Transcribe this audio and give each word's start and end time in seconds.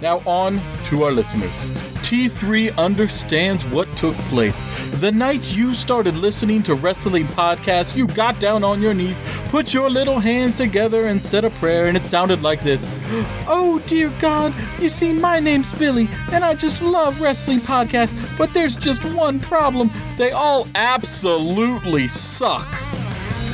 Now, 0.00 0.22
on 0.24 0.60
to 0.84 1.02
our 1.02 1.10
listeners. 1.10 1.87
T3 2.08 2.74
understands 2.78 3.66
what 3.66 3.86
took 3.94 4.14
place. 4.30 4.64
The 4.92 5.12
night 5.12 5.54
you 5.54 5.74
started 5.74 6.16
listening 6.16 6.62
to 6.62 6.74
wrestling 6.74 7.26
podcasts, 7.26 7.94
you 7.94 8.06
got 8.06 8.40
down 8.40 8.64
on 8.64 8.80
your 8.80 8.94
knees, 8.94 9.20
put 9.48 9.74
your 9.74 9.90
little 9.90 10.18
hands 10.18 10.56
together, 10.56 11.08
and 11.08 11.22
said 11.22 11.44
a 11.44 11.50
prayer, 11.50 11.86
and 11.86 11.98
it 11.98 12.04
sounded 12.04 12.40
like 12.40 12.62
this 12.62 12.86
Oh, 13.46 13.82
dear 13.86 14.10
God, 14.20 14.54
you 14.80 14.88
see, 14.88 15.12
my 15.12 15.38
name's 15.38 15.70
Billy, 15.74 16.08
and 16.32 16.42
I 16.44 16.54
just 16.54 16.80
love 16.82 17.20
wrestling 17.20 17.60
podcasts, 17.60 18.16
but 18.38 18.54
there's 18.54 18.74
just 18.74 19.04
one 19.04 19.38
problem. 19.38 19.90
They 20.16 20.30
all 20.30 20.66
absolutely 20.76 22.08
suck. 22.08 22.87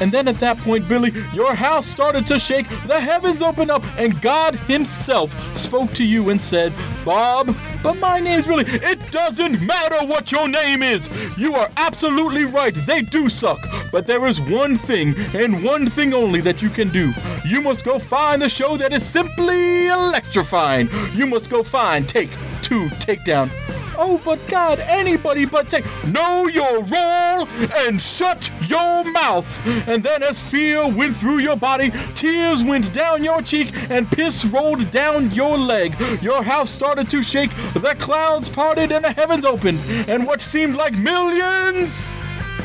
And 0.00 0.10
then 0.12 0.28
at 0.28 0.38
that 0.40 0.58
point, 0.58 0.88
Billy, 0.88 1.12
your 1.32 1.54
house 1.54 1.86
started 1.86 2.26
to 2.26 2.38
shake, 2.38 2.68
the 2.86 3.00
heavens 3.00 3.42
opened 3.42 3.70
up, 3.70 3.84
and 3.96 4.20
God 4.20 4.54
Himself 4.54 5.56
spoke 5.56 5.92
to 5.94 6.04
you 6.04 6.30
and 6.30 6.42
said, 6.42 6.72
Bob, 7.04 7.54
but 7.82 7.94
my 7.98 8.18
name's 8.20 8.46
Billy. 8.46 8.64
It 8.66 9.10
doesn't 9.10 9.60
matter 9.60 10.06
what 10.06 10.32
your 10.32 10.48
name 10.48 10.82
is. 10.82 11.08
You 11.36 11.54
are 11.54 11.70
absolutely 11.76 12.44
right. 12.44 12.74
They 12.74 13.02
do 13.02 13.28
suck. 13.28 13.66
But 13.92 14.06
there 14.06 14.26
is 14.26 14.40
one 14.40 14.76
thing, 14.76 15.14
and 15.34 15.62
one 15.62 15.86
thing 15.86 16.14
only, 16.14 16.40
that 16.40 16.62
you 16.62 16.70
can 16.70 16.88
do. 16.88 17.12
You 17.44 17.60
must 17.60 17.84
go 17.84 17.98
find 17.98 18.40
the 18.40 18.48
show 18.48 18.76
that 18.76 18.92
is 18.92 19.04
simply 19.04 19.88
electrifying. 19.88 20.88
You 21.14 21.26
must 21.26 21.50
go 21.50 21.62
find 21.62 22.08
Take 22.08 22.30
Two 22.62 22.88
Takedown. 23.00 23.50
Oh, 23.96 24.20
but 24.24 24.46
God, 24.48 24.80
anybody 24.80 25.46
but 25.46 25.70
take. 25.70 25.84
Know 26.04 26.48
your 26.48 26.82
role 26.84 27.48
and 27.86 28.00
shut 28.00 28.50
your 28.68 29.04
mouth. 29.04 29.60
And 29.88 30.02
then, 30.02 30.22
as 30.22 30.40
fear 30.40 30.88
went 30.88 31.16
through 31.16 31.38
your 31.38 31.56
body, 31.56 31.90
tears 32.14 32.62
went 32.62 32.92
down 32.92 33.24
your 33.24 33.42
cheek, 33.42 33.72
and 33.90 34.10
piss 34.10 34.44
rolled 34.46 34.90
down 34.90 35.30
your 35.32 35.56
leg. 35.58 35.94
Your 36.22 36.42
house 36.42 36.70
started 36.70 37.10
to 37.10 37.22
shake, 37.22 37.50
the 37.74 37.96
clouds 37.98 38.48
parted, 38.48 38.92
and 38.92 39.04
the 39.04 39.12
heavens 39.12 39.44
opened. 39.44 39.80
And 40.08 40.26
what 40.26 40.40
seemed 40.40 40.76
like 40.76 40.96
millions 40.98 42.16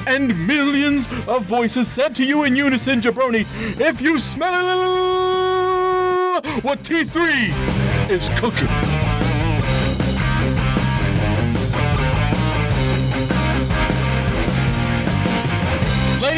and 0.08 0.48
millions 0.48 1.08
of 1.28 1.44
voices 1.44 1.88
said 1.88 2.16
to 2.16 2.26
you 2.26 2.44
in 2.44 2.56
unison, 2.56 3.02
Jabroni, 3.02 3.46
if 3.80 4.02
you 4.02 4.18
smell 4.20 5.40
what 6.62 6.80
T3 6.84 8.10
is 8.10 8.30
cooking. 8.40 9.09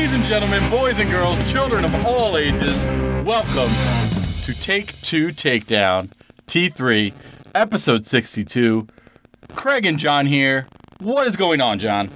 Ladies 0.02 0.16
and 0.16 0.26
gentlemen, 0.26 0.68
boys 0.72 0.98
and 0.98 1.12
girls, 1.12 1.52
children 1.52 1.86
of 1.86 1.94
all 2.06 2.36
ages, 2.36 2.84
welcome 3.24 3.72
to 4.42 4.52
Take 4.60 5.00
Two 5.04 5.28
Takedown, 5.28 6.10
T3, 6.48 7.14
episode 7.54 8.04
62. 8.04 8.88
Craig 9.54 9.86
and 9.86 10.00
John 10.00 10.26
here. 10.26 10.66
What 11.02 11.28
is 11.28 11.36
going 11.36 11.62
on, 11.62 11.78
John? 11.78 12.10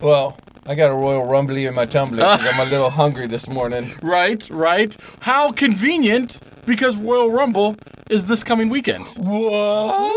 Well, 0.00 0.38
I 0.66 0.74
got 0.74 0.90
a 0.90 0.94
Royal 0.94 1.26
Rumbly 1.26 1.66
in 1.66 1.74
my 1.74 1.84
tumbler 1.84 2.22
'cause 2.22 2.46
I'm 2.46 2.66
a 2.66 2.70
little 2.70 2.88
hungry 2.88 3.26
this 3.26 3.46
morning. 3.46 3.92
Right, 4.00 4.48
right. 4.48 4.96
How 5.20 5.52
convenient 5.52 6.40
because 6.64 6.96
Royal 6.96 7.30
Rumble 7.30 7.76
is 8.08 8.24
this 8.24 8.42
coming 8.42 8.70
weekend. 8.70 9.04
What? 9.18 10.12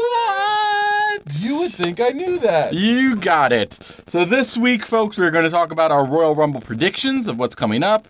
You 1.39 1.59
would 1.59 1.71
think 1.71 1.99
I 1.99 2.09
knew 2.09 2.39
that. 2.39 2.73
You 2.73 3.15
got 3.15 3.51
it. 3.51 3.77
So 4.07 4.25
this 4.25 4.57
week, 4.57 4.85
folks, 4.85 5.17
we're 5.17 5.31
going 5.31 5.43
to 5.43 5.49
talk 5.49 5.71
about 5.71 5.91
our 5.91 6.05
Royal 6.05 6.35
Rumble 6.35 6.61
predictions 6.61 7.27
of 7.27 7.37
what's 7.37 7.55
coming 7.55 7.83
up, 7.83 8.07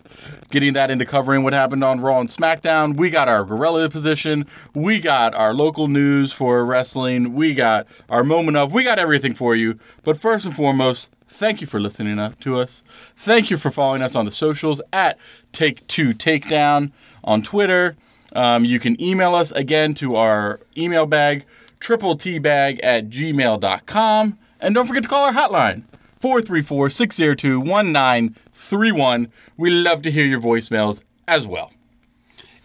getting 0.50 0.72
that 0.74 0.90
into 0.90 1.04
covering 1.04 1.42
what 1.42 1.52
happened 1.52 1.84
on 1.84 2.00
Raw 2.00 2.20
and 2.20 2.28
SmackDown. 2.28 2.96
We 2.96 3.10
got 3.10 3.28
our 3.28 3.44
gorilla 3.44 3.88
position. 3.88 4.46
We 4.74 5.00
got 5.00 5.34
our 5.34 5.54
local 5.54 5.88
news 5.88 6.32
for 6.32 6.64
wrestling. 6.64 7.34
We 7.34 7.54
got 7.54 7.86
our 8.08 8.24
moment 8.24 8.56
of. 8.56 8.72
We 8.72 8.84
got 8.84 8.98
everything 8.98 9.34
for 9.34 9.54
you. 9.54 9.78
But 10.04 10.16
first 10.16 10.44
and 10.44 10.54
foremost, 10.54 11.14
thank 11.26 11.60
you 11.60 11.66
for 11.66 11.80
listening 11.80 12.18
up 12.18 12.38
to 12.40 12.58
us. 12.58 12.84
Thank 13.16 13.50
you 13.50 13.56
for 13.56 13.70
following 13.70 14.02
us 14.02 14.14
on 14.14 14.24
the 14.24 14.30
socials 14.30 14.80
at 14.92 15.18
Take 15.52 15.86
Two 15.86 16.10
Takedown 16.10 16.92
on 17.24 17.42
Twitter. 17.42 17.96
Um, 18.32 18.64
you 18.64 18.78
can 18.78 19.00
email 19.02 19.34
us 19.34 19.50
again 19.52 19.94
to 19.94 20.16
our 20.16 20.60
email 20.76 21.06
bag, 21.06 21.44
triple 21.80 22.16
tbag 22.16 22.78
at 22.82 23.08
gmail.com. 23.08 24.38
And 24.60 24.74
don't 24.74 24.86
forget 24.86 25.02
to 25.02 25.08
call 25.08 25.26
our 25.26 25.32
hotline, 25.32 25.84
434 26.20 26.90
602 26.90 27.60
1931. 27.60 29.32
We 29.56 29.70
love 29.70 30.02
to 30.02 30.10
hear 30.10 30.24
your 30.26 30.40
voicemails 30.40 31.02
as 31.26 31.46
well. 31.46 31.72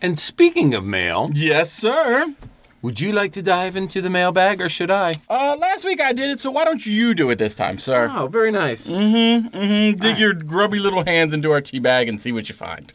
And 0.02 0.20
speaking 0.20 0.74
of 0.74 0.86
mail, 0.86 1.30
Yes, 1.34 1.72
sir. 1.72 2.34
would 2.82 3.00
you 3.00 3.14
like 3.14 3.32
to 3.32 3.42
dive 3.42 3.76
into 3.78 4.02
the 4.02 4.10
mailbag 4.10 4.60
or 4.62 4.68
should 4.70 4.92
I? 4.92 5.14
Uh, 5.30 5.56
last 5.58 5.86
week 5.86 6.02
I 6.02 6.12
did 6.12 6.30
it, 6.30 6.40
so 6.40 6.52
why 6.52 6.66
don't 6.66 6.86
you 6.86 7.14
do 7.16 7.30
it 7.30 7.40
this 7.40 7.56
time, 7.56 7.80
sir? 7.80 8.10
Oh, 8.14 8.28
very 8.28 8.52
nice. 8.52 8.88
Mm, 8.88 9.50
hmm, 9.50 9.58
mm 9.58 9.92
hmm. 9.92 9.96
dig 9.96 10.20
your 10.20 10.34
grubby 10.34 10.80
little 10.80 11.06
hands 11.06 11.34
into 11.34 11.52
our 11.52 11.62
tea 11.62 11.80
bag 11.80 12.10
and 12.10 12.20
see 12.22 12.34
what 12.34 12.50
you 12.50 12.56
find. 12.56 12.94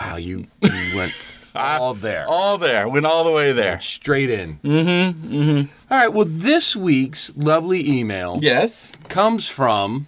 Wow, 0.00 0.16
you, 0.16 0.46
you 0.60 0.96
went 0.96 1.12
all 1.54 1.94
there. 1.94 2.26
All 2.28 2.58
there, 2.58 2.88
went 2.88 3.06
all 3.06 3.24
the 3.24 3.32
way 3.32 3.52
there. 3.52 3.80
Straight 3.80 4.30
in. 4.30 4.56
Mm-hmm. 4.58 5.34
Mm-hmm. 5.34 5.92
All 5.92 5.98
right. 5.98 6.08
Well, 6.12 6.26
this 6.28 6.74
week's 6.76 7.36
lovely 7.36 7.88
email 7.98 8.38
Yes. 8.40 8.90
comes 9.08 9.48
from 9.48 10.06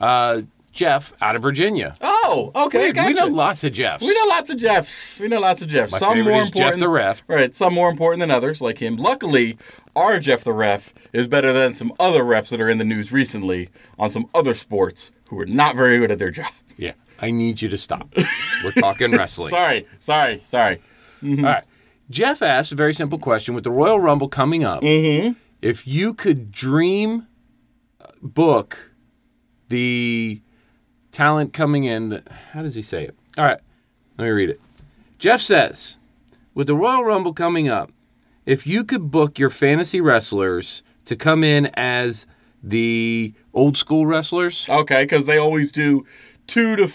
uh, 0.00 0.42
Jeff 0.72 1.12
out 1.20 1.36
of 1.36 1.42
Virginia. 1.42 1.94
Oh, 2.00 2.50
okay, 2.66 2.88
we, 2.88 2.92
gotcha. 2.92 3.08
we 3.08 3.14
know 3.14 3.26
lots 3.26 3.62
of 3.64 3.72
Jeffs. 3.72 4.02
We 4.02 4.08
know 4.08 4.26
lots 4.28 4.48
of 4.50 4.56
Jeffs. 4.56 5.20
We 5.20 5.28
know 5.28 5.40
lots 5.40 5.60
of 5.62 5.68
Jeffs. 5.68 5.92
My 5.92 5.98
some 5.98 6.14
favorite 6.14 6.32
more 6.32 6.42
is 6.42 6.48
important. 6.48 6.72
Jeff 6.74 6.80
the 6.80 6.88
Ref. 6.88 7.22
Right, 7.28 7.54
some 7.54 7.74
more 7.74 7.90
important 7.90 8.20
than 8.20 8.30
others, 8.30 8.62
like 8.62 8.78
him. 8.78 8.96
Luckily, 8.96 9.58
our 9.94 10.18
Jeff 10.18 10.44
the 10.44 10.52
Ref 10.54 10.94
is 11.12 11.26
better 11.28 11.52
than 11.52 11.74
some 11.74 11.92
other 12.00 12.22
refs 12.22 12.48
that 12.50 12.60
are 12.60 12.70
in 12.70 12.78
the 12.78 12.84
news 12.84 13.12
recently 13.12 13.68
on 13.98 14.08
some 14.08 14.26
other 14.34 14.54
sports 14.54 15.12
who 15.28 15.38
are 15.38 15.46
not 15.46 15.76
very 15.76 15.98
good 15.98 16.10
at 16.10 16.18
their 16.18 16.30
job. 16.30 16.46
I 17.22 17.30
need 17.30 17.62
you 17.62 17.68
to 17.68 17.78
stop. 17.78 18.12
We're 18.64 18.72
talking 18.72 19.12
wrestling. 19.12 19.48
Sorry, 19.50 19.86
sorry, 20.00 20.40
sorry. 20.42 20.82
All 21.24 21.36
right. 21.36 21.64
Jeff 22.10 22.42
asked 22.42 22.72
a 22.72 22.74
very 22.74 22.92
simple 22.92 23.18
question 23.18 23.54
with 23.54 23.64
the 23.64 23.70
Royal 23.70 24.00
Rumble 24.00 24.28
coming 24.28 24.64
up. 24.64 24.82
Mm-hmm. 24.82 25.32
If 25.62 25.86
you 25.86 26.12
could 26.14 26.50
dream 26.50 27.28
uh, 28.00 28.08
book 28.20 28.90
the 29.68 30.42
talent 31.12 31.52
coming 31.52 31.84
in, 31.84 32.08
that, 32.08 32.28
how 32.52 32.62
does 32.62 32.74
he 32.74 32.82
say 32.82 33.04
it? 33.04 33.16
All 33.38 33.44
right. 33.44 33.60
Let 34.18 34.24
me 34.24 34.30
read 34.30 34.50
it. 34.50 34.60
Jeff 35.18 35.40
says, 35.40 35.96
with 36.54 36.66
the 36.66 36.74
Royal 36.74 37.04
Rumble 37.04 37.32
coming 37.32 37.68
up, 37.68 37.90
if 38.44 38.66
you 38.66 38.82
could 38.84 39.10
book 39.10 39.38
your 39.38 39.50
fantasy 39.50 40.00
wrestlers 40.00 40.82
to 41.04 41.14
come 41.14 41.44
in 41.44 41.70
as 41.74 42.26
the 42.62 43.32
old 43.54 43.76
school 43.76 44.06
wrestlers, 44.06 44.68
Okay, 44.68 45.04
because 45.04 45.26
they 45.26 45.38
always 45.38 45.72
do 45.72 46.04
two 46.46 46.76
to 46.76 46.88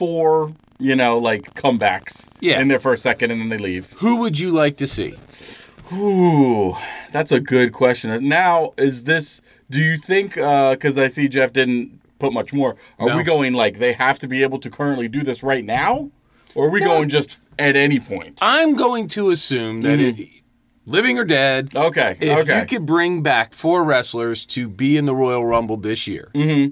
four, 0.00 0.54
you 0.78 0.96
know, 0.96 1.18
like 1.18 1.54
comebacks 1.54 2.26
Yeah. 2.40 2.58
in 2.58 2.78
for 2.78 2.94
a 2.94 2.96
second 2.96 3.30
and 3.30 3.38
then 3.38 3.50
they 3.50 3.58
leave. 3.58 3.92
who 3.98 4.16
would 4.16 4.38
you 4.38 4.50
like 4.50 4.78
to 4.78 4.86
see? 4.86 5.12
Ooh, 5.92 6.72
that's 7.12 7.32
a 7.32 7.40
good 7.40 7.72
question. 7.74 8.26
Now, 8.26 8.72
is 8.78 9.04
this? 9.04 9.42
Do 9.68 9.78
you 9.78 9.98
think? 9.98 10.38
Uh, 10.38 10.72
because 10.72 10.96
I 10.96 11.08
see 11.08 11.28
Jeff 11.28 11.52
didn't 11.52 12.00
put 12.18 12.32
much 12.32 12.54
more. 12.54 12.76
Are 12.98 13.08
No. 13.08 13.16
we 13.18 13.22
going 13.22 13.52
like 13.52 13.78
they 13.78 13.92
have 13.92 14.18
to 14.20 14.28
be 14.28 14.42
able 14.42 14.58
to 14.60 14.70
currently 14.70 15.08
do 15.08 15.22
this 15.22 15.42
right 15.42 15.64
now, 15.64 16.10
or 16.54 16.68
are 16.68 16.70
we 16.70 16.80
going 16.80 17.10
just 17.10 17.40
at 17.58 17.76
any 17.76 18.00
point? 18.00 18.38
I'm 18.40 18.74
going 18.74 19.06
to 19.08 19.28
assume 19.30 19.82
that 19.82 19.98
mm-hmm. 19.98 20.22
it, 20.22 20.28
living 20.86 21.18
or 21.18 21.24
dead, 21.24 21.76
Okay. 21.76 22.16
If 22.20 22.38
okay. 22.38 22.60
you 22.60 22.66
could 22.66 22.86
bring 22.86 23.22
back 23.22 23.52
four 23.52 23.84
wrestlers 23.84 24.46
to 24.46 24.66
be 24.68 24.96
in 24.96 25.04
the 25.04 25.14
Royal 25.14 25.44
Rumble 25.44 25.76
this 25.76 26.06
year, 26.06 26.30
mm-hmm. 26.34 26.70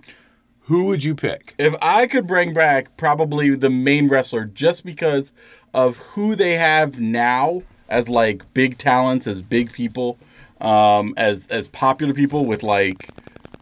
Who 0.69 0.85
would 0.85 1.03
you 1.03 1.15
pick? 1.15 1.55
if 1.59 1.75
I 1.81 2.07
could 2.07 2.27
bring 2.27 2.53
back 2.53 2.95
probably 2.99 3.55
the 3.55 3.71
main 3.71 4.07
wrestler 4.09 4.45
just 4.45 4.85
because 4.85 5.33
of 5.73 5.97
who 5.97 6.35
they 6.35 6.55
have 6.55 7.01
now 7.01 7.63
as 7.89 8.11
like 8.11 8.53
big 8.53 8.77
talents, 8.77 9.27
as 9.27 9.41
big 9.41 9.73
people, 9.73 10.19
um, 10.61 11.15
as 11.17 11.49
as 11.49 11.69
popular 11.69 12.13
people 12.13 12.45
with 12.45 12.63
like 12.63 13.09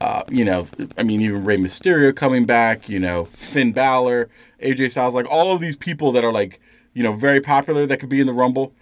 uh, 0.01 0.25
you 0.29 0.45
know, 0.45 0.67
I 0.99 1.05
mean, 1.05 1.21
even 1.21 1.45
Rey 1.45 1.57
Mysterio 1.59 2.15
coming 2.15 2.45
back, 2.45 2.89
you 2.89 2.99
know, 2.99 3.27
Finn 3.27 3.73
Balor, 3.73 4.29
AJ 4.61 4.91
Styles, 4.91 5.15
like 5.15 5.31
all 5.31 5.55
of 5.55 5.61
these 5.61 5.77
people 5.77 6.11
that 6.13 6.25
are 6.25 6.33
like, 6.33 6.61
you 6.93 7.05
know, 7.05 7.13
very 7.13 7.41
popular 7.41 7.87
that 7.87 7.99
could 7.99 8.09
be 8.09 8.21
in 8.21 8.27
the 8.27 8.33
Rumble. 8.33 8.73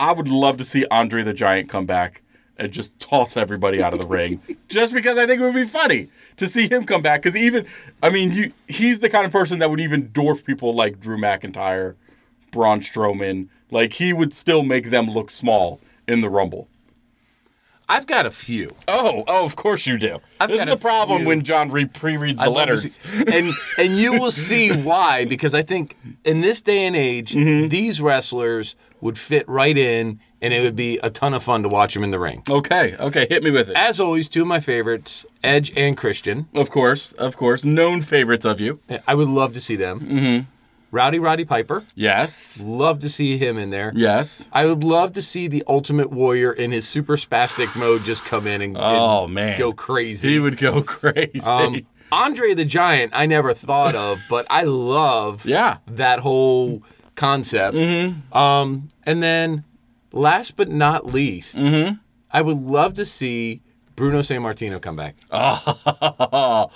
I 0.00 0.12
would 0.12 0.28
love 0.28 0.56
to 0.56 0.64
see 0.64 0.84
Andre 0.90 1.22
the 1.22 1.32
Giant 1.32 1.68
come 1.68 1.86
back 1.86 2.22
and 2.58 2.72
just 2.72 2.98
toss 2.98 3.36
everybody 3.36 3.80
out 3.80 3.92
of 3.92 4.00
the 4.00 4.06
ring, 4.06 4.40
just 4.68 4.92
because 4.92 5.16
I 5.16 5.26
think 5.26 5.40
it 5.40 5.44
would 5.44 5.54
be 5.54 5.64
funny 5.64 6.08
to 6.38 6.48
see 6.48 6.68
him 6.68 6.84
come 6.84 7.02
back. 7.02 7.22
Because 7.22 7.36
even, 7.36 7.66
I 8.02 8.10
mean, 8.10 8.32
you, 8.32 8.52
he's 8.66 9.00
the 9.00 9.10
kind 9.10 9.26
of 9.26 9.32
person 9.32 9.58
that 9.58 9.70
would 9.70 9.80
even 9.80 10.08
dwarf 10.08 10.44
people 10.44 10.74
like 10.74 11.00
Drew 11.00 11.18
McIntyre, 11.18 11.94
Braun 12.50 12.80
Strowman. 12.80 13.48
Like 13.70 13.92
he 13.92 14.12
would 14.12 14.32
still 14.32 14.62
make 14.62 14.90
them 14.90 15.06
look 15.06 15.30
small 15.30 15.80
in 16.06 16.20
the 16.20 16.30
Rumble. 16.30 16.68
I've 17.90 18.06
got 18.06 18.26
a 18.26 18.30
few. 18.30 18.74
Oh, 18.86 19.24
oh, 19.26 19.44
of 19.46 19.56
course 19.56 19.86
you 19.86 19.96
do. 19.98 20.18
I've 20.40 20.50
this 20.50 20.60
is 20.60 20.66
the 20.68 20.76
problem 20.76 21.20
few. 21.20 21.28
when 21.28 21.42
John 21.42 21.70
re- 21.70 21.86
pre-reads 21.86 22.38
the 22.38 22.44
to 22.44 22.50
letters. 22.50 22.98
and 23.32 23.52
and 23.78 23.96
you 23.96 24.12
will 24.20 24.30
see 24.30 24.70
why 24.82 25.24
because 25.24 25.54
I 25.54 25.62
think 25.62 25.96
in 26.24 26.40
this 26.42 26.60
day 26.60 26.84
and 26.86 26.94
age, 26.94 27.32
Mm-hmm. 27.32 27.68
these 27.68 28.00
wrestlers 28.00 28.76
would 29.00 29.16
fit 29.16 29.48
right 29.48 29.76
in, 29.78 30.18
and 30.42 30.52
it 30.52 30.62
would 30.62 30.76
be 30.76 30.98
a 31.02 31.08
ton 31.10 31.32
of 31.32 31.42
fun 31.42 31.62
to 31.62 31.68
watch 31.68 31.94
them 31.94 32.04
in 32.04 32.10
the 32.10 32.18
ring. 32.18 32.42
Okay, 32.50 32.94
okay, 32.98 33.26
hit 33.28 33.42
me 33.42 33.50
with 33.50 33.70
it. 33.70 33.76
As 33.76 34.00
always, 34.00 34.28
two 34.28 34.42
of 34.42 34.48
my 34.48 34.60
favorites, 34.60 35.24
Edge 35.42 35.72
and 35.76 35.96
Christian. 35.96 36.46
Of 36.54 36.70
course, 36.70 37.12
of 37.14 37.36
course, 37.36 37.64
known 37.64 38.02
favorites 38.02 38.44
of 38.44 38.60
you. 38.60 38.80
I 39.06 39.14
would 39.14 39.28
love 39.28 39.54
to 39.54 39.60
see 39.60 39.76
them. 39.76 40.00
Mm-hmm. 40.00 40.50
Rowdy 40.90 41.18
Roddy 41.18 41.44
Piper, 41.44 41.82
Yes, 41.94 42.60
love 42.64 43.00
to 43.00 43.08
see 43.08 43.36
him 43.36 43.58
in 43.58 43.70
there. 43.70 43.92
yes. 43.94 44.48
I 44.52 44.64
would 44.66 44.84
love 44.84 45.12
to 45.14 45.22
see 45.22 45.46
the 45.48 45.62
Ultimate 45.68 46.10
Warrior 46.10 46.52
in 46.52 46.70
his 46.72 46.88
super 46.88 47.16
spastic 47.16 47.78
mode 47.78 48.00
just 48.02 48.26
come 48.28 48.46
in 48.46 48.62
and, 48.62 48.76
Oh 48.78 49.24
and 49.24 49.34
man, 49.34 49.58
go 49.58 49.72
crazy. 49.72 50.30
He 50.30 50.38
would 50.40 50.56
go 50.56 50.82
crazy. 50.86 51.40
Um, 51.40 51.80
Andre 52.10 52.54
the 52.54 52.64
Giant, 52.64 53.12
I 53.14 53.26
never 53.26 53.52
thought 53.52 53.94
of, 53.94 54.18
but 54.30 54.46
I 54.48 54.62
love 54.62 55.44
yeah. 55.44 55.76
that 55.88 56.20
whole 56.20 56.82
concept. 57.16 57.76
Mm-hmm. 57.76 58.36
Um, 58.36 58.88
and 59.04 59.22
then, 59.22 59.64
last 60.12 60.56
but 60.56 60.70
not 60.70 61.04
least, 61.04 61.56
Mm-hmm. 61.56 61.94
I 62.30 62.40
would 62.42 62.56
love 62.58 62.94
to 62.94 63.04
see 63.04 63.60
Bruno 63.96 64.20
Sammartino 64.20 64.80
come 64.80 64.96
back. 64.96 65.16
uh, 65.30 66.66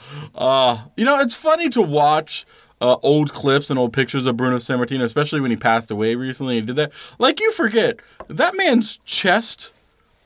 you 0.96 1.04
know, 1.04 1.18
it's 1.20 1.36
funny 1.36 1.68
to 1.70 1.82
watch 1.82 2.46
uh, 2.82 2.96
old 3.02 3.32
clips 3.32 3.70
and 3.70 3.78
old 3.78 3.92
pictures 3.94 4.26
of 4.26 4.36
Bruno 4.36 4.56
Sammartino, 4.58 5.04
especially 5.04 5.40
when 5.40 5.50
he 5.50 5.56
passed 5.56 5.90
away 5.90 6.14
recently. 6.16 6.56
He 6.56 6.60
did 6.62 6.76
that. 6.76 6.92
Like 7.18 7.40
you 7.40 7.50
forget 7.52 8.00
that 8.28 8.54
man's 8.56 8.98
chest 9.06 9.72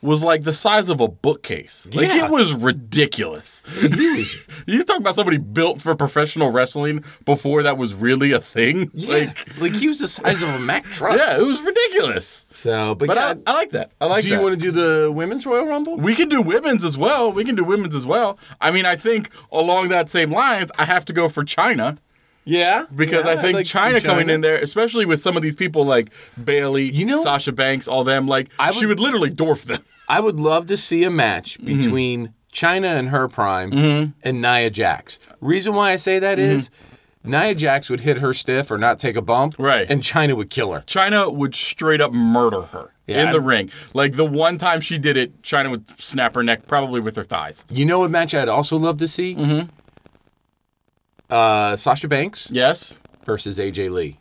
was 0.03 0.21
like 0.23 0.43
the 0.43 0.53
size 0.53 0.89
of 0.89 1.01
a 1.01 1.07
bookcase. 1.07 1.89
Like 1.93 2.07
Yeah. 2.07 2.25
it 2.25 2.31
was 2.31 2.53
ridiculous. 2.53 3.63
You 4.67 4.83
talk 4.83 4.99
about 4.99 5.15
somebody 5.15 5.37
built 5.37 5.81
for 5.81 5.95
professional 5.95 6.51
wrestling 6.51 7.03
before 7.25 7.63
that 7.63 7.77
was 7.77 7.93
really 7.95 8.31
a 8.33 8.39
thing. 8.39 8.91
like, 8.93 9.59
like 9.59 9.73
he 9.75 9.87
was 9.87 9.99
the 9.99 10.07
size 10.07 10.43
of 10.43 10.49
a 10.49 10.59
Mack 10.59 10.83
truck. 10.85 11.17
yeah, 11.17 11.39
it 11.39 11.45
was 11.45 11.61
ridiculous. 11.63 12.45
So, 12.51 12.93
but, 12.95 13.07
But 13.07 13.17
yeah, 13.17 13.33
I, 13.47 13.51
I 13.51 13.53
like 13.53 13.69
that. 13.71 13.91
I 14.01 14.05
like 14.07 14.23
that. 14.23 14.23
do 14.23 14.29
that. 14.29 14.35
you 14.37 14.43
want 14.43 14.59
to 14.59 14.65
do 14.65 14.71
the 14.71 15.11
women's 15.11 15.45
Royal 15.45 15.65
Rumble? 15.65 15.97
We 15.97 16.15
can 16.15 16.27
do 16.29 16.41
women's 16.41 16.83
as 16.85 16.97
well. 16.97 17.31
We 17.31 17.43
can 17.45 17.55
do 17.55 17.63
women's 17.63 17.95
as 17.95 18.05
well. 18.05 18.37
I 18.61 18.71
mean, 18.71 18.85
I 18.85 18.95
think 18.97 19.29
along 19.51 19.87
that 19.89 20.09
same 20.09 20.31
lines, 20.31 20.69
I 20.77 20.83
have 20.85 21.05
to 21.05 21.13
go 21.13 21.29
for 21.29 21.43
Chyna 21.43 21.97
Yeah, 22.47 22.85
because 22.95 23.25
Yeah, 23.25 23.31
I 23.31 23.35
think 23.41 23.55
like 23.55 23.65
Chyna, 23.65 23.99
some 24.01 24.09
coming 24.11 24.29
in 24.29 24.41
there, 24.41 24.55
especially 24.55 25.05
with 25.05 25.19
some 25.21 25.35
of 25.35 25.43
these 25.43 25.55
people 25.55 25.85
like 25.85 26.11
Bayley, 26.43 26.85
You 26.91 27.05
know- 27.05 27.21
Sasha 27.21 27.51
Banks, 27.51 27.87
all 27.87 28.03
them, 28.03 28.27
like 28.27 28.49
I 28.57 28.71
she 28.71 28.85
would- 28.85 28.99
would 28.99 28.99
literally 28.99 29.29
dwarf 29.29 29.65
them. 29.65 29.81
I 30.09 30.19
would 30.21 30.39
love 30.39 30.67
to 30.67 30.77
see 30.77 31.03
a 31.03 31.09
match 31.11 31.57
Mm-hmm. 31.59 31.65
between 31.81 32.33
Chyna 32.53 32.97
and 32.97 33.09
her 33.09 33.27
prime 33.27 34.13
and 34.23 34.41
Nia 34.41 34.69
Jax. 34.69 35.19
Reason 35.41 35.75
why 35.75 35.91
I 35.91 35.97
say 35.97 36.17
that 36.19 36.39
is 36.39 36.69
Nia 37.23 37.53
Jax 37.53 37.89
would 37.89 37.99
hit 38.01 38.19
her 38.19 38.33
stiff 38.33 38.71
or 38.71 38.77
not 38.77 38.97
take 38.99 39.17
a 39.17 39.21
bump, 39.21 39.53
Mm-hmm. 39.55 39.63
Right. 39.63 39.85
And 39.89 40.01
Chyna 40.01 40.35
would 40.37 40.49
kill 40.49 40.71
her. 40.71 40.79
Chyna 40.87 41.33
would 41.35 41.53
straight 41.53 41.99
up 41.99 42.13
murder 42.13 42.61
her 42.61 42.93
Yeah, 43.05 43.23
in 43.25 43.31
the 43.31 43.39
I'm- 43.39 43.45
ring. 43.45 43.69
Like 43.93 44.13
the 44.13 44.23
one 44.25 44.57
time 44.57 44.79
she 44.79 44.97
did 44.97 45.17
it, 45.17 45.41
Chyna 45.41 45.69
would 45.69 45.87
snap 45.99 46.33
her 46.35 46.43
neck, 46.43 46.67
probably 46.67 47.01
with 47.01 47.17
her 47.17 47.25
thighs. 47.25 47.65
You 47.69 47.85
know 47.85 47.99
what 47.99 48.09
match 48.11 48.33
I'd 48.33 48.47
also 48.47 48.77
love 48.77 48.97
to 48.99 49.07
see? 49.09 49.35
Mm-hmm. 49.35 49.69
Uh, 51.29 51.75
Sasha 51.75 52.07
Banks 52.07 52.49
Yes. 52.51 52.99
versus 53.25 53.59
AJ 53.59 53.89
Lee. 53.91 54.17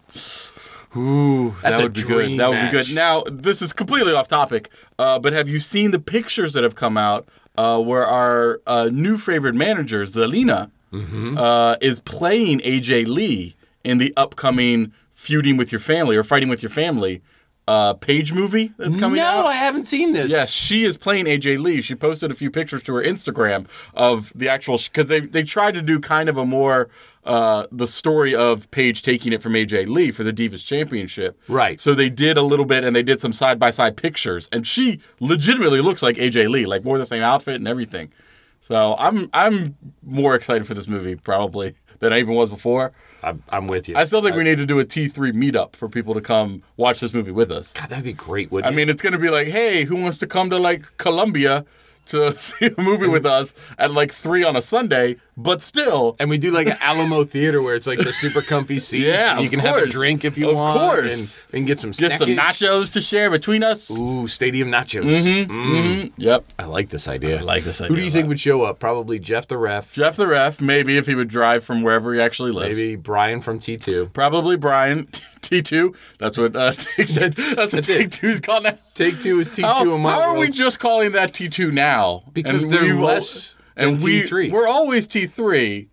Ooh, 0.96 1.50
That's 1.62 1.76
that 1.76 1.78
a 1.80 1.82
would 1.84 1.92
be 1.92 2.00
dream 2.02 2.30
good. 2.32 2.40
That 2.40 2.48
would 2.48 2.56
be 2.56 2.76
match. 2.76 2.86
good. 2.88 2.94
Now, 2.94 3.22
this 3.30 3.60
is 3.60 3.72
completely 3.72 4.14
off 4.14 4.28
topic, 4.28 4.70
uh, 4.98 5.18
but 5.18 5.32
have 5.34 5.48
you 5.48 5.58
seen 5.58 5.90
the 5.90 5.98
pictures 6.00 6.54
that 6.54 6.62
have 6.64 6.74
come 6.74 6.96
out 6.96 7.28
uh, 7.58 7.80
where 7.82 8.04
our 8.06 8.60
uh, 8.66 8.88
new 8.92 9.18
favorite 9.18 9.54
manager, 9.54 10.02
Zelina, 10.04 10.70
Mm-hmm. 10.92 11.36
uh, 11.36 11.74
is 11.82 11.98
playing 12.00 12.60
AJ 12.60 13.08
Lee 13.08 13.56
in 13.84 13.98
the 13.98 14.14
upcoming 14.16 14.92
Feuding 15.10 15.56
with 15.56 15.72
Your 15.72 15.80
Family 15.80 16.16
or 16.16 16.22
Fighting 16.22 16.48
with 16.48 16.62
Your 16.62 16.70
Family 16.70 17.20
uh, 17.68 17.94
page 17.94 18.32
movie 18.32 18.72
that's 18.78 18.96
coming 18.96 19.18
no, 19.18 19.24
out? 19.24 19.46
I 19.46 19.54
haven't 19.54 19.86
seen 19.86 20.12
this. 20.12 20.30
Yes, 20.30 20.50
she 20.50 20.84
is 20.84 20.96
playing 20.96 21.26
AJ 21.26 21.58
Lee. 21.58 21.80
She 21.80 21.94
posted 21.94 22.30
a 22.30 22.34
few 22.34 22.50
pictures 22.50 22.82
to 22.84 22.94
her 22.94 23.02
Instagram 23.02 23.66
of 23.94 24.32
the 24.34 24.48
actual 24.48 24.78
because 24.78 25.06
they 25.06 25.20
they 25.20 25.42
tried 25.42 25.74
to 25.74 25.82
do 25.82 25.98
kind 25.98 26.28
of 26.28 26.36
a 26.36 26.46
more 26.46 26.88
uh, 27.24 27.66
the 27.72 27.88
story 27.88 28.34
of 28.34 28.70
Paige 28.70 29.02
taking 29.02 29.32
it 29.32 29.42
from 29.42 29.54
AJ 29.54 29.88
Lee 29.88 30.12
for 30.12 30.22
the 30.22 30.32
Divas 30.32 30.64
Championship. 30.64 31.40
Right. 31.48 31.80
So 31.80 31.92
they 31.92 32.08
did 32.08 32.36
a 32.36 32.42
little 32.42 32.66
bit 32.66 32.84
and 32.84 32.94
they 32.94 33.02
did 33.02 33.20
some 33.20 33.32
side 33.32 33.58
by 33.58 33.70
side 33.70 33.96
pictures, 33.96 34.48
and 34.52 34.66
she 34.66 35.00
legitimately 35.18 35.80
looks 35.80 36.02
like 36.02 36.16
AJ 36.16 36.48
Lee, 36.48 36.66
like 36.66 36.84
wore 36.84 36.98
the 36.98 37.06
same 37.06 37.22
outfit 37.22 37.56
and 37.56 37.66
everything. 37.66 38.12
So 38.60 38.94
I'm 38.98 39.28
I'm 39.32 39.76
more 40.04 40.34
excited 40.34 40.66
for 40.66 40.74
this 40.74 40.88
movie 40.88 41.16
probably 41.16 41.74
than 41.98 42.12
I 42.12 42.19
even 42.20 42.34
was 42.34 42.50
before. 42.50 42.93
I'm, 43.22 43.43
I'm 43.48 43.66
with 43.66 43.88
you. 43.88 43.96
I 43.96 44.04
still 44.04 44.22
think 44.22 44.37
we 44.37 44.44
need 44.44 44.58
to 44.58 44.66
do 44.66 44.78
a 44.81 44.84
T3 44.84 45.32
meetup 45.32 45.75
for 45.75 45.88
people 45.88 46.14
to 46.14 46.20
come 46.20 46.62
watch 46.76 47.00
this 47.00 47.12
movie 47.14 47.32
with 47.32 47.50
us. 47.50 47.72
God, 47.72 47.90
that'd 47.90 48.04
be 48.04 48.12
great. 48.12 48.50
Wouldn't 48.52 48.70
I 48.70 48.75
it? 48.75 48.76
mean, 48.76 48.88
it's 48.88 49.02
gonna 49.02 49.19
be 49.19 49.31
like, 49.31 49.48
hey, 49.48 49.84
who 49.84 49.96
wants 49.96 50.19
to 50.19 50.26
come 50.26 50.50
to 50.50 50.58
like 50.58 50.96
Columbia 50.98 51.64
to 52.06 52.32
see 52.37 52.66
a 52.66 52.81
movie 52.81 53.08
with 53.08 53.26
us 53.26 53.54
at 53.78 53.90
like 53.93 54.12
three 54.12 54.44
on 54.44 54.56
a 54.56 54.62
Sunday? 54.62 55.16
But 55.38 55.60
still, 55.60 56.16
And 56.18 56.30
we 56.30 56.38
do 56.38 56.50
like 56.50 56.66
an 56.66 56.78
Alamo 56.80 57.24
theater 57.34 57.60
where 57.60 57.74
it's 57.74 57.86
like 57.86 57.98
the 57.98 58.12
super 58.12 58.40
comfy 58.40 58.78
seats. 58.78 59.04
Yeah, 59.06 59.32
and 59.32 59.40
you 59.40 59.46
of 59.46 59.50
can 59.50 59.60
have 59.60 59.76
a 59.76 59.86
drink 59.86 60.24
if 60.24 60.38
you 60.38 60.54
want. 60.54 60.76
Of 60.80 60.82
course. 60.82 61.44
And, 61.50 61.58
and 61.58 61.66
get 61.66 61.78
some 61.78 61.90
get 61.90 62.12
some 62.12 62.30
nachos 62.30 62.94
to 62.94 63.02
share 63.02 63.30
between 63.30 63.62
us. 63.62 63.90
Ooh, 63.98 64.28
stadium 64.28 64.70
nachos. 64.70 65.02
mm-hmm 65.04 66.06
Yep. 66.16 66.44
I 66.58 66.64
like 66.64 66.88
this 66.88 67.06
idea. 67.06 67.38
I 67.38 67.42
like 67.42 67.64
this 67.64 67.80
idea. 67.82 67.88
Who 67.90 67.96
do 67.96 68.02
you 68.02 68.10
think 68.10 68.28
would 68.28 68.40
show 68.40 68.62
up? 68.62 68.78
Probably 68.78 69.18
Jeff 69.18 69.46
the 69.48 69.58
ref. 69.58 69.92
Jeff 69.92 70.16
the 70.16 70.26
ref, 70.26 70.60
maybe 70.60 70.96
if 70.96 71.06
he 71.06 71.14
would 71.14 71.28
drive 71.28 71.64
from 71.64 71.82
wherever 71.82 72.14
he 72.14 72.20
actually 72.20 72.52
lives. 72.52 72.78
Maybe 72.78 72.96
Brian 72.96 73.42
from 73.42 73.60
T2. 73.60 74.14
Probably 74.14 74.56
Brian 74.56 75.06
T 75.42 75.60
two. 75.60 75.94
That's 76.18 76.38
what 76.38 76.56
uh, 76.56 76.72
take, 76.76 77.08
that's, 77.08 77.50
That's- 77.50 77.74
what. 77.74 77.84
Take 77.84 78.10
Two's 78.10 78.40
called 78.40 78.64
now. 78.64 78.78
Take 78.94 79.20
two 79.20 79.38
is 79.38 79.50
T2 79.50 79.62
How, 79.62 79.94
in 79.94 80.00
my 80.00 80.12
how 80.12 80.20
are 80.30 80.38
we 80.38 80.48
just 80.48 80.80
calling 80.80 81.12
that 81.12 81.34
T 81.34 81.48
two 81.50 81.70
now? 81.70 82.24
Because 82.32 82.64
And 82.64 82.72
they're 82.72 82.94
less 82.94 83.55
and 83.76 84.02
we 84.02 84.23
T3. 84.23 84.50
we're 84.52 84.69
always 84.69 85.06
T 85.06 85.26
three. 85.26 85.88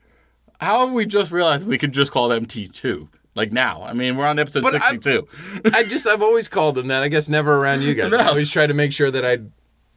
How 0.59 0.85
have 0.85 0.93
we 0.93 1.05
just 1.05 1.31
realized 1.31 1.67
we 1.67 1.77
could 1.77 1.91
just 1.91 2.11
call 2.11 2.29
them 2.29 2.45
T 2.45 2.67
two? 2.67 3.09
Like 3.35 3.51
now, 3.51 3.81
I 3.83 3.93
mean, 3.93 4.15
we're 4.15 4.27
on 4.27 4.37
episode 4.39 4.63
But 4.63 4.73
sixty 4.73 4.97
two. 4.99 5.27
I 5.73 5.83
just 5.83 6.07
I've 6.07 6.21
always 6.21 6.47
called 6.47 6.75
them 6.75 6.87
that. 6.87 7.03
I 7.03 7.07
guess 7.07 7.29
never 7.29 7.55
around 7.57 7.81
you 7.81 7.93
guys. 7.95 8.11
No. 8.11 8.17
I 8.17 8.27
always 8.27 8.49
try 8.51 8.67
to 8.67 8.73
make 8.73 8.93
sure 8.93 9.09
that 9.09 9.25
I, 9.25 9.39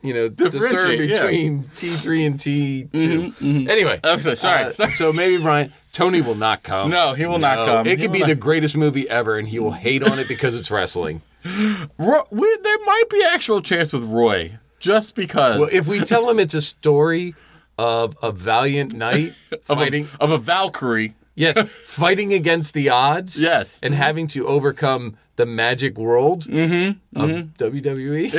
you 0.03 0.15
know, 0.15 0.29
discern 0.29 0.61
Differentiate, 0.63 1.11
yeah. 1.11 1.21
between 1.23 1.63
T3 1.75 2.27
and 2.27 2.39
T2. 2.39 3.69
Anyway, 3.69 3.99
Oh, 4.05 4.17
so- 4.17 4.35
sorry, 4.35 4.65
uh, 4.65 4.71
sorry. 4.71 4.91
so 4.93 5.13
maybe 5.13 5.41
Brian 5.43 5.71
Tony 5.93 6.21
will 6.23 6.35
not 6.35 6.63
come. 6.63 6.91
No, 6.91 7.13
he 7.13 7.27
will 7.27 7.39
not 7.39 7.67
come. 7.67 7.87
It 7.87 7.91
He 7.91 7.97
could 7.97 8.07
will 8.07 8.13
be 8.15 8.19
not- 8.21 8.29
the 8.29 8.35
greatest 8.37 8.77
movie 8.77 9.09
ever, 9.09 9.39
and 9.39 9.47
he 9.47 9.59
will 9.59 9.73
hate 9.73 10.03
on 10.03 10.19
it 10.19 10.29
because 10.29 10.57
it's 10.57 10.71
wrestling. 10.71 11.21
Ro- 11.99 12.27
we, 12.31 12.59
there 12.63 12.79
might 12.85 13.05
be 13.11 13.23
actual 13.33 13.61
chance 13.61 13.93
with 13.93 14.05
Roy, 14.05 14.59
just 14.81 15.15
because 15.15 15.59
Well, 15.61 15.69
if 15.73 15.87
we 15.87 16.01
tell 16.01 16.29
him 16.31 16.39
it's 16.39 16.55
a 16.55 16.63
story 16.63 17.35
of 17.79 18.17
a 18.23 18.33
valiant 18.33 18.95
knight 18.95 19.33
of 19.69 19.79
fighting, 19.79 20.09
a, 20.21 20.23
of 20.25 20.31
a 20.31 20.39
Valkyrie. 20.39 21.15
Yes, 21.37 21.57
fighting 21.69 22.33
against 22.33 22.75
the 22.75 22.89
odds, 22.89 23.41
Yes. 23.41 23.79
and 23.83 23.95
having 23.95 24.27
to 24.29 24.47
overcome 24.49 25.17
the 25.37 25.47
magic 25.47 25.97
world 25.99 26.45
Mm-hmm, 26.45 27.21
of 27.21 27.31
WWE. 27.31 28.33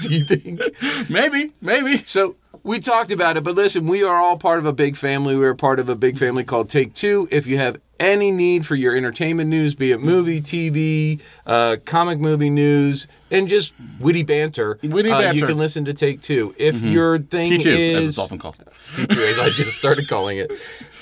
Do 0.02 0.08
you 0.14 0.24
think? 0.24 0.60
Maybe, 1.10 1.52
maybe. 1.60 1.96
So 1.98 2.36
we 2.62 2.78
talked 2.80 3.10
about 3.10 3.36
it, 3.36 3.44
but 3.44 3.54
listen, 3.54 3.86
we 3.86 4.02
are 4.02 4.16
all 4.16 4.36
part 4.38 4.58
of 4.58 4.66
a 4.66 4.72
big 4.72 4.96
family. 4.96 5.36
We're 5.36 5.54
part 5.54 5.78
of 5.80 5.88
a 5.88 5.94
big 5.96 6.18
family 6.18 6.44
called 6.44 6.68
Take 6.70 6.94
Two. 6.94 7.28
If 7.30 7.46
you 7.46 7.58
have 7.58 7.80
any 7.98 8.30
need 8.30 8.66
for 8.66 8.74
your 8.74 8.94
entertainment 8.94 9.48
news, 9.48 9.74
be 9.74 9.90
it 9.90 10.00
movie, 10.00 10.40
TV, 10.42 11.18
uh, 11.46 11.78
comic 11.86 12.18
movie 12.18 12.50
news, 12.50 13.06
and 13.30 13.48
just 13.48 13.72
witty 14.00 14.22
banter, 14.22 14.78
Witty 14.82 15.10
uh, 15.10 15.32
you 15.32 15.46
can 15.46 15.56
listen 15.56 15.86
to 15.86 15.94
Take 15.94 16.20
Two. 16.20 16.54
If 16.58 16.82
your 16.82 17.18
thing 17.18 17.50
is. 17.52 17.64
T 17.64 17.70
two, 17.70 17.96
as 17.96 18.04
it's 18.06 18.18
often 18.18 18.38
called. 18.38 18.56
T2, 18.92 19.16
as 19.30 19.38
I 19.38 19.48
just 19.50 19.76
started 19.78 20.08
calling 20.08 20.38
it. 20.38 20.52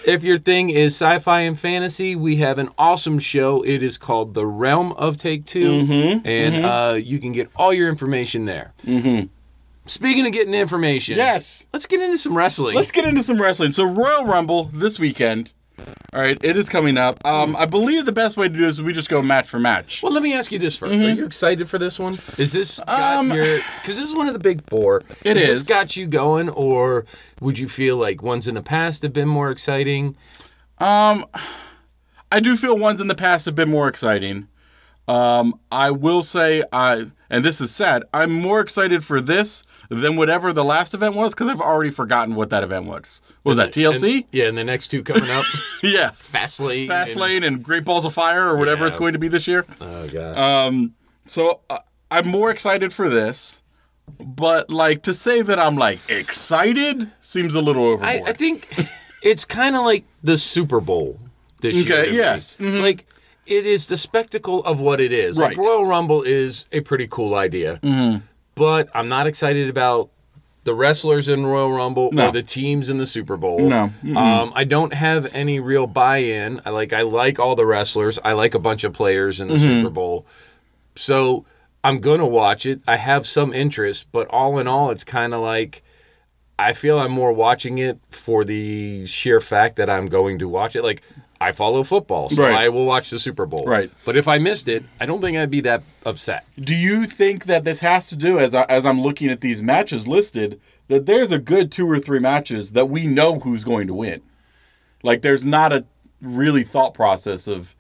If 0.07 0.23
your 0.23 0.39
thing 0.39 0.71
is 0.71 0.95
sci-fi 0.95 1.41
and 1.41 1.59
fantasy, 1.59 2.15
we 2.17 2.37
have 2.37 2.59
an 2.59 2.69
awesome 2.79 3.19
show. 3.19 3.63
It 3.63 3.83
is 3.83 3.97
called 3.99 4.35
The 4.35 4.47
Realm 4.47 4.93
of 4.93 5.17
Take 5.17 5.45
2 5.47 5.71
Mm-hmm, 5.71 6.27
and 6.27 6.65
Uh, 6.65 6.95
you 7.03 7.19
can 7.19 7.33
get 7.33 7.51
all 7.57 7.73
your 7.73 7.89
information 7.89 8.45
there. 8.45 8.75
Mm-hmm. 8.87 9.27
Speaking 9.87 10.27
of 10.27 10.33
getting 10.33 10.55
information, 10.55 11.17
Yes. 11.17 11.67
let's 11.73 11.87
get 11.87 12.01
into 12.01 12.17
some 12.19 12.37
wrestling. 12.37 12.75
Let's 12.75 12.91
get 12.91 13.05
into 13.07 13.23
some 13.23 13.41
wrestling. 13.41 13.73
So 13.73 13.85
Royal 13.85 14.25
Rumble 14.25 14.65
this 14.73 14.99
weekend. 14.99 15.53
All 16.13 16.21
right, 16.21 16.39
it 16.45 16.57
is 16.57 16.69
coming 16.69 16.97
up. 16.97 17.19
Um, 17.27 17.57
I 17.57 17.67
believe 17.67 18.05
the 18.07 18.13
best 18.13 18.37
way 18.37 18.49
to 18.49 18.55
do 18.55 18.61
this 18.61 18.77
is 18.77 18.83
we 18.83 18.93
just 18.93 19.09
go 19.11 19.21
match 19.21 19.49
for 19.49 19.59
match. 19.59 20.03
well, 20.03 20.13
let 20.13 20.23
me 20.23 20.33
ask 20.33 20.53
you 20.53 20.59
this 20.61 20.79
1st 20.79 21.05
Are 21.13 21.15
you 21.15 21.27
excited 21.27 21.69
for 21.69 21.79
this 21.79 21.99
one? 21.99 22.21
Is 22.39 22.53
this 22.53 22.79
got 22.81 22.89
Mm-hmm. 23.25 23.31
Um, 23.33 23.37
your? 23.37 23.57
Because 23.57 23.97
this 23.97 24.09
is 24.09 24.15
one 24.15 24.29
of 24.29 24.33
the 24.33 24.39
big 24.39 24.63
four. 24.69 25.03
It 25.25 25.37
Has 25.37 25.49
is. 25.49 25.67
This 25.67 25.77
got 25.77 25.97
you 25.97 26.07
going, 26.07 26.49
or 26.51 27.05
would 27.41 27.59
you 27.59 27.69
feel 27.69 27.97
like 27.97 28.23
ones 28.23 28.47
in 28.47 28.55
the 28.55 28.63
past 28.63 29.03
have 29.03 29.13
been 29.13 29.29
more 29.29 29.51
exciting? 29.51 30.15
Um, 30.79 31.25
I 32.31 32.41
do 32.41 32.57
feel 32.57 32.79
ones 32.79 33.01
in 33.01 33.09
the 33.09 33.15
past 33.15 33.47
have 33.47 33.55
been 33.55 33.71
more 33.71 33.89
exciting. 33.89 34.47
Um, 35.07 35.55
I 35.71 35.91
will 35.91 36.23
say 36.23 36.63
I, 36.73 37.05
and 37.29 37.45
this 37.45 37.61
is 37.61 37.75
sad. 37.75 38.05
I'm 38.15 38.33
more 38.33 38.61
excited 38.61 39.05
for 39.05 39.21
this 39.21 39.65
than 39.91 40.17
whatever 40.17 40.53
the 40.53 40.65
last 40.65 40.95
event 40.95 41.15
was 41.15 41.35
because 41.35 41.49
I've 41.49 41.61
already 41.61 41.91
forgotten 41.91 42.35
what 42.35 42.49
that 42.51 42.63
event 42.63 42.87
was. 42.87 43.21
What 43.43 43.51
was 43.51 43.59
that 43.59 43.71
TLC? 43.71 44.15
And- 44.15 44.25
yeah, 44.33 44.47
and 44.47 44.57
the 44.57 44.65
next 44.65 44.89
two 44.89 45.03
coming 45.03 45.29
up, 45.31 45.45
yeah, 45.83 46.09
Fastlane. 46.11 46.87
Fast 46.87 47.13
and- 47.13 47.21
Lane 47.21 47.45
and 47.45 47.63
Great 47.63 47.85
Balls 47.85 48.05
of 48.07 48.15
Fire 48.15 48.49
or 48.49 48.57
whatever 48.57 48.85
Yeah. 48.85 48.89
it's 48.89 48.97
going 48.97 49.13
to 49.13 49.19
be 49.19 49.29
this 49.29 49.47
year. 49.47 49.67
Oh 49.81 50.09
god. 50.09 50.39
Um, 50.39 50.95
so 51.27 51.61
uh, 51.69 51.79
I'm 52.11 52.27
more 52.29 52.51
excited 52.51 52.91
for 52.93 53.11
this, 53.11 53.63
but 54.19 54.71
like 54.71 55.03
to 55.03 55.13
say 55.13 55.43
that 55.43 55.59
I'm 55.59 55.77
like 55.77 55.99
excited 56.09 57.11
seems 57.21 57.55
a 57.55 57.61
little 57.61 57.85
overboard. 57.85 58.09
I, 58.27 58.31
I 58.31 58.33
think 58.33 58.69
it's 59.23 59.45
kind 59.45 59.77
of 59.77 59.85
like 59.85 60.05
the 60.23 60.39
Super 60.39 60.81
Bowl 60.81 61.19
this 61.61 61.77
year. 61.77 61.85
Okay, 61.99 62.05
to 62.07 62.11
me. 62.13 62.17
yes. 62.17 62.57
Mhm. 62.57 62.81
Like 62.83 63.07
it 63.47 63.67
is 63.67 63.87
the 63.87 63.97
spectacle 63.97 64.65
of 64.65 64.81
what 64.81 65.01
it 65.01 65.13
is. 65.13 65.39
Right. 65.39 65.53
Mm-hmm. 65.53 65.61
Royal 65.61 65.85
Rumble 65.87 66.23
is 66.23 66.67
a 66.73 66.81
pretty 66.81 67.07
cool 67.09 67.35
idea, 67.35 67.81
but 68.55 68.89
I'm 68.95 69.09
not 69.09 69.27
excited 69.27 69.69
about 69.69 70.11
the 70.65 70.73
wrestlers 70.75 71.29
in 71.29 71.45
Royal 71.45 71.73
Rumble 71.73 72.11
No. 72.13 72.29
or 72.29 72.33
the 72.33 72.43
teams 72.43 72.89
in 72.89 72.97
the 72.97 73.05
Super 73.07 73.37
Bowl. 73.37 73.61
No. 73.69 73.91
Um, 74.17 74.53
I 74.55 74.65
don't 74.65 74.95
have 74.95 75.29
any 75.35 75.61
real 75.61 75.87
buy-in. 75.87 76.63
I 76.65 76.71
like 76.71 76.93
I 76.95 77.03
like 77.03 77.39
all 77.39 77.55
the 77.55 77.67
wrestlers. 77.67 78.19
I 78.25 78.33
like 78.33 78.55
a 78.55 78.59
bunch 78.59 78.83
of 78.85 78.93
players 78.95 79.41
in 79.41 79.49
the 79.49 79.55
Mm-hmm. 79.57 79.65
Super 79.83 79.91
Bowl. 79.91 80.25
So 80.97 81.45
I'm 81.83 81.99
gonna 82.01 82.27
watch 82.27 82.65
it. 82.67 82.81
I 82.87 82.97
have 82.97 83.27
some 83.27 83.53
interest, 83.53 84.07
but 84.11 84.27
all 84.29 84.59
in 84.59 84.67
all, 84.67 84.91
it's 84.91 85.05
kind 85.05 85.35
of 85.35 85.41
like 85.43 85.83
I 86.59 86.73
feel 86.73 86.99
I'm 86.99 87.11
more 87.13 87.33
watching 87.33 87.79
it 87.79 87.99
for 88.11 88.45
the 88.45 89.05
sheer 89.07 89.41
fact 89.41 89.77
that 89.77 89.91
I'm 89.91 90.07
going 90.07 90.39
to 90.39 90.49
watch 90.49 90.77
it. 90.77 90.83
Like 90.85 91.03
I 91.45 91.53
follow 91.53 91.83
football, 91.85 92.29
so 92.29 92.43
Right. 92.43 92.55
I 92.55 92.69
will 92.71 92.87
watch 92.87 93.11
the 93.11 93.19
Super 93.19 93.45
Bowl. 93.47 93.65
Right. 93.67 93.91
But 94.05 94.17
if 94.17 94.27
I 94.29 94.39
missed 94.39 94.69
it, 94.69 94.83
I 95.01 95.07
don't 95.07 95.21
think 95.21 95.37
I'd 95.37 95.51
be 95.51 95.61
that 95.63 95.83
upset. 96.07 96.45
Do 96.59 96.75
you 96.75 97.05
think 97.07 97.45
that 97.45 97.65
this 97.65 97.81
has 97.81 98.09
to 98.09 98.17
do, 98.17 98.39
as 98.39 98.55
I, 98.55 98.63
as 98.65 98.87
I'm 98.87 99.01
looking 99.01 99.29
at 99.31 99.41
these 99.41 99.63
matches 99.63 100.09
listed, 100.09 100.61
that 100.89 101.07
there's 101.07 101.33
a 101.33 101.39
good 101.39 101.71
two 101.71 101.91
or 101.91 101.99
three 101.99 102.19
matches 102.21 102.73
that 102.73 102.87
we 102.87 103.07
know 103.07 103.39
who's 103.41 103.65
going 103.65 103.87
to 103.89 103.95
win? 103.95 104.23
Like, 105.03 105.23
there's 105.23 105.45
not 105.45 105.73
a 105.73 105.85
really 106.23 106.65
thought 106.65 106.95
process 106.95 107.47
of 107.47 107.75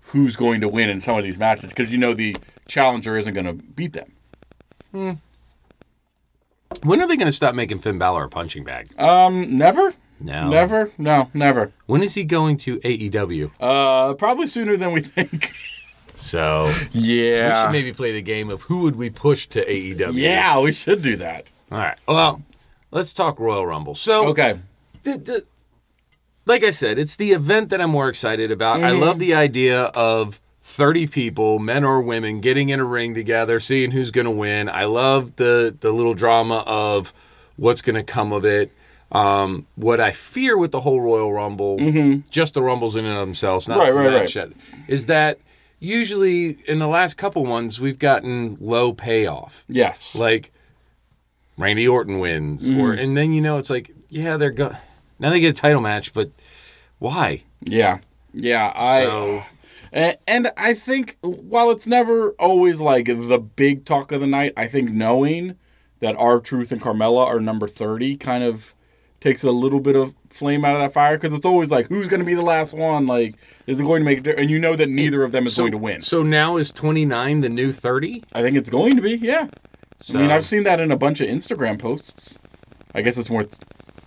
who's 0.00 0.36
going 0.36 0.60
to 0.60 0.68
win 0.68 0.88
in 0.88 1.00
some 1.00 1.18
of 1.18 1.24
these 1.24 1.38
matches 1.38 1.70
because 1.70 1.90
you 1.90 1.98
know 1.98 2.14
the 2.14 2.36
challenger 2.68 3.16
isn't 3.18 3.34
going 3.34 3.46
to 3.46 3.52
beat 3.52 3.92
them. 3.92 4.12
Hmm. 4.92 5.12
When 6.82 7.00
are 7.00 7.08
they 7.08 7.16
going 7.16 7.26
to 7.26 7.32
stop 7.32 7.54
making 7.54 7.78
Finn 7.78 7.98
Balor 7.98 8.24
a 8.24 8.28
punching 8.28 8.62
bag? 8.64 8.88
Um, 9.00 9.56
never, 9.56 9.92
No. 10.20 10.48
never, 10.48 10.90
no, 10.98 11.30
never. 11.34 11.72
When 11.86 12.02
is 12.02 12.14
he 12.14 12.24
going 12.24 12.56
to 12.58 12.78
AEW? 12.80 13.50
Uh, 13.60 14.14
probably 14.14 14.46
sooner 14.46 14.76
than 14.76 14.92
we 14.92 15.00
think. 15.00 15.52
So 16.14 16.70
yeah, 16.92 17.48
we 17.48 17.54
should 17.54 17.72
maybe 17.72 17.92
play 17.92 18.12
the 18.12 18.22
game 18.22 18.50
of 18.50 18.62
who 18.62 18.82
would 18.82 18.96
we 18.96 19.10
push 19.10 19.46
to 19.48 19.64
AEW? 19.64 20.10
yeah, 20.14 20.58
we 20.60 20.72
should 20.72 21.02
do 21.02 21.16
that. 21.16 21.50
All 21.70 21.78
right. 21.78 21.96
Well, 22.08 22.42
let's 22.90 23.12
talk 23.12 23.38
Royal 23.38 23.66
Rumble. 23.66 23.94
So 23.94 24.28
Okay. 24.28 24.58
like 26.46 26.64
I 26.64 26.70
said, 26.70 26.98
it's 26.98 27.16
the 27.16 27.32
event 27.32 27.70
that 27.70 27.80
I'm 27.80 27.90
more 27.90 28.08
excited 28.08 28.50
about. 28.50 28.80
I 28.80 28.90
Mm-hmm. 28.90 29.00
love 29.00 29.18
the 29.18 29.34
idea 29.34 29.84
of 29.94 30.40
30 30.62 31.06
people, 31.06 31.58
men 31.58 31.84
or 31.84 32.00
women, 32.02 32.40
getting 32.40 32.68
in 32.70 32.80
a 32.80 32.84
ring 32.84 33.14
together, 33.14 33.60
seeing 33.60 33.90
who's 33.90 34.10
going 34.10 34.24
to 34.26 34.30
win. 34.30 34.68
I 34.68 34.84
love 34.84 35.36
the 35.36 35.74
the 35.78 35.92
little 35.92 36.14
drama 36.14 36.62
of 36.66 37.12
what's 37.56 37.82
going 37.82 37.96
to 37.96 38.02
come 38.02 38.32
of 38.32 38.44
it. 38.44 38.70
Um, 39.10 39.66
what 39.76 40.00
I 40.00 40.10
fear 40.10 40.58
with 40.58 40.70
the 40.70 40.80
whole 40.80 41.00
Royal 41.00 41.32
Rumble, 41.32 41.78
just 42.30 42.54
the 42.54 42.62
Rumbles 42.62 42.94
in 42.96 43.04
and 43.06 43.14
of 43.14 43.20
themselves, 43.26 43.66
not 43.68 43.78
Mm-hmm. 43.78 43.96
Right, 43.96 44.02
the 44.04 44.10
right, 44.10 44.34
match, 44.34 44.86
is 44.88 45.06
that 45.06 45.38
usually 45.80 46.58
in 46.66 46.78
the 46.78 46.88
last 46.88 47.14
couple 47.14 47.46
ones 47.46 47.80
we've 47.80 47.98
gotten 47.98 48.56
low 48.60 48.92
payoff 48.92 49.64
Yes. 49.68 50.14
like 50.14 50.52
Randy 51.56 51.88
Orton 51.88 52.18
wins, 52.18 52.66
Mm-hmm. 52.68 52.80
or 52.80 52.92
and 52.92 53.16
then 53.16 53.32
you 53.32 53.40
know 53.40 53.58
it's 53.58 53.70
like 53.70 53.90
yeah 54.10 54.36
they're 54.36 54.50
go 54.50 54.72
now 55.18 55.30
they 55.30 55.40
get 55.40 55.56
a 55.58 55.60
title 55.60 55.80
match, 55.80 56.12
but 56.12 56.30
why? 56.98 57.42
yeah. 57.64 57.98
Yeah. 58.34 58.72
I. 58.76 59.04
so 59.04 59.42
And, 59.92 60.16
and 60.28 60.48
I 60.56 60.74
think 60.74 61.16
while 61.22 61.70
it's 61.70 61.86
never 61.86 62.32
always 62.32 62.78
like 62.80 63.06
the 63.06 63.38
big 63.38 63.84
talk 63.86 64.12
of 64.12 64.20
the 64.20 64.26
night, 64.26 64.52
I 64.56 64.66
think 64.66 64.90
knowing 64.90 65.56
that 66.00 66.14
R-Truth 66.16 66.70
and 66.72 66.80
Carmella 66.80 67.24
are 67.26 67.40
number 67.40 67.66
30 67.66 68.16
kind 68.18 68.44
of 68.44 68.74
takes 69.20 69.42
a 69.44 69.50
little 69.50 69.80
bit 69.80 69.96
of 69.96 70.14
flame 70.30 70.64
out 70.64 70.74
of 70.74 70.80
that 70.80 70.92
fire 70.92 71.16
because 71.16 71.34
it's 71.34 71.46
always 71.46 71.70
like 71.70 71.86
who's 71.88 72.08
going 72.08 72.20
to 72.20 72.26
be 72.26 72.34
the 72.34 72.42
last 72.42 72.74
one? 72.74 73.06
Like 73.06 73.34
is 73.66 73.80
it 73.80 73.84
going 73.84 74.00
to 74.00 74.04
make 74.04 74.22
difference? 74.22 74.42
And 74.42 74.50
you 74.50 74.58
know 74.58 74.76
that 74.76 74.88
neither 74.88 75.24
of 75.24 75.32
them 75.32 75.46
is 75.46 75.54
so, 75.54 75.62
going 75.62 75.72
to 75.72 75.78
win. 75.78 76.00
So 76.02 76.22
now 76.22 76.56
is 76.56 76.70
twenty 76.70 77.04
nine 77.04 77.40
the 77.40 77.48
new 77.48 77.70
thirty? 77.70 78.22
i 78.32 78.42
think 78.42 78.56
it's 78.56 78.70
going 78.70 78.96
to 78.96 79.02
be 79.02 79.16
yeah. 79.16 79.48
So 80.00 80.18
i 80.18 80.22
mean 80.22 80.30
i've 80.30 80.44
seen 80.44 80.64
that 80.64 80.80
in 80.80 80.90
a 80.90 80.96
bunch 80.96 81.20
of 81.20 81.28
instagram 81.28 81.78
posts. 81.78 82.38
I 82.94 83.02
guess 83.02 83.18
it's 83.18 83.30
more 83.30 83.44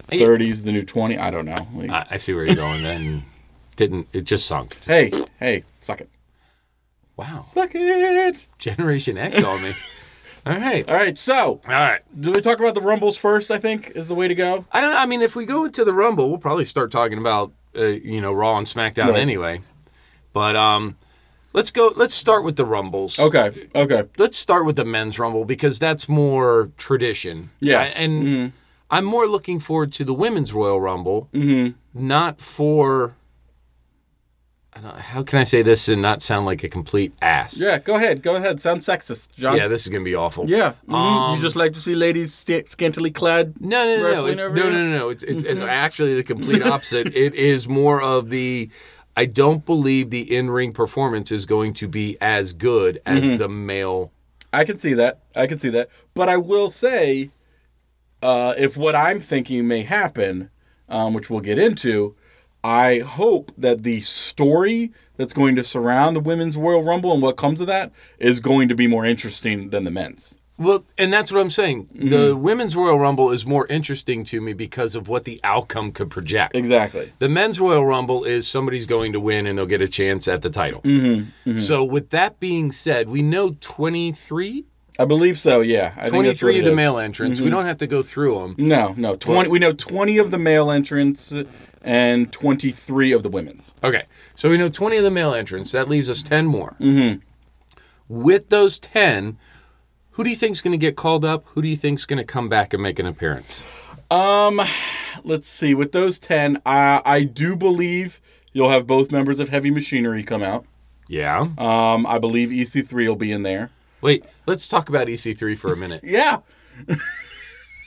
30s 0.08 0.66
the 0.66 0.72
new 0.72 0.84
20 0.84 1.18
i 1.18 1.32
don't 1.32 1.46
know. 1.46 1.68
Like, 1.74 1.90
I, 1.90 2.06
I 2.12 2.18
see 2.18 2.34
where 2.34 2.46
you're 2.46 2.56
going. 2.56 2.84
Then. 2.84 3.22
Didn't 3.76 4.08
it 4.14 4.26
just 4.26 4.46
sunk? 4.46 4.78
hey 4.86 5.12
hey 5.40 5.64
suck 5.80 6.02
it. 6.02 6.10
Wow, 7.18 7.38
suck 7.38 7.72
it! 7.76 8.48
Generation 8.58 9.18
X 9.18 9.44
on 9.44 9.62
me. 9.62 9.74
All 10.46 10.54
right, 10.54 10.88
all 10.90 10.96
right 10.96 11.18
so 11.18 11.60
all 11.66 11.72
right. 11.72 12.02
do 12.20 12.32
we 12.32 12.42
talk 12.42 12.60
about 12.60 12.74
the 12.74 12.82
rumbles 12.82 13.16
first 13.16 13.52
i 13.52 13.58
think 13.60 13.92
is 13.96 14.08
the 14.08 14.16
way 14.16 14.28
to 14.28 14.34
go 14.36 14.66
I 14.72 14.82
don't. 14.82 14.96
I 14.96 15.06
mean, 15.06 15.22
if 15.22 15.36
we 15.36 15.46
go 15.46 15.66
into 15.66 15.84
the 15.86 15.94
Rumble, 15.94 16.30
we'll 16.30 16.40
probably 16.40 16.66
start 16.66 16.92
talking 16.92 17.18
about 17.20 17.52
uh, 17.78 17.84
you 17.86 18.20
know 18.22 18.34
Raw 18.34 18.58
and 18.58 18.66
SmackDown 18.68 19.16
anyway. 19.16 19.62
But 20.34 20.56
um, 20.56 20.98
let's 21.54 21.70
go. 21.72 21.92
Let's 21.96 22.14
start 22.16 22.44
with 22.44 22.56
the 22.56 22.66
Rumbles. 22.66 23.20
okay 23.20 23.52
okay 23.76 24.04
let's 24.18 24.38
start 24.38 24.66
with 24.66 24.78
the 24.78 24.86
men's 24.86 25.20
rumble 25.20 25.46
because 25.46 25.78
that's 25.80 26.10
more 26.10 26.72
tradition. 26.78 27.50
Yeah. 27.60 27.90
And 27.98 28.24
Mhm. 28.24 28.52
I'm 28.90 29.06
more 29.06 29.28
looking 29.28 29.60
forward 29.60 29.94
to 29.94 30.04
the 30.04 30.14
women's 30.14 30.54
Royal 30.54 30.82
Rumble, 30.82 31.30
mm-hmm 31.34 31.78
not 31.94 32.40
for. 32.42 33.14
How 34.74 35.22
can 35.22 35.38
I 35.40 35.44
say 35.44 35.62
this 35.64 35.90
and 35.90 36.02
not 36.02 36.22
sound 36.22 36.46
like 36.46 36.64
a 36.64 36.70
complete 36.70 37.12
ass? 37.22 37.58
Yeah, 37.60 37.78
go 37.80 37.96
ahead. 37.96 38.22
Go 38.22 38.36
ahead. 38.38 38.62
Sound 38.62 38.80
sexist, 38.82 39.36
John. 39.36 39.58
Yeah, 39.58 39.68
this 39.68 39.82
is 39.82 39.90
gonna 39.90 40.04
be 40.04 40.16
awful. 40.16 40.50
Yeah. 40.50 40.74
mhm. 40.88 40.94
Um, 40.94 41.36
you 41.36 41.42
just 41.42 41.58
like 41.58 41.74
to 41.74 41.80
see 41.80 41.94
ladies 41.94 42.34
st- 42.34 42.70
scantily 42.70 43.12
clad? 43.12 43.60
No, 43.60 43.84
no, 43.86 43.96
no, 43.98 44.02
no. 44.04 44.08
Wrestling 44.10 44.40
It- 44.40 44.42
over 44.42 44.56
no, 44.56 44.64
no, 44.70 44.84
no, 44.86 44.98
no. 44.98 45.10
It's 45.10 45.24
it's, 45.24 45.44
it's 45.44 45.60
actually 45.62 46.16
the 46.16 46.24
complete 46.24 46.64
opposite. 46.66 47.08
it 47.16 47.36
is 47.36 47.68
more 47.68 48.02
of 48.02 48.30
the. 48.30 48.70
I 49.18 49.26
don't 49.26 49.66
believe 49.66 50.10
the 50.10 50.34
in-ring 50.34 50.72
performance 50.72 51.34
is 51.34 51.46
going 51.46 51.74
to 51.76 51.88
be 51.90 52.18
as 52.22 52.54
good 52.54 53.02
as 53.06 53.20
Mm-hmm. 53.24 53.38
the 53.38 53.50
male. 53.50 54.12
I 54.54 54.64
can 54.64 54.80
see 54.80 54.94
that. 54.94 55.20
I 55.36 55.48
can 55.48 55.60
see 55.60 55.70
that. 55.70 55.90
But 56.14 56.30
I 56.30 56.38
will 56.38 56.70
say, 56.70 57.30
uh, 58.24 58.54
if 58.58 58.78
what 58.78 58.96
I'm 58.96 59.20
thinking 59.20 59.68
may 59.68 59.82
happen, 59.84 60.50
um, 60.88 61.14
which 61.14 61.30
we'll 61.30 61.42
get 61.42 61.60
into, 61.60 62.16
I 62.64 63.00
hope 63.00 63.52
that 63.58 63.84
the 63.84 64.02
story 64.02 64.92
that's 65.18 65.34
going 65.34 65.56
to 65.56 65.64
surround 65.64 66.16
the 66.16 66.20
women's 66.20 66.58
Royal 66.58 66.84
Rumble 66.84 67.14
and 67.14 67.22
what 67.22 67.38
comes 67.38 67.62
of 67.62 67.68
that 67.68 67.92
is 68.20 68.40
going 68.40 68.70
to 68.70 68.76
be 68.76 68.88
more 68.88 69.06
interesting 69.06 69.70
than 69.70 69.84
the 69.84 69.92
men's. 69.92 70.40
Well, 70.62 70.86
and 70.98 71.12
that's 71.12 71.32
what 71.32 71.42
I'm 71.42 71.50
saying. 71.50 71.88
Mm-hmm. 71.88 72.10
The 72.10 72.36
women's 72.36 72.76
Royal 72.76 73.00
Rumble 73.00 73.32
is 73.32 73.48
more 73.48 73.66
interesting 73.68 74.24
to 74.26 74.40
me 74.40 74.54
because 74.54 74.96
of 74.96 75.08
what 75.08 75.24
the 75.24 75.40
outcome 75.44 75.92
could 75.92 76.12
project. 76.12 76.56
Exactly. 76.56 77.12
The 77.18 77.30
men's 77.30 77.60
Royal 77.60 77.84
Rumble 77.84 78.24
is 78.24 78.48
somebody's 78.48 78.86
going 78.86 79.14
to 79.14 79.20
win 79.20 79.48
and 79.48 79.58
they'll 79.58 79.66
get 79.66 79.82
a 79.82 79.88
chance 79.88 80.28
at 80.28 80.44
the 80.44 80.52
title. 80.52 80.82
Mm-hmm. 80.82 81.56
So, 81.56 81.84
with 81.84 82.12
that 82.12 82.40
being 82.40 82.72
said, 82.72 83.10
we 83.10 83.24
know 83.24 83.56
23, 83.60 84.66
I 85.00 85.06
believe 85.06 85.40
so. 85.40 85.62
Yeah. 85.62 85.94
I 85.98 86.10
think 86.10 86.24
23 86.24 86.60
of 86.60 86.66
the 86.66 86.70
is. 86.70 86.70
Mm-hmm. 86.70 86.76
male 86.76 86.98
entrants. 87.00 87.42
We 87.42 87.50
don't 87.50 87.66
have 87.66 87.78
to 87.78 87.88
go 87.88 88.02
through 88.02 88.40
them. 88.40 88.56
No, 88.58 88.94
no. 88.98 89.16
Twenty. 89.16 89.50
We 89.50 89.60
know 89.60 89.74
twenty 89.74 90.18
of 90.18 90.32
the 90.32 90.38
male 90.38 90.70
entrants 90.70 91.34
and 91.82 92.32
twenty-three 92.32 93.12
of 93.12 93.24
the 93.24 93.30
women's. 93.30 93.74
Okay, 93.84 94.04
so 94.36 94.50
we 94.50 94.58
know 94.58 94.70
20 94.70 94.98
of 94.98 95.04
the 95.04 95.12
male 95.12 95.34
entrants. 95.34 95.72
That 95.72 95.90
leaves 95.90 96.10
us 96.10 96.22
10 96.22 96.46
more. 96.46 96.76
Mm-hmm. 96.80 97.20
With 98.08 98.50
those 98.50 98.78
10, 98.78 99.38
who 100.12 100.24
do 100.24 100.30
you 100.30 100.36
think's 100.36 100.62
going 100.62 100.74
to 100.74 100.78
get 100.78 100.96
called 100.96 101.24
up? 101.26 101.46
Who 101.50 101.62
do 101.62 101.68
you 101.70 101.78
think's 101.78 102.06
going 102.06 102.18
to 102.20 102.26
come 102.26 102.50
back 102.50 102.74
and 102.74 102.84
make 102.84 103.00
an 103.00 103.06
appearance? 103.08 103.64
Um, 104.12 104.60
let's 105.24 105.48
see. 105.48 105.74
With 105.74 105.94
those 105.94 106.20
ten, 106.20 106.62
I 106.66 107.02
I 107.06 107.24
do 107.24 107.56
believe 107.56 108.20
you'll 108.52 108.70
have 108.70 108.86
both 108.86 109.12
members 109.12 109.40
of 109.40 109.50
Heavy 109.50 109.72
Machinery 109.72 110.22
come 110.24 110.44
out. 110.44 110.66
Yeah. 111.08 111.40
Um, 111.58 112.06
I 112.06 112.20
believe 112.20 112.50
EC3 112.50 113.08
will 113.08 113.16
be 113.16 113.32
in 113.32 113.44
there. 113.44 113.70
Wait, 114.02 114.26
let's 114.48 114.68
talk 114.68 114.90
about 114.90 115.08
EC3 115.08 115.58
for 115.58 115.72
a 115.74 115.78
minute. 115.78 116.02
Yeah, 116.06 116.40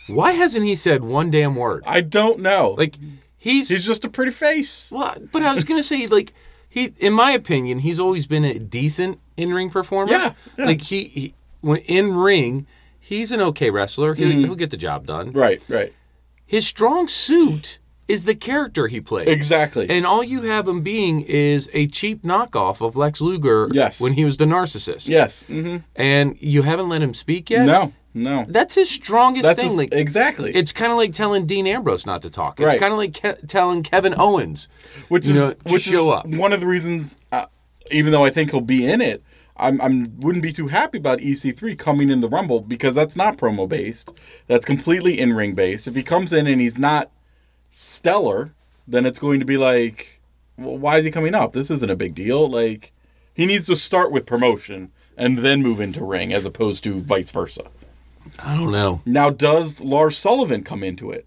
Why 0.07 0.33
hasn't 0.33 0.65
he 0.65 0.75
said 0.75 1.03
one 1.03 1.31
damn 1.31 1.57
word? 1.57 1.83
I 1.87 2.01
don't 2.03 2.41
know. 2.41 2.75
Like, 2.77 2.97
he's. 3.39 3.69
he's 3.71 3.87
just 3.87 4.05
a 4.05 4.09
pretty 4.11 4.33
face. 4.33 4.93
well, 4.93 5.17
but 5.33 5.43
I 5.43 5.55
was 5.55 5.65
going 5.65 5.79
to 5.79 5.83
say, 5.87 6.07
like, 6.07 6.33
he, 6.69 6.93
in 6.99 7.13
my 7.15 7.31
opinion, 7.31 7.79
he's 7.79 7.99
always 7.99 8.27
been 8.27 8.45
a 8.45 8.59
decent 8.59 9.19
in 9.37 9.53
ring 9.55 9.71
performer. 9.71 10.13
Yeah, 10.13 10.33
yeah. 10.59 10.65
Like, 10.67 10.83
he, 10.83 11.05
he 11.05 11.35
when 11.63 11.79
in 11.81 12.15
ring, 12.15 12.67
he's 13.01 13.33
an 13.33 13.41
okay 13.41 13.71
wrestler. 13.71 14.15
He'll, 14.15 14.29
Mm-hmm. 14.29 14.41
he'll 14.41 14.55
get 14.57 14.71
the 14.71 14.77
job 14.77 15.07
done. 15.07 15.33
Right, 15.33 15.63
right. 15.69 15.93
His 16.47 16.67
strong 16.67 17.09
suit 17.09 17.79
is 18.09 18.25
the 18.25 18.35
character 18.35 18.87
he 18.87 19.01
plays. 19.01 19.29
Exactly. 19.29 19.89
And 19.89 20.07
all 20.07 20.23
you 20.23 20.43
have 20.43 20.69
him 20.69 20.83
being 20.83 21.23
is 21.23 21.71
a 21.73 21.87
cheap 21.87 22.23
knockoff 22.23 22.85
of 22.85 22.97
Lex 22.97 23.21
Luger 23.21 23.69
Yes. 23.73 24.01
when 24.01 24.13
he 24.13 24.25
was 24.25 24.37
the 24.37 24.45
narcissist. 24.45 25.09
yes. 25.09 25.45
hmm 25.45 25.79
And 25.97 26.37
you 26.41 26.63
haven't 26.63 26.89
let 26.89 27.01
him 27.03 27.15
speak 27.15 27.51
yet? 27.51 27.65
No. 27.67 27.93
No. 28.17 28.45
That's 28.49 28.75
his 28.77 28.89
strongest 28.89 29.43
That's 29.43 29.59
thing. 29.59 29.67
just- 29.71 29.77
like, 29.77 29.93
exactly. 29.95 30.55
it's 30.55 30.71
kind 30.73 30.93
of 30.93 30.99
like 30.99 31.13
telling 31.13 31.47
Dean 31.47 31.67
Ambrose 31.67 32.07
not 32.07 32.23
to 32.23 32.31
talk. 32.31 32.61
It's 32.61 32.67
Right. 32.67 32.79
kind 32.79 32.93
of 32.93 32.99
like 32.99 33.15
ke- 33.15 33.47
telling 33.49 33.83
Kevin 33.83 34.15
Owens. 34.17 34.69
which 35.09 35.27
is 35.29 35.37
know, 35.37 35.53
which 35.69 35.83
show 35.83 36.09
is 36.09 36.19
up. 36.19 36.27
one 36.29 36.53
of 36.53 36.61
the 36.61 36.67
reasons. 36.67 37.17
Uh, 37.33 37.47
even 37.91 38.13
though 38.13 38.25
I 38.25 38.31
think 38.31 38.51
he'll 38.53 38.61
be 38.61 38.87
in 38.87 39.01
it, 39.01 39.23
I'm 39.57 39.81
I'm 39.81 40.13
wouldn't 40.21 40.43
be 40.43 40.53
too 40.53 40.69
happy 40.69 40.99
about 40.99 41.21
EC3 41.21 41.77
coming 41.77 42.09
in 42.11 42.21
the 42.21 42.29
Rumble 42.29 42.61
because 42.61 42.95
that's 42.95 43.17
not 43.17 43.37
promo 43.37 43.69
based. 43.69 44.13
That's 44.47 44.65
completely 44.65 45.19
in 45.19 45.33
ring 45.33 45.55
based. 45.55 45.89
If 45.89 45.95
he 45.97 46.03
comes 46.05 46.33
in 46.33 46.47
and 46.47 46.61
he's 46.61 46.79
not 46.79 47.11
stellar, 47.75 48.55
then 48.89 49.05
it's 49.05 49.19
going 49.19 49.41
to 49.41 49.47
be 49.47 49.59
like, 49.59 50.21
well, 50.57 50.79
why 50.79 50.99
is 50.99 51.05
he 51.05 51.11
coming 51.11 51.35
up? 51.35 51.53
This 51.53 51.71
isn't 51.71 51.91
a 51.91 51.97
big 51.97 52.15
deal. 52.15 52.49
Like, 52.49 52.93
he 53.35 53.45
needs 53.45 53.67
to 53.67 53.77
start 53.77 54.13
with 54.13 54.25
promotion 54.25 54.93
and 55.17 55.39
then 55.39 55.63
move 55.63 55.81
into 55.81 56.05
ring, 56.05 56.33
as 56.33 56.47
opposed 56.47 56.85
to 56.85 57.01
vice 57.01 57.31
versa. 57.31 57.65
I 58.43 58.57
don't 58.57 58.73
know. 58.73 59.03
Now, 59.05 59.31
does 59.31 59.83
Lars 59.83 60.17
Sullivan 60.17 60.63
come 60.63 60.83
into 60.83 61.11
it? 61.11 61.27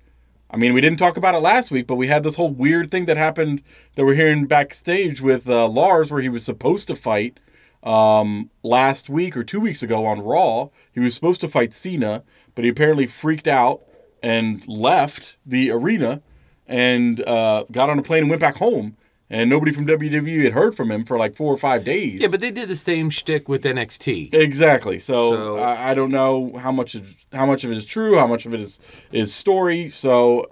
I 0.49 0.57
mean, 0.57 0.73
we 0.73 0.81
didn't 0.81 0.99
talk 0.99 1.17
about 1.17 1.35
it 1.35 1.39
last 1.39 1.71
week, 1.71 1.87
but 1.87 1.95
we 1.95 2.07
had 2.07 2.23
this 2.23 2.35
whole 2.35 2.49
weird 2.49 2.89
thing 2.89 3.05
that 3.05 3.17
happened 3.17 3.61
that 3.95 4.05
we're 4.05 4.15
hearing 4.15 4.45
backstage 4.45 5.21
with 5.21 5.49
uh, 5.49 5.67
Lars, 5.67 6.09
where 6.09 6.21
he 6.21 6.29
was 6.29 6.45
supposed 6.45 6.87
to 6.87 6.95
fight 6.95 7.39
um, 7.83 8.49
last 8.63 9.09
week 9.09 9.35
or 9.35 9.43
two 9.43 9.59
weeks 9.59 9.83
ago 9.83 10.05
on 10.05 10.21
Raw. 10.21 10.69
He 10.93 11.01
was 11.01 11.15
supposed 11.15 11.41
to 11.41 11.49
fight 11.49 11.73
Cena, 11.73 12.23
but 12.55 12.63
he 12.63 12.69
apparently 12.69 13.07
freaked 13.07 13.47
out 13.47 13.81
and 14.23 14.65
left 14.67 15.37
the 15.45 15.69
arena 15.69 16.21
and 16.67 17.21
uh, 17.27 17.63
got 17.71 17.89
on 17.89 17.97
a 17.97 18.03
plane 18.03 18.21
and 18.23 18.29
went 18.29 18.41
back 18.41 18.57
home. 18.57 18.95
And 19.29 19.49
nobody 19.49 19.73
from 19.73 19.85
WWE 19.85 20.43
had 20.45 20.53
heard 20.53 20.73
from 20.73 20.89
him 20.89 21.03
for 21.03 21.17
like 21.17 21.35
four 21.35 21.53
or 21.53 21.57
five 21.57 21.83
days. 21.83 22.21
Yeah, 22.21 22.29
but 22.31 22.39
they 22.39 22.49
did 22.49 22.69
the 22.69 22.77
same 22.77 23.09
shtick 23.09 23.49
with 23.49 23.65
NXT. 23.65 24.33
Exactly. 24.33 24.99
So, 24.99 25.31
So- 25.31 25.57
I, 25.57 25.89
I 25.89 25.93
don't 25.93 26.11
know 26.11 26.57
how 26.57 26.71
much 26.71 26.95
of, 26.95 27.13
how 27.33 27.45
much 27.45 27.65
of 27.65 27.71
it 27.71 27.77
is 27.77 27.85
true, 27.85 28.17
how 28.17 28.27
much 28.27 28.45
of 28.45 28.53
it 28.53 28.61
is 28.61 28.79
is 29.11 29.33
story. 29.33 29.89
So 29.89 30.45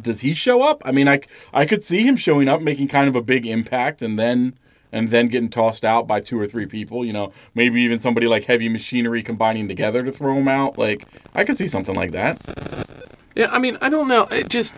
does 0.00 0.20
he 0.20 0.34
show 0.34 0.62
up? 0.62 0.82
I 0.84 0.92
mean, 0.92 1.08
I 1.08 1.20
I 1.52 1.66
could 1.66 1.82
see 1.82 2.02
him 2.06 2.16
showing 2.16 2.48
up, 2.48 2.60
making 2.60 2.86
kind 2.88 3.08
of 3.08 3.16
a 3.16 3.22
big 3.22 3.44
impact, 3.44 4.02
and 4.02 4.16
then 4.16 4.56
and 4.92 5.08
then 5.08 5.26
getting 5.26 5.48
tossed 5.50 5.84
out 5.84 6.06
by 6.06 6.20
two 6.20 6.38
or 6.38 6.46
three 6.46 6.66
people. 6.66 7.04
You 7.04 7.12
know, 7.12 7.32
maybe 7.56 7.82
even 7.82 7.98
somebody 7.98 8.28
like 8.28 8.44
Heavy 8.44 8.68
Machinery 8.68 9.20
combining 9.24 9.66
together 9.66 10.04
to 10.04 10.12
throw 10.12 10.34
him 10.34 10.46
out. 10.46 10.78
Like 10.78 11.06
I 11.34 11.42
could 11.42 11.56
see 11.56 11.66
something 11.66 11.96
like 11.96 12.12
that. 12.12 12.38
Yeah, 13.34 13.48
I 13.50 13.58
mean, 13.58 13.78
I 13.80 13.88
don't 13.88 14.08
know. 14.08 14.24
It 14.24 14.48
just. 14.48 14.74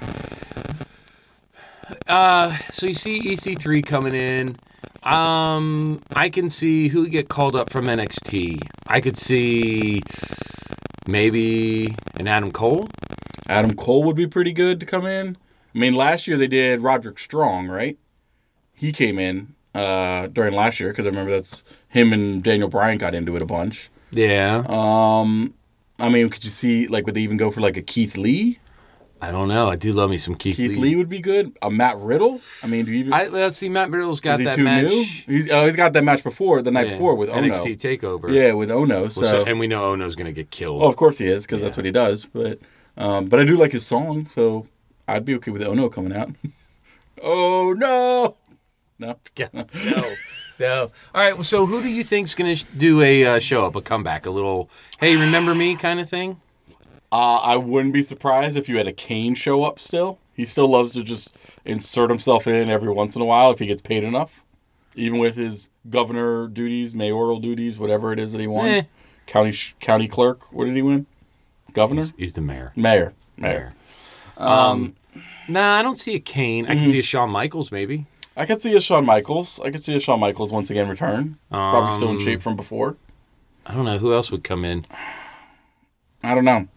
Uh, 2.06 2.56
so 2.70 2.86
you 2.86 2.94
see 2.94 3.20
EC3 3.20 3.84
coming 3.84 4.14
in. 4.14 4.56
Um, 5.02 6.02
I 6.14 6.28
can 6.28 6.48
see 6.48 6.88
who 6.88 7.08
get 7.08 7.28
called 7.28 7.54
up 7.54 7.70
from 7.70 7.86
NXT. 7.86 8.60
I 8.86 9.00
could 9.00 9.16
see 9.16 10.02
maybe 11.06 11.94
an 12.18 12.26
Adam 12.26 12.50
Cole. 12.50 12.88
Adam 13.48 13.74
Cole 13.74 14.02
would 14.04 14.16
be 14.16 14.26
pretty 14.26 14.52
good 14.52 14.80
to 14.80 14.86
come 14.86 15.06
in. 15.06 15.36
I 15.74 15.78
mean, 15.78 15.94
last 15.94 16.26
year 16.26 16.36
they 16.36 16.48
did 16.48 16.80
Roderick 16.80 17.18
Strong, 17.18 17.68
right? 17.68 17.98
He 18.74 18.92
came 18.92 19.18
in 19.18 19.54
uh, 19.74 20.26
during 20.28 20.54
last 20.54 20.80
year 20.80 20.90
because 20.90 21.06
I 21.06 21.10
remember 21.10 21.30
that's 21.30 21.64
him 21.88 22.12
and 22.12 22.42
Daniel 22.42 22.68
Bryan 22.68 22.98
got 22.98 23.14
into 23.14 23.36
it 23.36 23.42
a 23.42 23.46
bunch. 23.46 23.90
Yeah. 24.10 24.64
Um, 24.68 25.54
I 25.98 26.08
mean, 26.08 26.28
could 26.28 26.44
you 26.44 26.50
see 26.50 26.86
like 26.88 27.06
would 27.06 27.14
they 27.14 27.22
even 27.22 27.36
go 27.36 27.50
for 27.50 27.60
like 27.60 27.76
a 27.76 27.82
Keith 27.82 28.16
Lee? 28.16 28.58
I 29.18 29.30
don't 29.30 29.48
know. 29.48 29.66
I 29.68 29.76
do 29.76 29.92
love 29.92 30.10
me 30.10 30.18
some 30.18 30.34
Keith, 30.34 30.56
Keith 30.56 30.72
Lee. 30.72 30.90
Lee 30.90 30.96
would 30.96 31.08
be 31.08 31.20
good. 31.20 31.56
A 31.62 31.70
Matt 31.70 31.96
Riddle. 31.96 32.38
I 32.62 32.66
mean, 32.66 32.84
do 32.84 32.92
you 32.92 32.98
even? 32.98 33.12
I, 33.14 33.28
let's 33.28 33.56
see. 33.56 33.70
Matt 33.70 33.90
Riddle's 33.90 34.20
got 34.20 34.38
that 34.40 34.58
match. 34.58 34.84
new? 34.84 35.04
He's 35.26 35.50
oh, 35.50 35.64
he's 35.64 35.74
got 35.76 35.94
that 35.94 36.04
match 36.04 36.22
before 36.22 36.60
the 36.60 36.70
night 36.70 36.88
Yeah, 36.88 36.92
before 36.92 37.14
with 37.14 37.30
Ohno. 37.30 37.50
NXT 37.50 37.76
Takeover. 38.00 38.30
Yeah, 38.30 38.52
with 38.52 38.68
Ohno. 38.68 39.10
So, 39.10 39.22
Well, 39.22 39.30
so- 39.30 39.44
and 39.46 39.58
we 39.58 39.68
know 39.68 39.94
Ohno's 39.96 40.16
going 40.16 40.26
to 40.26 40.32
get 40.34 40.50
killed. 40.50 40.82
oh, 40.82 40.88
of 40.88 40.96
course 40.96 41.16
he 41.16 41.26
is 41.28 41.46
because 41.46 41.62
that's 41.62 41.78
what 41.78 41.86
he 41.86 41.92
does. 41.92 42.26
But 42.26 42.58
um, 42.98 43.26
but 43.28 43.40
I 43.40 43.44
do 43.44 43.56
like 43.56 43.72
his 43.72 43.86
song, 43.86 44.26
so 44.26 44.66
I'd 45.08 45.24
be 45.24 45.34
okay 45.36 45.50
with 45.50 45.62
Ohno 45.62 45.90
coming 45.90 46.12
out. 46.14 46.30
oh 47.22 47.74
no, 47.76 48.36
no. 48.98 49.16
no, 49.54 50.14
no. 50.60 50.90
All 51.14 51.20
right. 51.22 51.34
well, 51.34 51.44
So 51.44 51.66
who 51.66 51.80
do 51.82 51.88
you 51.88 52.02
think's 52.02 52.34
going 52.34 52.54
to 52.54 52.64
do 52.76 53.00
a 53.02 53.24
uh, 53.26 53.38
show 53.38 53.64
up, 53.64 53.76
a 53.76 53.80
comeback, 53.80 54.26
a 54.26 54.30
little 54.30 54.68
"Hey, 55.00 55.16
remember 55.16 55.54
me" 55.54 55.76
kind 55.76 56.00
of 56.00 56.08
thing? 56.08 56.40
Uh, 57.12 57.36
I 57.36 57.56
wouldn't 57.56 57.94
be 57.94 58.02
surprised 58.02 58.56
if 58.56 58.68
you 58.68 58.76
had 58.78 58.88
a 58.88 58.92
Kane 58.92 59.34
show 59.34 59.62
up 59.62 59.78
still. 59.78 60.18
He 60.34 60.44
still 60.44 60.68
loves 60.68 60.92
to 60.92 61.02
just 61.02 61.36
insert 61.64 62.10
himself 62.10 62.46
in 62.46 62.68
every 62.68 62.90
once 62.92 63.16
in 63.16 63.22
a 63.22 63.24
while 63.24 63.50
if 63.50 63.58
he 63.58 63.66
gets 63.66 63.80
paid 63.80 64.04
enough. 64.04 64.44
Even 64.94 65.18
with 65.18 65.36
his 65.36 65.70
governor 65.88 66.46
duties, 66.48 66.94
mayoral 66.94 67.38
duties, 67.38 67.78
whatever 67.78 68.12
it 68.12 68.18
is 68.18 68.32
that 68.32 68.40
he 68.40 68.46
won. 68.46 68.66
Eh. 68.68 68.82
County 69.26 69.52
sh- 69.52 69.74
county 69.80 70.08
clerk, 70.08 70.52
what 70.52 70.64
did 70.66 70.74
he 70.76 70.82
win? 70.82 71.06
Governor? 71.72 72.06
He's 72.16 72.34
the 72.34 72.40
mayor. 72.40 72.72
Mayor. 72.76 73.12
Mayor. 73.36 73.72
Um, 74.36 74.94
Nah, 75.48 75.76
I 75.78 75.82
don't 75.82 75.98
see 75.98 76.14
a 76.14 76.18
Kane. 76.20 76.66
I 76.66 76.70
Mm-hmm. 76.70 76.78
can 76.82 76.90
see 76.90 76.98
a 76.98 77.02
Shawn 77.02 77.30
Michaels 77.30 77.70
maybe. 77.72 78.04
I 78.36 78.44
could 78.46 78.60
see 78.60 78.76
a 78.76 78.80
Shawn 78.80 79.06
Michaels. 79.06 79.60
I 79.60 79.70
could 79.70 79.82
see 79.82 79.94
a 79.96 80.00
Shawn 80.00 80.20
Michaels 80.20 80.52
once 80.52 80.70
again 80.70 80.88
return. 80.88 81.38
Probably 81.50 81.92
still 81.94 82.10
in 82.10 82.16
Um, 82.16 82.20
shape 82.20 82.42
from 82.42 82.56
before. 82.56 82.96
I 83.64 83.74
don't 83.74 83.84
know 83.84 83.98
who 83.98 84.12
else 84.12 84.30
would 84.30 84.44
come 84.44 84.64
in. 84.64 84.84
I 86.22 86.34
don't 86.34 86.44
know. 86.44 86.68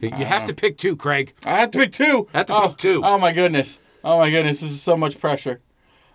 You 0.00 0.10
have 0.10 0.44
to 0.46 0.54
pick 0.54 0.78
two, 0.78 0.94
Craig. 0.94 1.32
I 1.44 1.56
have 1.58 1.72
to 1.72 1.78
pick 1.78 1.90
two. 1.92 2.28
I 2.32 2.38
Have 2.38 2.46
to 2.46 2.54
oh, 2.54 2.68
pick 2.68 2.76
two. 2.76 3.02
Oh 3.04 3.18
my 3.18 3.32
goodness. 3.32 3.80
Oh 4.04 4.18
my 4.18 4.30
goodness. 4.30 4.60
This 4.60 4.70
is 4.70 4.80
so 4.80 4.96
much 4.96 5.18
pressure. 5.18 5.60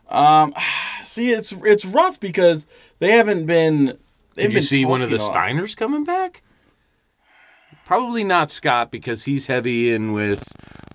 Um, 0.09 0.53
see, 1.01 1.31
it's 1.31 1.51
it's 1.51 1.83
rough 1.85 2.19
because 2.19 2.65
they 2.99 3.11
haven't 3.11 3.45
been. 3.45 3.97
they've 4.35 4.45
Did 4.45 4.53
you 4.53 4.57
been 4.59 4.63
see 4.63 4.85
one 4.85 5.01
of 5.01 5.09
the 5.09 5.17
talking 5.17 5.35
a 5.35 5.39
lot. 5.39 5.67
Steiners 5.67 5.75
coming 5.77 6.03
back? 6.05 6.41
Probably 7.85 8.23
not 8.23 8.49
Scott 8.51 8.89
because 8.91 9.25
he's 9.25 9.47
heavy 9.47 9.91
in 9.93 10.13
with 10.13 10.43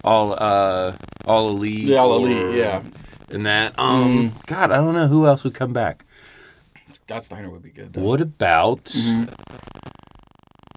all 0.03 0.33
uh 0.39 0.97
all 1.27 1.51
elite. 1.51 1.81
Yeah, 1.81 1.99
all 1.99 2.13
or- 2.13 2.27
elite. 2.31 2.57
Yeah, 2.57 2.83
And 3.31 3.47
that. 3.47 3.79
Um. 3.79 4.33
God, 4.47 4.71
I 4.71 4.77
don't 4.77 4.95
know 4.95 5.07
who 5.09 5.27
else 5.27 5.45
would 5.45 5.55
come 5.55 5.73
back. 5.73 6.05
Scott 6.93 7.25
Steiner 7.25 7.51
would 7.51 7.63
be 7.63 7.71
good. 7.71 7.93
Though. 7.93 8.03
What 8.03 8.21
about? 8.21 8.85
Mm-hmm. 8.85 9.33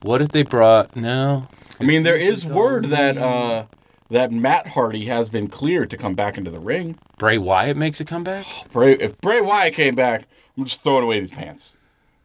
What 0.04 0.22
if 0.22 0.30
they 0.30 0.44
brought? 0.44 0.96
No. 0.96 1.48
I 1.80 1.84
mean, 1.84 2.04
there 2.04 2.16
is 2.16 2.46
word 2.46 2.86
that 2.86 3.18
uh 3.18 3.66
that 4.10 4.32
Matt 4.32 4.68
Hardy 4.68 5.06
has 5.06 5.30
been 5.30 5.48
cleared 5.48 5.90
to 5.92 5.98
come 5.98 6.16
back 6.16 6.38
into 6.38 6.52
the 6.52 6.60
ring. 6.60 6.98
Bray 7.18 7.38
Wyatt 7.38 7.78
makes 7.78 8.00
a 8.02 8.06
comeback. 8.06 8.46
Bray, 8.72 8.94
if 8.94 9.20
Bray 9.22 9.42
Wyatt 9.42 9.74
came 9.74 9.96
back, 9.96 10.24
I'm 10.58 10.66
just 10.66 10.82
throwing 10.84 11.04
away 11.04 11.20
these 11.20 11.32
pants, 11.32 11.78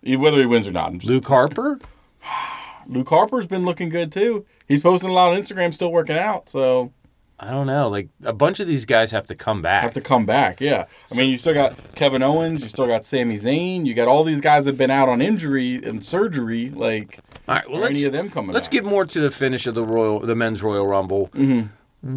E- 0.02 0.16
whether 0.16 0.38
he 0.38 0.46
wins 0.46 0.66
or 0.66 0.72
not. 0.72 0.88
I'm 0.88 0.98
just, 0.98 1.10
Luke 1.10 1.26
Harper. 1.26 1.78
Luke 2.88 3.08
Harper's 3.08 3.46
been 3.46 3.64
looking 3.64 3.88
good 3.88 4.10
too. 4.12 4.44
He's 4.68 4.82
posting 4.82 5.10
a 5.10 5.12
lot 5.12 5.32
on 5.32 5.38
Instagram, 5.40 5.72
still 5.72 5.92
working 5.92 6.16
out. 6.16 6.48
So 6.48 6.92
I 7.38 7.50
don't 7.50 7.66
know. 7.66 7.88
Like 7.88 8.08
a 8.24 8.32
bunch 8.32 8.60
of 8.60 8.66
these 8.66 8.86
guys 8.86 9.10
have 9.10 9.26
to 9.26 9.34
come 9.34 9.60
back. 9.60 9.82
have 9.82 9.92
to 9.92 10.00
come 10.00 10.24
back. 10.26 10.60
Yeah, 10.60 10.86
I 11.12 11.16
mean, 11.16 11.30
you 11.30 11.36
still 11.38 11.54
got 11.54 11.74
Kevin 11.94 12.22
Owens, 12.22 12.62
you 12.62 12.68
still 12.68 12.86
got 12.86 13.04
Sami 13.04 13.36
Zayn, 13.36 13.84
you 13.84 13.92
got 13.94 14.08
all 14.08 14.24
these 14.24 14.40
guys 14.40 14.64
that've 14.64 14.78
been 14.78 14.90
out 14.90 15.08
on 15.08 15.20
injury 15.20 15.76
and 15.76 16.02
surgery. 16.02 16.70
Like, 16.70 17.20
All 17.48 17.56
right. 17.56 17.70
Well, 17.70 17.80
let's 17.80 17.96
any 17.96 18.04
of 18.04 18.12
them 18.12 18.30
coming? 18.30 18.52
let's 18.52 18.68
back? 18.68 18.72
get 18.72 18.84
more 18.84 19.04
to 19.04 19.20
the 19.20 19.30
finish 19.30 19.66
of 19.66 19.74
the 19.74 19.84
royal, 19.84 20.20
the 20.20 20.34
men's 20.34 20.62
Royal 20.62 20.86
Rumble. 20.86 21.28
Mm-hmm. 21.34 21.66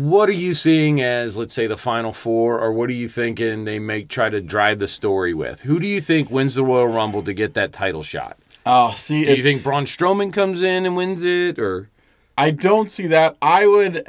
What 0.10 0.30
are 0.30 0.34
you 0.34 0.54
seeing 0.54 1.02
as, 1.02 1.36
let's 1.36 1.54
say, 1.54 1.66
the 1.66 1.78
final 1.78 2.14
four, 2.14 2.60
or 2.60 2.72
what 2.72 2.90
are 2.90 2.94
you 2.94 3.10
thinking 3.10 3.66
they 3.66 3.80
may 3.80 4.04
try 4.04 4.30
to 4.30 4.40
drive 4.40 4.78
the 4.80 4.88
story 4.88 5.34
with? 5.34 5.62
Who 5.62 5.80
do 5.80 5.88
you 5.88 6.00
think 6.00 6.30
wins 6.30 6.56
the 6.56 6.64
Royal 6.64 6.88
Rumble 6.88 7.24
to 7.24 7.34
get 7.34 7.56
that 7.56 7.74
title 7.74 8.04
shot? 8.04 8.38
Oh, 8.66 8.92
see, 8.92 9.26
Do 9.26 9.34
you 9.36 9.42
think 9.42 9.64
Braun 9.64 9.86
Strowman 9.86 10.32
comes 10.32 10.62
in 10.62 10.86
and 10.86 10.96
wins 10.96 11.24
it, 11.24 11.58
or 11.58 11.90
I 12.38 12.52
don't 12.52 12.92
see 12.92 13.08
that. 13.08 13.36
I 13.42 13.66
would 13.66 14.06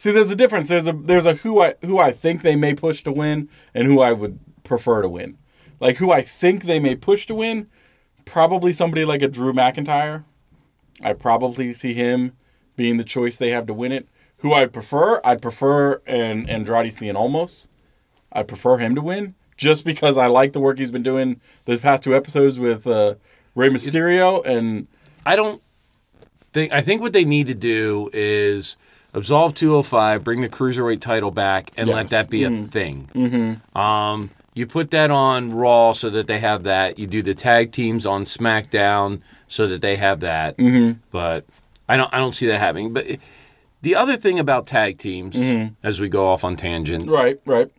see. 0.00 0.10
There's 0.10 0.30
a 0.30 0.36
difference. 0.36 0.68
There's 0.68 0.86
a 0.86 0.92
there's 0.92 1.26
a 1.26 1.34
who 1.34 1.60
I 1.60 1.74
who 1.82 1.98
I 1.98 2.10
think 2.12 2.42
they 2.42 2.56
may 2.56 2.74
push 2.74 3.02
to 3.04 3.12
win 3.12 3.48
and 3.74 3.86
who 3.86 4.00
I 4.00 4.12
would 4.12 4.38
prefer 4.64 5.02
to 5.02 5.08
win. 5.08 5.38
Like 5.78 5.96
who 5.96 6.10
I 6.10 6.22
think 6.22 6.64
they 6.64 6.78
may 6.78 6.94
push 6.94 7.26
to 7.26 7.34
win, 7.34 7.68
probably 8.24 8.72
somebody 8.72 9.04
like 9.04 9.22
a 9.22 9.28
Drew 9.28 9.52
McIntyre. 9.52 10.24
I 11.02 11.14
probably 11.14 11.72
see 11.72 11.94
him 11.94 12.32
being 12.76 12.96
the 12.96 13.04
choice 13.04 13.36
they 13.36 13.50
have 13.50 13.66
to 13.66 13.74
win 13.74 13.92
it. 13.92 14.08
Who 14.38 14.54
I 14.54 14.66
prefer, 14.66 15.20
I'd 15.22 15.42
prefer 15.42 16.00
an 16.06 16.48
Andrade 16.48 16.92
Cien 16.92 17.14
Almas. 17.14 17.68
I 18.32 18.42
prefer 18.42 18.78
him 18.78 18.94
to 18.94 19.02
win 19.02 19.34
just 19.56 19.84
because 19.84 20.16
I 20.16 20.26
like 20.26 20.52
the 20.52 20.60
work 20.60 20.78
he's 20.78 20.90
been 20.90 21.02
doing 21.02 21.40
the 21.66 21.76
past 21.76 22.02
two 22.02 22.14
episodes 22.14 22.58
with 22.58 22.86
uh, 22.86 23.16
Rey 23.54 23.68
Mysterio 23.68 24.44
and 24.46 24.86
I 25.26 25.36
don't 25.36 25.62
think. 26.52 26.72
I 26.72 26.80
think 26.80 27.02
what 27.02 27.12
they 27.12 27.24
need 27.24 27.46
to 27.48 27.54
do 27.54 28.08
is 28.12 28.76
absolve 29.12 29.54
205, 29.54 30.22
bring 30.24 30.40
the 30.40 30.48
cruiserweight 30.48 31.00
title 31.00 31.30
back, 31.30 31.70
and 31.76 31.88
let 31.88 32.08
that 32.10 32.30
be 32.30 32.44
a 32.44 32.50
thing. 32.50 33.08
Mm-hmm. 33.14 33.78
Um, 33.78 34.30
you 34.54 34.66
put 34.66 34.90
that 34.90 35.10
on 35.10 35.50
Raw 35.52 35.92
so 35.92 36.10
that 36.10 36.26
they 36.26 36.38
have 36.40 36.64
that. 36.64 36.98
You 36.98 37.06
do 37.06 37.22
the 37.22 37.34
tag 37.34 37.72
teams 37.72 38.04
on 38.06 38.24
SmackDown 38.24 39.20
so 39.48 39.66
that 39.68 39.80
they 39.80 39.96
have 39.96 40.20
that. 40.20 40.56
Mm-hmm. 40.58 40.98
But 41.10 41.44
I 41.88 41.96
don't. 41.96 42.12
I 42.12 42.18
don't 42.18 42.32
see 42.34 42.46
that 42.48 42.58
happening. 42.58 42.92
But 42.92 43.06
The 43.82 43.94
other 43.94 44.16
thing 44.16 44.38
about 44.38 44.66
tag 44.66 44.98
teams, 44.98 45.36
as 45.82 46.00
we 46.00 46.08
go 46.08 46.26
off 46.26 46.44
on 46.44 46.56
tangents, 46.56 47.12
Right, 47.12 47.40
right. 47.46 47.70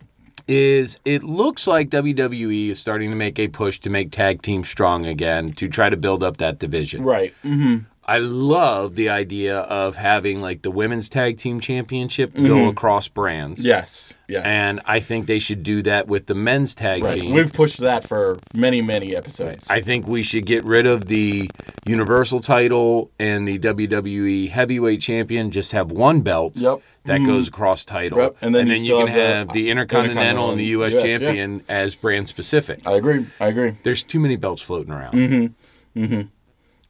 is 0.48 0.98
it 1.04 1.22
looks 1.22 1.66
like 1.66 1.90
WWE 1.90 2.70
is 2.70 2.80
starting 2.80 3.10
to 3.10 3.16
make 3.16 3.38
a 3.38 3.48
push 3.48 3.78
to 3.80 3.90
make 3.90 4.10
tag 4.10 4.42
teams 4.42 4.68
strong 4.68 5.06
again 5.06 5.52
to 5.52 5.68
try 5.68 5.88
to 5.90 5.96
build 5.96 6.24
up 6.24 6.38
that 6.38 6.58
division. 6.58 7.04
Right. 7.04 7.32
Mm-hmm. 7.44 7.84
I 8.04 8.18
love 8.18 8.96
the 8.96 9.10
idea 9.10 9.58
of 9.58 9.94
having 9.94 10.40
like 10.40 10.62
the 10.62 10.72
women's 10.72 11.08
tag 11.08 11.36
team 11.36 11.60
championship 11.60 12.34
go 12.34 12.40
mm-hmm. 12.40 12.68
across 12.68 13.06
brands. 13.06 13.64
Yes. 13.64 14.14
Yes. 14.28 14.44
And 14.44 14.80
I 14.86 14.98
think 14.98 15.26
they 15.26 15.38
should 15.38 15.62
do 15.62 15.82
that 15.82 16.08
with 16.08 16.26
the 16.26 16.34
men's 16.34 16.74
tag 16.74 17.04
right. 17.04 17.20
team. 17.20 17.32
we've 17.32 17.52
pushed 17.52 17.78
that 17.78 18.02
for 18.06 18.38
many, 18.54 18.82
many 18.82 19.14
episodes. 19.14 19.70
I 19.70 19.82
think 19.82 20.08
we 20.08 20.24
should 20.24 20.46
get 20.46 20.64
rid 20.64 20.86
of 20.86 21.06
the 21.06 21.48
Universal 21.86 22.40
title 22.40 23.12
and 23.20 23.46
the 23.46 23.58
WWE 23.60 24.48
Heavyweight 24.50 25.00
Champion. 25.00 25.52
Just 25.52 25.70
have 25.72 25.92
one 25.92 26.22
belt 26.22 26.54
Yep. 26.56 26.80
that 27.04 27.20
mm-hmm. 27.20 27.26
goes 27.26 27.48
across 27.48 27.84
title, 27.84 28.18
Yep. 28.18 28.36
And 28.40 28.52
then 28.52 28.66
you 28.66 28.74
you, 28.74 28.96
can 28.96 29.06
have 29.08 29.16
the 29.16 29.22
have 29.22 29.48
the 29.52 29.70
Intercontinental 29.70 30.50
and 30.50 30.58
the 30.58 30.66
U.S. 30.66 30.94
Yeah. 30.94 31.00
Champion 31.00 31.62
as 31.68 31.94
brand 31.94 32.28
specific. 32.28 32.84
I 32.84 32.92
agree. 32.92 33.26
I 33.40 33.46
agree. 33.46 33.74
There's 33.84 34.02
too 34.02 34.18
many 34.18 34.34
belts 34.34 34.62
floating 34.62 34.92
around. 34.92 35.12
Mm-hmm. 35.14 36.22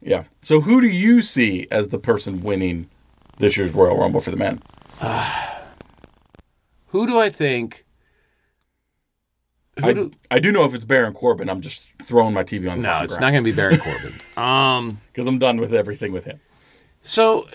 Yeah. 0.03 0.23
So 0.41 0.61
who 0.61 0.81
do 0.81 0.87
you 0.87 1.21
see 1.21 1.67
as 1.71 1.89
the 1.89 1.99
person 1.99 2.41
winning 2.41 2.89
this 3.37 3.57
year's 3.57 3.73
Royal 3.73 3.97
Rumble 3.97 4.21
for 4.21 4.31
the 4.31 4.37
men? 4.37 4.61
Who 6.87 7.07
do 7.07 7.17
I 7.17 7.29
think? 7.29 7.85
I, 9.81 9.93
do, 9.93 10.11
I 10.29 10.37
do 10.37 10.51
know 10.51 10.65
if 10.65 10.75
it's 10.75 10.85
Baron 10.85 11.13
Corbin. 11.13 11.49
I'm 11.49 11.61
just 11.61 11.89
throwing 12.03 12.35
my 12.35 12.43
TV 12.43 12.71
on 12.71 12.83
the 12.83 12.87
no, 12.87 13.03
it's 13.03 13.19
not 13.19 13.31
going 13.31 13.43
to 13.43 13.49
be 13.51 13.55
Baron 13.55 13.77
Corbin. 13.79 14.13
Um, 14.37 15.01
because 15.07 15.25
I'm 15.25 15.39
done 15.39 15.59
with 15.59 15.73
everything 15.73 16.11
with 16.11 16.25
him. 16.25 16.39
so 17.01 17.47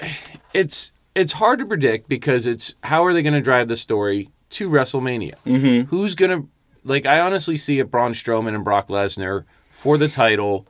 it's 0.53 0.91
it's 1.15 1.35
hard 1.35 1.61
to 1.61 1.67
predict 1.67 2.09
because 2.09 2.47
it's 2.47 2.75
how 2.83 3.05
are 3.05 3.13
they 3.13 3.23
going 3.23 3.35
to 3.35 3.41
drive 3.41 3.69
the 3.69 3.77
story 3.77 4.31
to 4.51 4.69
WrestleMania? 4.69 5.35
Mm-hmm. 5.47 5.89
Who's 5.89 6.17
going 6.17 6.43
to 6.43 6.49
like? 6.83 7.07
I 7.07 7.21
honestly 7.21 7.57
see 7.57 7.79
it 7.79 7.91
Braun 7.91 8.13
Strowman 8.13 8.55
and 8.57 8.65
Brock 8.65 8.89
Lesnar 8.89 9.45
for 9.71 9.97
the 9.97 10.09
title 10.09 10.67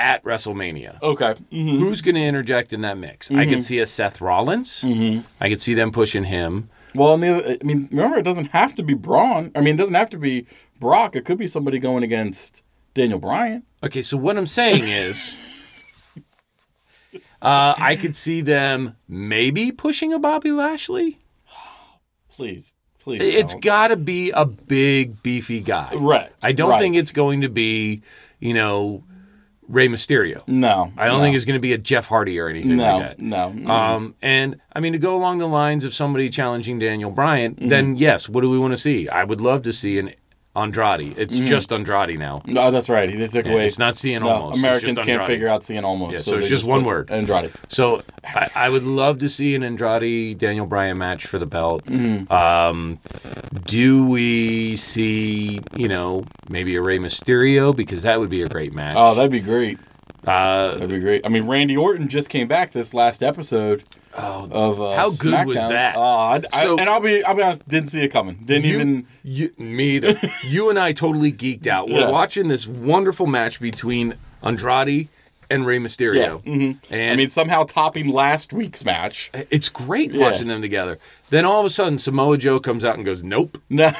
at 0.00 0.24
WrestleMania. 0.24 1.00
Okay. 1.02 1.34
Mm-hmm. 1.52 1.78
Who's 1.78 2.00
going 2.00 2.14
to 2.16 2.22
interject 2.22 2.72
in 2.72 2.80
that 2.80 2.98
mix? 2.98 3.30
I 3.30 3.46
could 3.46 3.62
see 3.62 3.78
a 3.78 3.86
Seth 3.86 4.20
Rollins. 4.20 4.82
Mm-hmm. 4.82 5.26
I 5.40 5.48
could 5.48 5.60
see 5.60 5.74
them 5.74 5.92
pushing 5.92 6.24
him. 6.24 6.70
Well, 6.94 7.14
and 7.14 7.22
the 7.22 7.28
other, 7.28 7.56
I 7.60 7.64
mean, 7.64 7.88
remember, 7.92 8.18
it 8.18 8.24
doesn't 8.24 8.50
have 8.50 8.74
to 8.76 8.82
be 8.82 8.94
Braun. 8.94 9.52
I 9.54 9.60
mean, 9.60 9.74
it 9.74 9.78
doesn't 9.78 9.94
have 9.94 10.10
to 10.10 10.18
be 10.18 10.46
Brock. 10.80 11.14
It 11.14 11.24
could 11.24 11.38
be 11.38 11.46
somebody 11.46 11.78
going 11.78 12.02
against 12.02 12.64
Daniel 12.94 13.20
Bryan. 13.20 13.62
Okay, 13.84 14.02
so 14.02 14.16
what 14.16 14.36
I'm 14.36 14.46
saying 14.46 14.82
is, 14.82 15.38
uh, 17.42 17.74
I 17.78 17.96
could 17.96 18.16
see 18.16 18.40
them 18.40 18.96
maybe 19.06 19.70
pushing 19.70 20.12
a 20.12 20.18
Bobby 20.18 20.50
Lashley. 20.50 21.18
Please, 22.28 22.74
please. 22.98 23.20
It's 23.20 23.54
got 23.54 23.88
to 23.88 23.96
be 23.96 24.30
a 24.30 24.46
big, 24.46 25.22
beefy 25.22 25.60
guy. 25.60 25.92
Right, 25.94 26.30
I 26.42 26.52
don't 26.52 26.70
right. 26.70 26.80
think 26.80 26.96
it's 26.96 27.12
going 27.12 27.42
to 27.42 27.48
be, 27.48 28.02
you 28.38 28.54
know, 28.54 29.04
Rey 29.70 29.86
Mysterio. 29.88 30.42
no. 30.48 30.92
I 30.98 31.06
don't 31.06 31.18
no, 31.18 31.22
think 31.22 31.36
it's 31.36 31.44
going 31.44 31.56
to 31.58 31.60
be 31.60 31.72
a 31.72 31.78
Jeff 31.78 32.08
Hardy 32.08 32.38
or 32.40 32.48
anything 32.48 32.76
no, 32.76 32.96
like 32.96 33.02
that. 33.02 33.18
no, 33.20 33.50
no. 33.52 33.70
Um, 33.72 34.14
and 34.20 34.60
I 34.72 34.80
mean, 34.80 34.92
to 34.94 34.98
go 34.98 35.16
along 35.16 35.38
the 35.38 35.46
lines 35.46 35.84
of 35.84 35.94
somebody 35.94 36.28
challenging 36.28 36.78
Daniel 36.78 37.10
Bryan, 37.10 37.54
Mm-hmm. 37.54 37.68
then 37.68 37.96
yes, 37.96 38.28
what 38.28 38.40
do 38.42 38.50
we 38.50 38.58
want 38.58 38.72
to 38.72 38.76
see? 38.76 39.08
I 39.08 39.24
would 39.24 39.40
love 39.40 39.62
to 39.62 39.72
see 39.72 39.98
an 39.98 40.10
Andrade. 40.56 41.16
It's 41.16 41.38
just 41.38 41.72
Andrade 41.72 42.18
now. 42.18 42.42
no, 42.44 42.70
that's 42.70 42.90
right. 42.90 43.08
They 43.08 43.26
took 43.28 43.46
away. 43.46 43.66
It's 43.66 43.78
not 43.78 43.96
seeing 43.96 44.20
no, 44.20 44.28
almost. 44.28 44.56
It's 44.56 44.64
Americans 44.64 44.94
just 44.94 45.06
can't 45.06 45.24
figure 45.24 45.48
out 45.48 45.62
seeing 45.62 45.84
almost. 45.84 46.12
Yeah, 46.12 46.18
so 46.18 46.38
it's 46.38 46.48
they 46.48 46.50
just 46.50 46.64
one 46.64 46.82
word. 46.82 47.10
Andrade. 47.10 47.52
So 47.68 48.02
I, 48.24 48.50
I 48.56 48.68
would 48.68 48.82
love 48.82 49.18
to 49.20 49.28
see 49.28 49.54
an 49.54 49.62
Andrade 49.62 50.38
Daniel 50.38 50.66
Bryan 50.66 50.98
match 50.98 51.26
for 51.26 51.38
the 51.38 51.46
belt. 51.46 51.84
Mm-hmm. 51.84 52.32
Um, 52.32 52.98
do 53.64 54.06
we 54.06 54.74
see 54.76 55.60
you 55.76 55.88
know 55.88 56.24
maybe 56.48 56.74
a 56.74 56.82
Rey 56.82 56.98
Mysterio 56.98 57.74
because 57.74 58.02
that 58.02 58.18
would 58.18 58.30
be 58.30 58.42
a 58.42 58.48
great 58.48 58.72
match. 58.72 58.94
Oh, 58.96 59.14
that'd 59.14 59.30
be 59.30 59.40
great. 59.40 59.78
Uh, 60.26 60.74
That'd 60.74 60.88
be 60.90 60.98
great. 61.00 61.24
I 61.26 61.28
mean, 61.28 61.46
Randy 61.46 61.76
Orton 61.76 62.08
just 62.08 62.28
came 62.28 62.48
back 62.48 62.72
this 62.72 62.92
last 62.94 63.22
episode 63.22 63.84
Oh, 64.16 64.48
of 64.50 64.80
uh, 64.80 64.94
How 64.96 65.10
good 65.12 65.46
was 65.46 65.56
that? 65.56 65.94
Oh, 65.96 66.00
I, 66.00 66.40
I- 66.52 66.66
and 66.78 66.88
I'll 66.88 67.00
be, 67.00 67.22
I'll 67.24 67.34
be 67.36 67.42
honest, 67.42 67.66
didn't 67.68 67.90
see 67.90 68.02
it 68.02 68.08
coming. 68.08 68.34
Didn't 68.44 68.64
you, 68.64 68.74
even. 68.74 69.06
you, 69.22 69.52
me 69.56 69.90
either. 69.96 70.14
you 70.46 70.68
and 70.68 70.78
I 70.78 70.92
totally 70.92 71.32
geeked 71.32 71.66
out. 71.68 71.88
We're 71.88 72.00
Yeah. 72.00 72.10
watching 72.10 72.48
this 72.48 72.66
wonderful 72.66 73.26
match 73.26 73.60
between 73.60 74.14
Andrade 74.42 75.08
and 75.48 75.66
Rey 75.66 75.78
Mysterio, 75.78 76.40
mhm. 76.44 76.76
and 76.92 77.12
I 77.12 77.16
mean, 77.16 77.28
somehow 77.28 77.64
topping 77.64 78.08
last 78.12 78.52
week's 78.52 78.84
match. 78.84 79.30
it's 79.50 79.68
great 79.68 80.12
Yeah. 80.12 80.22
watching 80.30 80.46
them 80.46 80.62
together. 80.62 80.96
Then 81.30 81.44
all 81.44 81.58
of 81.60 81.66
a 81.66 81.70
sudden, 81.70 81.98
Samoa 81.98 82.36
Joe 82.38 82.60
comes 82.60 82.84
out 82.84 82.94
and 82.94 83.04
goes, 83.04 83.24
"Nope." 83.24 83.58
No, 83.68 83.90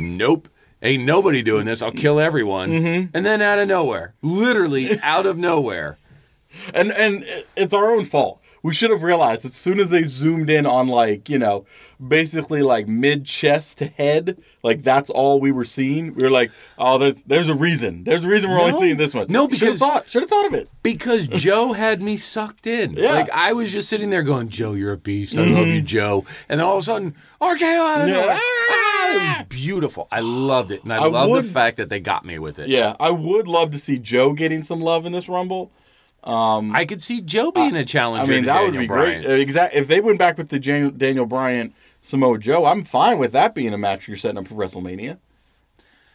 nope. 0.00 0.48
Ain't 0.82 1.04
nobody 1.04 1.42
doing 1.42 1.64
this. 1.64 1.82
I'll 1.82 1.92
kill 1.92 2.20
everyone. 2.20 2.70
Mm-hmm. 2.70 3.16
And 3.16 3.24
then 3.24 3.40
out 3.40 3.58
of 3.58 3.68
nowhere, 3.68 4.14
literally 4.22 4.90
out 5.02 5.26
of 5.26 5.38
nowhere, 5.38 5.96
and 6.74 6.92
and 6.92 7.24
it's 7.56 7.74
our 7.74 7.90
own 7.90 8.04
fault. 8.04 8.42
We 8.66 8.74
should 8.74 8.90
have 8.90 9.02
realized 9.02 9.44
as 9.44 9.54
soon 9.54 9.78
as 9.80 9.90
they 9.90 10.02
zoomed 10.04 10.50
in 10.50 10.66
on 10.66 10.88
like 10.88 11.28
you 11.28 11.38
know, 11.38 11.64
basically 12.04 12.62
like 12.62 12.88
mid 12.88 13.24
chest 13.24 13.78
to 13.78 13.86
head, 13.86 14.38
like 14.62 14.82
that's 14.82 15.08
all 15.10 15.38
we 15.40 15.52
were 15.52 15.64
seeing. 15.64 16.14
We 16.14 16.22
were 16.24 16.30
like, 16.30 16.50
oh, 16.78 16.98
there's 16.98 17.22
there's 17.24 17.48
a 17.48 17.54
reason. 17.54 18.04
There's 18.04 18.24
a 18.24 18.28
reason 18.28 18.50
we're 18.50 18.58
No. 18.58 18.64
only 18.66 18.80
seeing 18.80 18.96
this 18.96 19.14
one. 19.14 19.26
No, 19.28 19.48
should 19.48 19.52
have 19.52 19.60
because- 19.60 19.78
thought 19.78 20.10
should 20.10 20.22
have 20.22 20.30
thought 20.30 20.46
of 20.46 20.54
it. 20.54 20.68
because 20.82 21.28
Joe 21.46 21.72
had 21.72 22.02
me 22.02 22.16
sucked 22.16 22.66
in. 22.66 22.94
Yeah. 22.94 23.12
Like 23.12 23.30
I 23.32 23.52
was 23.52 23.72
just 23.72 23.88
sitting 23.88 24.10
there 24.10 24.22
going, 24.22 24.48
"Joe, 24.48 24.72
you're 24.72 24.92
a 24.92 24.96
beast. 24.96 25.38
I 25.38 25.44
love 25.44 25.68
you, 25.68 25.80
Joe." 25.82 26.24
And 26.48 26.58
then 26.60 26.66
all 26.66 26.76
of 26.76 26.82
a 26.82 26.86
sudden, 26.86 27.14
RKO 27.40 27.62
out 27.62 28.00
of 28.02 28.08
Mm-hmm. 28.08 28.28
Yeah. 28.28 28.38
Ah, 28.38 29.46
beautiful. 29.48 30.08
I 30.10 30.20
loved 30.20 30.70
it, 30.72 30.82
and 30.82 30.92
I, 30.92 30.96
I 30.96 31.06
love 31.06 31.30
the 31.36 31.42
fact 31.48 31.76
that 31.78 31.88
they 31.88 32.00
got 32.00 32.24
me 32.24 32.38
with 32.38 32.58
it. 32.58 32.68
Yeah, 32.68 32.96
I 32.98 33.10
would 33.10 33.46
love 33.48 33.70
to 33.72 33.78
see 33.78 33.98
Joe 33.98 34.32
getting 34.32 34.62
some 34.62 34.80
love 34.80 35.06
in 35.06 35.12
this 35.12 35.28
rumble. 35.28 35.70
I 36.26 36.84
could 36.84 37.00
see 37.00 37.20
Joe 37.20 37.50
being 37.52 37.76
a 37.76 37.84
challenger. 37.84 38.30
I 38.32 38.34
mean, 38.36 38.44
that 38.46 38.62
would 38.62 38.72
be 38.76 38.86
Bryan. 38.86 39.22
great. 39.22 39.40
Exactly. 39.40 39.80
If 39.80 39.86
they 39.86 40.00
went 40.00 40.18
back 40.18 40.36
with 40.38 40.48
the 40.48 40.58
Jan- 40.58 40.96
Daniel 40.98 41.26
Bryan 41.26 41.72
Samoa 42.00 42.38
Joe, 42.38 42.64
I'm 42.64 42.84
fine 42.84 43.18
with 43.18 43.32
that 43.32 43.54
being 43.54 43.72
a 43.72 43.78
match 43.78 44.08
you're 44.08 44.16
setting 44.16 44.38
up 44.38 44.48
for 44.48 44.54
WrestleMania. 44.54 45.18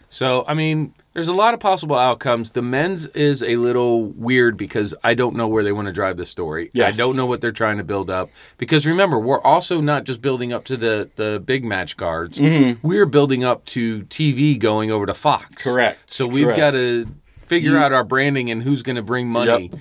So, 0.10 0.44
I 0.46 0.56
mean, 0.56 0.94
there's 1.14 1.30
a 1.30 1.34
lot 1.34 1.54
of 1.54 1.62
possible 1.62 1.96
outcomes. 1.96 2.52
The 2.52 2.62
men's 2.62 3.08
is 3.08 3.42
a 3.42 3.56
little 3.56 4.08
weird 4.08 4.58
because 4.58 4.94
I 5.06 5.14
don't 5.14 5.38
know 5.38 5.48
where 5.48 5.64
they 5.64 5.72
want 5.72 5.86
to 5.88 5.94
drive 5.94 6.18
the 6.18 6.26
story. 6.26 6.70
I 6.76 6.92
don't 6.92 7.16
know 7.16 7.26
what 7.26 7.40
they're 7.40 7.52
trying 7.52 7.78
to 7.78 7.86
build 7.86 8.10
up. 8.10 8.30
Because 8.58 8.86
remember, 8.86 9.18
we're 9.18 9.40
also 9.40 9.80
not 9.80 10.04
just 10.04 10.22
building 10.22 10.52
up 10.52 10.66
to 10.66 10.76
the, 10.76 11.10
the 11.16 11.40
big 11.40 11.64
match 11.64 11.96
cards. 11.96 12.38
We're 12.84 13.06
building 13.06 13.46
up 13.46 13.64
to 13.68 14.02
TV 14.04 14.60
going 14.60 14.92
over 14.92 15.06
to 15.06 15.14
Fox. 15.14 15.64
Mm-hmm. 15.64 15.70
Correct. 15.70 16.04
So 16.08 16.28
we've 16.28 16.44
Correct. 16.44 16.58
got 16.60 16.72
to 16.72 17.08
figure 17.46 17.78
out 17.78 17.94
our 17.94 18.04
branding 18.04 18.52
and 18.52 18.62
who's 18.64 18.84
going 18.84 18.98
to 18.98 19.02
bring 19.02 19.30
money. 19.30 19.72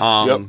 Um, 0.00 0.28
yep. 0.28 0.40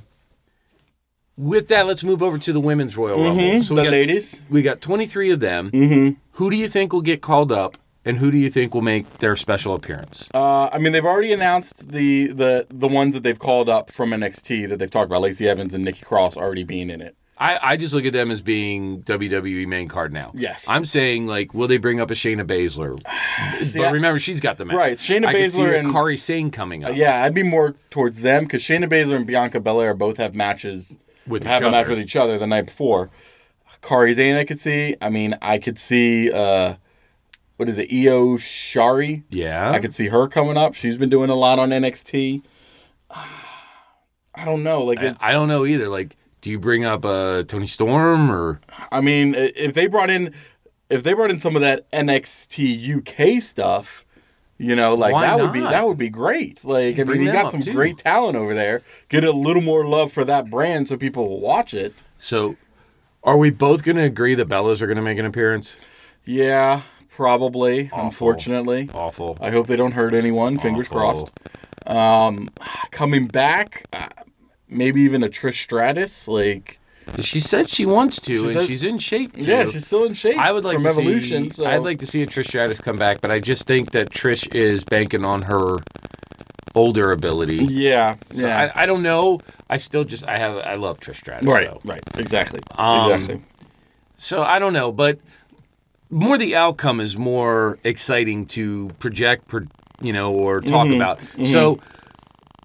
With 1.38 1.68
that, 1.70 1.86
let's 1.86 2.04
move 2.04 2.22
over 2.22 2.38
to 2.38 2.52
the 2.52 2.60
women's 2.60 2.98
Royal 2.98 3.24
Rumble. 3.24 3.64
So 3.64 3.74
the 3.74 3.82
we 3.82 3.88
got, 3.88 3.92
ladies. 3.92 4.42
we 4.50 4.62
got 4.62 4.82
23 4.82 5.32
of 5.32 5.40
them. 5.40 5.72
Mm-hmm. 5.72 6.20
Who 6.34 6.50
do 6.50 6.58
you 6.58 6.68
think 6.68 6.92
will 6.92 7.02
get 7.02 7.22
called 7.22 7.52
up? 7.52 7.78
And 8.06 8.18
who 8.18 8.32
do 8.32 8.38
you 8.38 8.50
think 8.50 8.74
will 8.74 8.82
make 8.82 9.20
their 9.20 9.36
special 9.36 9.76
appearance? 9.76 10.30
Uh, 10.34 10.68
I 10.68 10.80
mean, 10.80 10.94
they've 10.94 11.06
already 11.06 11.32
announced 11.34 11.92
the, 11.92 12.28
the 12.28 12.66
the 12.70 12.88
ones 12.88 13.14
that 13.14 13.24
they've 13.24 13.38
called 13.38 13.70
up 13.70 13.92
from 13.92 14.12
NXT 14.12 14.70
that 14.70 14.80
they've 14.80 14.90
talked 14.90 15.06
about. 15.08 15.22
Lacey 15.22 15.48
Evans 15.48 15.74
and 15.74 15.84
Nikki 15.84 16.04
Cross 16.06 16.38
already 16.38 16.64
being 16.64 16.90
in 16.90 17.02
it. 17.02 17.16
I, 17.42 17.60
I 17.72 17.78
just 17.78 17.94
look 17.94 18.04
at 18.04 18.12
them 18.12 18.32
as 18.32 18.42
being 18.42 19.02
WWE 19.04 19.66
main 19.66 19.88
card 19.88 20.12
now. 20.12 20.32
Yes. 20.36 20.68
I'm 20.68 20.86
saying, 20.86 21.26
like, 21.26 21.54
will 21.54 21.70
they 21.70 21.78
bring 21.78 22.02
up 22.02 22.12
a 22.12 22.14
Shayna 22.14 22.46
Baszler? 22.46 23.00
See, 23.64 23.80
but 23.80 23.88
I- 23.88 23.92
remember, 23.92 24.20
she's 24.20 24.42
got 24.42 24.58
the 24.58 24.66
match. 24.66 24.76
Right, 24.76 24.94
Shayna 24.98 25.28
I 25.28 25.34
Baszler 25.36 25.80
and- 25.80 25.88
Kairi 25.88 26.20
Sane 26.20 26.52
coming 26.52 26.84
up. 26.84 26.96
Yeah, 26.96 27.24
I'd 27.24 27.34
be 27.34 27.44
more 27.44 27.76
towards 27.92 28.22
them 28.22 28.44
because 28.44 28.62
Shayna 28.62 28.90
Baszler 28.90 29.16
and 29.16 29.26
Bianca 29.26 29.62
Belair 29.62 29.94
both 29.94 30.18
have 30.18 30.36
matches 30.36 30.98
With 31.28 31.44
have 31.46 31.62
each 31.62 31.68
a 31.68 31.72
match 31.72 31.86
other. 31.86 31.90
with 31.96 32.00
each 32.00 32.16
other 32.18 32.38
the 32.38 32.48
night 32.48 32.66
before. 32.66 33.10
Kairi 33.82 34.14
Sane, 34.16 34.36
I 34.36 34.44
could 34.44 34.60
see. 34.60 34.98
I 35.02 35.10
mean, 35.10 35.36
I 35.42 35.60
could 35.60 35.78
see. 35.80 36.30
Uh, 36.34 36.76
what 37.56 37.70
is 37.70 37.78
it? 37.78 37.88
Io 37.94 38.36
Shirai. 38.36 39.24
Yeah. 39.30 39.72
I 39.72 39.80
could 39.80 39.94
see 39.94 40.08
her 40.08 40.28
coming 40.28 40.58
up. 40.58 40.74
She's 40.76 40.98
been 40.98 41.10
doing 41.10 41.30
a 41.30 41.36
lot 41.36 41.58
on 41.60 41.70
NXT. 41.70 42.42
I 44.36 44.46
don't 44.46 44.64
know. 44.64 44.84
Like, 44.84 45.00
I, 45.00 45.16
I 45.22 45.32
don't 45.32 45.48
know 45.48 45.66
either. 45.66 45.88
Like, 45.90 46.16
do 46.42 46.50
you 46.50 46.60
bring 46.60 46.86
up 46.86 47.06
uh, 47.06 47.44
Toni 47.44 47.68
Storm 47.68 48.32
or 48.32 48.60
I 48.92 49.02
mean, 49.02 49.34
if 49.36 49.74
they 49.74 49.88
brought 49.88 50.10
in, 50.10 50.34
if 50.90 51.04
they 51.04 51.14
brought 51.14 51.32
in 51.32 51.40
some 51.40 51.56
of 51.56 51.62
that 51.62 51.90
NXT 51.92 52.98
UK 53.38 53.42
stuff, 53.42 54.06
you 54.58 54.76
know, 54.76 54.94
like 54.96 55.14
Why 55.14 55.28
that 55.28 55.40
would 55.40 55.54
be 55.54 55.60
that 55.62 55.86
would 55.88 55.98
be 55.98 56.10
great. 56.10 56.64
Like, 56.66 57.00
I 57.00 57.04
Bring 57.04 57.20
mean, 57.20 57.28
you 57.28 57.34
got 57.34 57.52
some 57.52 57.62
too. 57.62 57.74
great 57.74 57.98
talent 57.98 58.36
over 58.36 58.54
there. 58.54 58.82
Get 59.10 59.24
a 59.24 59.32
little 59.32 59.62
more 59.62 59.86
love 59.86 60.12
for 60.12 60.26
that 60.26 60.50
brand 60.50 60.88
so 60.88 60.98
people 60.98 61.28
will 61.30 61.40
watch 61.42 61.74
it. 61.74 61.94
so? 62.18 62.56
Are 63.22 63.36
we 63.36 63.52
both 63.52 63.84
going 63.84 63.98
to 63.98 64.04
agree 64.04 64.34
that 64.36 64.48
Bellas 64.48 64.82
are 64.82 64.88
going 64.88 64.96
to 64.96 65.02
make 65.04 65.18
an 65.20 65.26
appearance? 65.26 65.82
Yeah, 66.24 66.82
probably. 67.10 67.90
Unfortunately, 67.94 68.90
Awful. 68.94 69.38
I 69.42 69.52
hope 69.52 69.68
they 69.68 69.76
don't 69.76 69.92
hurt 69.92 70.14
anyone. 70.14 70.58
Fingers 70.58 70.88
Awful. 70.90 71.30
crossed. 71.30 71.32
Um, 71.86 72.48
coming 72.92 73.28
back, 73.28 73.84
uh, 73.92 74.08
maybe 74.70 75.02
even 75.02 75.24
a 75.24 75.28
Trish 75.30 75.62
Stratus. 75.62 76.28
Like, 76.28 76.80
She 77.20 77.40
said 77.40 77.70
she 77.70 77.86
wants 77.86 78.22
to, 78.22 78.34
and 78.44 78.52
said- 78.52 78.64
she's 78.66 78.84
in 78.84 78.98
shape 79.00 79.34
too. 79.36 79.46
Yeah, 79.50 79.66
she's 79.66 79.88
still 79.88 80.06
in 80.06 80.14
shape. 80.14 80.38
I 80.38 80.52
would 80.52 80.64
like 80.64 80.76
from 80.76 80.84
to 80.84 80.90
Evolution. 80.90 81.46
see. 81.46 81.50
so 81.50 81.66
I'd 81.66 81.78
like 81.78 82.00
to 82.00 82.06
see 82.06 82.22
a 82.22 82.28
Trish 82.28 82.48
Stratus 82.48 82.80
come 82.80 82.98
back, 82.98 83.20
but 83.22 83.32
I 83.32 83.40
just 83.40 83.66
think 83.68 83.92
that 83.92 84.10
Trish 84.12 84.54
is 84.54 84.84
banking 84.84 85.26
on 85.26 85.44
her 85.44 85.78
older 86.76 87.12
ability. 87.12 87.56
Yeah, 87.66 88.16
So 88.32 88.46
yeah. 88.46 88.72
I, 88.76 88.84
I 88.84 88.86
don't 88.86 89.02
know. 89.02 89.40
I 89.70 89.78
still 89.78 90.04
just 90.04 90.28
I 90.28 90.38
have 90.38 90.58
I 90.58 90.76
love 90.76 91.00
Trish 91.00 91.16
Stratus. 91.18 91.48
right, 91.48 91.68
So. 91.68 91.82
right, 91.86 92.02
exactly, 92.18 92.60
Um, 92.78 93.12
exactly. 93.12 93.42
So 94.16 94.44
I 94.44 94.60
don't 94.60 94.74
know, 94.74 94.92
but 94.92 95.18
more 96.12 96.38
the 96.38 96.56
outcome 96.56 97.00
is 97.00 97.18
more 97.18 97.80
exciting 97.84 98.46
to 98.48 98.90
project, 99.00 99.52
you 100.02 100.14
know, 100.14 100.32
or 100.34 100.62
talk 100.62 100.86
Mm-hmm. 100.88 100.96
about. 100.96 101.20
So 101.48 101.80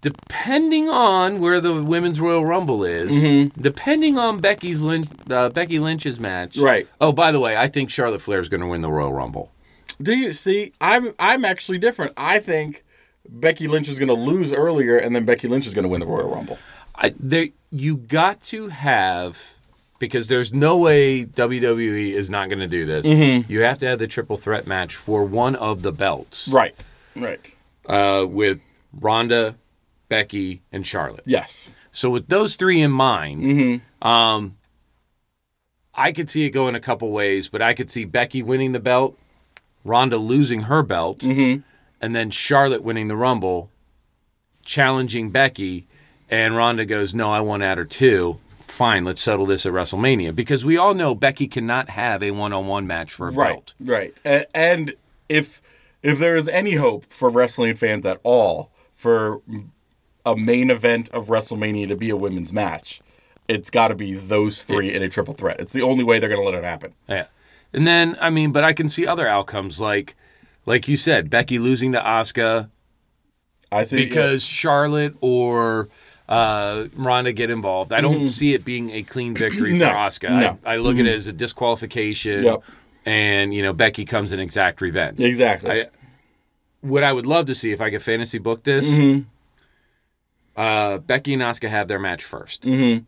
depending 0.05 0.87
on 0.87 1.39
where 1.39 1.59
the 1.59 1.81
women's 1.81 2.21
Royal 2.21 2.45
Rumble 2.45 2.83
is, 2.83 3.49
depending 3.59 4.19
on 4.19 4.39
Becky's 4.39 4.83
Lynch, 4.83 5.07
uh, 5.31 5.49
Becky 5.49 5.79
Lynch's 5.79 6.19
match, 6.19 6.51
Mm-hmm. 6.57 6.63
Right. 6.63 6.87
Oh, 7.01 7.11
by 7.11 7.31
the 7.31 7.39
way, 7.39 7.57
I 7.57 7.65
think 7.67 7.89
Charlotte 7.89 8.21
Flair 8.21 8.39
is 8.39 8.47
going 8.47 8.61
to 8.61 8.67
win 8.67 8.81
the 8.81 8.91
Royal 8.91 9.11
Rumble. 9.11 9.51
Do 9.99 10.15
you 10.15 10.31
see? 10.31 10.73
I'm 10.79 11.13
I'm 11.17 11.43
actually 11.43 11.79
different. 11.79 12.13
I 12.17 12.37
think 12.37 12.83
Becky 13.27 13.67
Lynch 13.67 13.87
is 13.87 13.97
going 13.97 14.09
to 14.09 14.13
lose 14.31 14.53
earlier, 14.53 14.95
and 14.97 15.15
then 15.15 15.25
Becky 15.25 15.47
Lynch 15.47 15.65
is 15.65 15.73
going 15.73 15.83
to 15.83 15.89
win 15.89 16.01
the 16.01 16.05
Royal 16.05 16.29
Rumble. 16.29 16.59
I, 16.95 17.15
there, 17.19 17.47
you 17.71 17.97
got 17.97 18.41
to 18.53 18.67
have 18.67 19.55
because 19.97 20.27
there's 20.27 20.53
no 20.53 20.77
way 20.77 21.25
WWE 21.25 22.11
is 22.11 22.29
not 22.29 22.49
going 22.49 22.59
to 22.59 22.67
do 22.67 22.85
this. 22.85 23.07
Mm-hmm. 23.07 23.51
You 23.51 23.61
have 23.61 23.79
to 23.79 23.87
have 23.87 23.97
the 23.97 24.07
triple 24.07 24.37
threat 24.37 24.67
match 24.67 24.95
for 24.95 25.23
one 25.25 25.55
of 25.55 25.81
the 25.81 25.91
belts. 25.91 26.47
Right, 26.47 26.75
right. 27.15 27.55
uh, 27.87 28.27
with 28.29 28.59
Ronda, 28.93 29.55
Becky, 30.09 30.61
and 30.71 30.85
Charlotte. 30.85 31.23
Yes. 31.25 31.73
So 31.91 32.09
with 32.09 32.27
those 32.27 32.55
three 32.55 32.81
in 32.81 32.91
mind, 32.91 33.43
Mm-hmm. 33.43 34.07
um, 34.07 34.57
I 35.93 36.11
could 36.11 36.29
see 36.29 36.43
it 36.45 36.49
going 36.49 36.75
a 36.75 36.79
couple 36.79 37.11
ways, 37.11 37.47
but 37.49 37.61
I 37.61 37.73
could 37.73 37.89
see 37.89 38.03
Becky 38.05 38.43
winning 38.43 38.73
the 38.73 38.79
belt, 38.79 39.17
Ronda 39.83 40.17
losing 40.17 40.61
her 40.63 40.83
belt, 40.83 41.19
Mm-hmm. 41.19 41.61
and 42.01 42.15
then 42.15 42.31
Charlotte 42.31 42.83
winning 42.83 43.07
the 43.07 43.15
Rumble, 43.15 43.69
challenging 44.65 45.29
Becky, 45.31 45.87
and 46.29 46.55
Ronda 46.55 46.85
goes, 46.85 47.13
"No, 47.15 47.29
I 47.29 47.39
want 47.41 47.63
at 47.63 47.77
her 47.77 47.85
too." 47.85 48.39
Fine, 48.61 49.05
let's 49.05 49.21
settle 49.21 49.45
this 49.45 49.65
at 49.65 49.71
WrestleMania 49.71 50.35
because 50.35 50.65
we 50.65 50.75
all 50.75 50.93
know 50.93 51.15
Becky 51.15 51.47
cannot 51.47 51.89
have 51.91 52.21
a 52.21 52.31
one-on-one 52.31 52.85
match 52.85 53.13
for 53.13 53.29
a 53.29 53.31
Right, 53.31 53.53
belt. 53.53 53.73
right. 53.79 54.13
A- 54.25 54.57
And 54.57 54.95
if 55.29 55.61
if 56.03 56.19
there 56.19 56.35
is 56.35 56.49
any 56.49 56.73
hope 56.73 57.05
for 57.09 57.29
wrestling 57.29 57.75
fans 57.77 58.05
at 58.05 58.19
all 58.23 58.71
for 58.95 59.41
a 60.25 60.35
main 60.35 60.69
event 60.71 61.09
of 61.09 61.27
WrestleMania 61.27 61.87
to 61.89 61.95
be 61.95 62.09
a 62.09 62.17
women's 62.17 62.51
match, 62.53 63.01
it's 63.47 63.69
got 63.69 63.89
to 63.89 63.95
be 63.95 64.13
those 64.15 64.63
three 64.63 64.93
in 64.93 65.01
a 65.03 65.09
triple 65.09 65.33
threat. 65.33 65.59
It's 65.59 65.73
the 65.73 65.81
only 65.83 66.03
way 66.03 66.19
they're 66.19 66.29
going 66.29 66.41
to 66.41 66.45
let 66.45 66.55
it 66.55 66.63
happen. 66.63 66.93
Yeah. 67.07 67.25
And 67.73 67.85
then 67.85 68.17
I 68.21 68.29
mean, 68.29 68.51
but 68.51 68.63
I 68.63 68.73
can 68.73 68.89
see 68.89 69.05
other 69.05 69.27
outcomes 69.27 69.79
like 69.81 70.15
like 70.65 70.87
you 70.87 70.97
said, 70.97 71.29
Becky 71.29 71.59
losing 71.59 71.91
to 71.91 71.99
Asuka 71.99 72.69
I 73.71 73.83
see 73.83 74.05
because 74.05 74.43
Charlotte 74.43 75.15
or 75.21 75.89
uh, 76.29 76.85
Ronda 76.95 77.33
get 77.33 77.49
involved. 77.51 77.91
I 77.93 78.01
don't 78.01 78.25
see 78.25 78.53
it 78.53 78.63
being 78.65 78.89
a 78.91 79.03
clean 79.03 79.35
victory 79.37 79.71
Mm-hmm. 79.71 79.79
No, 79.79 79.89
for 79.89 79.95
Asuka. 79.95 80.29
no. 80.29 80.47
Mm-hmm. 80.53 80.67
I, 80.67 80.73
I 80.73 80.77
look 80.77 80.95
at 80.97 81.05
it 81.05 81.13
as 81.13 81.27
a 81.27 81.33
disqualification. 81.33 82.43
Yep. 82.43 82.63
And 83.05 83.53
you 83.53 83.61
know 83.61 83.73
Becky 83.73 84.05
comes 84.05 84.31
in 84.31 84.39
exact 84.39 84.81
revenge. 84.81 85.19
exactly. 85.19 85.83
I, 85.83 85.85
what 86.81 87.03
I 87.03 87.11
would 87.13 87.25
love 87.27 87.45
to 87.47 87.55
see 87.55 87.71
if 87.71 87.81
I 87.81 87.89
could 87.91 88.01
fantasy 88.01 88.37
book 88.39 88.63
this, 88.63 88.89
Mm-hmm. 88.89 89.27
Uh, 90.55 90.97
Becky 90.99 91.33
and 91.33 91.41
Asuka 91.41 91.69
have 91.69 91.87
their 91.87 91.99
match 91.99 92.23
1st 92.23 92.59
Mm-hmm. 92.61 93.03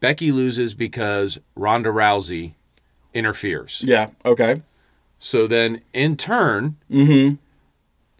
Becky 0.00 0.30
loses 0.32 0.74
because 0.74 1.38
Ronda 1.54 1.88
Rousey 1.90 2.52
interferes. 3.14 3.82
yeah. 3.84 4.08
Okay. 4.24 4.62
So 5.18 5.46
then, 5.46 5.80
in 5.94 6.16
turn, 6.16 6.76
Mm-hmm. 6.90 7.36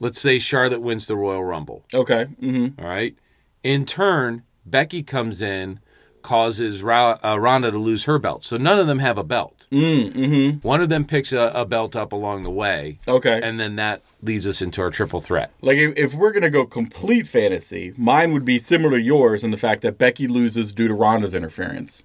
let's 0.01 0.19
say 0.21 0.39
Charlotte 0.39 0.81
wins 0.81 1.07
the 1.07 1.17
Royal 1.17 1.45
Rumble. 1.45 1.85
Okay. 1.93 2.27
Mm-hmm. 2.41 2.81
All 2.83 2.89
right. 2.89 3.15
In 3.63 3.85
turn, 3.85 4.43
Becky 4.65 5.03
comes 5.03 5.43
in, 5.43 5.81
causes 6.27 6.83
Ra- 6.83 7.19
uh, 7.25 7.39
Ronda 7.39 7.71
to 7.71 7.79
lose 7.79 8.05
her 8.05 8.19
belt. 8.19 8.45
So 8.45 8.57
none 8.57 8.79
of 8.79 8.87
them 8.87 8.99
have 8.99 9.17
a 9.17 9.25
belt. 9.25 9.67
Mm-hmm. 9.71 10.59
One 10.67 10.81
of 10.83 10.89
them 10.89 11.05
picks 11.05 11.33
a, 11.33 11.53
a 11.55 11.65
belt 11.65 11.95
up 11.97 12.13
along 12.13 12.43
the 12.43 12.51
way, 12.51 12.99
Okay. 13.09 13.41
and 13.43 13.59
then 13.59 13.77
that 13.77 14.03
leads 14.23 14.47
us 14.47 14.61
into 14.61 14.83
our 14.83 14.91
triple 14.91 15.21
threat. 15.21 15.53
Like 15.63 15.79
if, 15.79 15.97
if 15.97 16.15
we're 16.15 16.33
gonna 16.33 16.51
go 16.51 16.67
complete 16.67 17.27
fantasy, 17.27 17.93
mine 17.97 18.33
would 18.33 18.45
be 18.45 18.59
similar 18.59 18.99
to 18.99 19.03
yours 19.03 19.45
in 19.45 19.51
the 19.53 19.57
fact 19.57 19.83
that 19.83 19.99
Becky 19.99 20.27
loses 20.27 20.75
due 20.75 20.89
to 20.89 20.95
Ronda's 20.95 21.35
interference. 21.35 22.05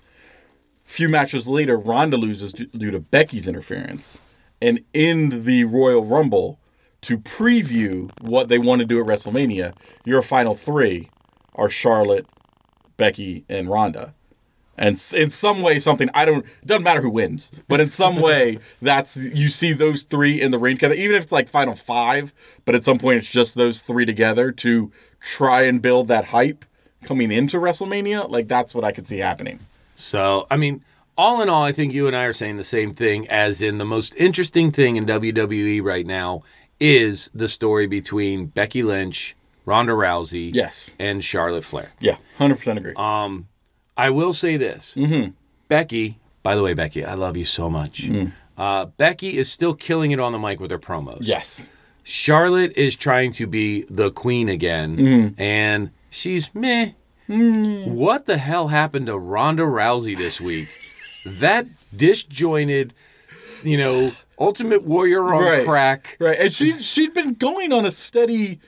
few 0.84 1.10
matches 1.10 1.48
later, 1.48 1.78
Ronda 1.78 2.18
loses 2.18 2.54
d- 2.54 2.68
due 2.78 2.92
to 2.92 3.00
Becky's 3.00 3.48
interference, 3.48 4.20
and 4.62 4.80
in 4.94 5.44
the 5.46 5.64
Royal 5.64 6.06
Rumble, 6.06 6.60
to 7.02 7.18
preview 7.18 8.12
what 8.22 8.48
they 8.50 8.60
want 8.60 8.80
to 8.82 8.86
do 8.86 9.00
at 9.00 9.08
WrestleMania, 9.08 9.74
your 10.06 10.22
final 10.22 10.54
three 10.54 11.10
are 11.56 11.70
Charlotte, 11.70 12.26
Becky, 13.02 13.44
and 13.50 13.68
Ronda. 13.68 14.14
And 14.78 14.90
in 15.16 15.32
some 15.32 15.64
way, 15.64 15.80
something 15.80 16.08
I 16.14 16.24
don't 16.24 16.46
doesn't 16.64 16.84
matter 16.84 17.02
who 17.02 17.10
wins, 17.10 17.52
but 17.68 17.80
in 17.80 17.90
some 17.90 18.22
way, 18.28 18.60
that's 18.80 19.18
you 19.18 19.50
see 19.50 19.74
those 19.74 20.04
three 20.04 20.40
in 20.40 20.52
the 20.52 20.60
ring 20.60 20.76
together. 20.76 20.94
Even 20.94 21.16
if 21.16 21.24
it's 21.24 21.32
like 21.32 21.50
final 21.50 21.76
five, 21.76 22.32
but 22.64 22.76
at 22.76 22.86
some 22.86 23.00
point 23.00 23.18
it's 23.18 23.30
just 23.30 23.56
those 23.56 23.82
three 23.82 24.06
together 24.06 24.52
to 24.52 24.92
try 25.20 25.64
and 25.64 25.82
build 25.82 26.10
that 26.10 26.26
hype 26.26 26.64
coming 27.04 27.32
into 27.32 27.58
WrestleMania. 27.58 28.30
Like 28.30 28.48
that's 28.48 28.76
what 28.76 28.84
I 28.84 28.92
could 28.92 29.08
see 29.08 29.18
happening. 29.18 29.58
So, 29.96 30.46
I 30.52 30.58
mean, 30.58 30.84
all 31.18 31.42
in 31.42 31.50
all, 31.50 31.64
I 31.64 31.72
think 31.72 31.92
you 31.92 32.06
and 32.06 32.16
I 32.16 32.26
are 32.26 32.34
saying 32.34 32.58
the 32.58 32.64
same 32.64 32.94
thing, 32.94 33.28
as 33.30 33.64
in 33.64 33.80
the 33.80 33.86
most 33.86 34.16
interesting 34.16 34.72
thing 34.72 34.96
in 34.96 35.08
WWE 35.08 35.82
right 35.84 36.06
now 36.06 36.44
is 36.80 37.32
the 37.34 37.48
story 37.48 37.88
between 37.88 38.46
Becky 38.46 38.84
Lynch, 38.84 39.36
Ronda 39.66 39.94
Rousey, 39.94 40.52
Yes. 40.54 40.96
and 41.00 41.24
Charlotte 41.24 41.64
Flair. 41.64 41.92
Yeah, 42.00 42.16
hundred 42.38 42.58
percent 42.58 42.80
agree. 42.80 42.94
Um, 42.96 43.48
I 43.98 44.10
will 44.10 44.34
say 44.34 44.58
this. 44.58 44.96
Mm-hmm. 44.96 45.32
Becky, 45.68 46.20
by 46.44 46.56
the 46.56 46.64
way, 46.64 46.74
Becky, 46.74 47.06
I 47.06 47.14
love 47.14 47.38
you 47.38 47.46
so 47.46 47.70
much. 47.70 48.10
Uh, 48.58 48.86
Becky 48.86 49.38
is 49.38 49.52
still 49.52 49.74
killing 49.76 50.12
it 50.12 50.20
on 50.20 50.32
the 50.32 50.40
mic 50.40 50.60
with 50.60 50.72
her 50.72 50.80
promos. 50.80 51.20
yes. 51.22 51.72
Charlotte 52.04 52.74
is 52.76 52.96
trying 52.96 53.32
to 53.34 53.46
be 53.46 53.84
the 53.84 54.10
queen 54.12 54.50
again, 54.50 54.98
Mm-hmm. 54.98 55.42
and 55.42 55.92
she's 56.10 56.54
meh. 56.56 56.92
Mm. 57.30 57.88
What 57.88 58.26
the 58.26 58.38
hell 58.38 58.68
happened 58.70 59.06
to 59.06 59.18
Ronda 59.18 59.64
Rousey 59.64 60.18
this 60.18 60.42
week? 60.42 60.68
that 61.26 61.68
disjointed, 61.96 62.94
you 63.64 63.78
know, 63.78 64.12
Ultimate 64.40 64.84
Warrior 64.84 65.24
on 65.34 65.44
Right. 65.44 65.66
crack. 65.66 66.18
Right, 66.20 66.38
and 66.40 66.52
she 66.52 66.74
she'd 66.80 67.14
been 67.14 67.36
going 67.36 67.72
on 67.72 67.86
a 67.86 67.92
steady 67.92 68.60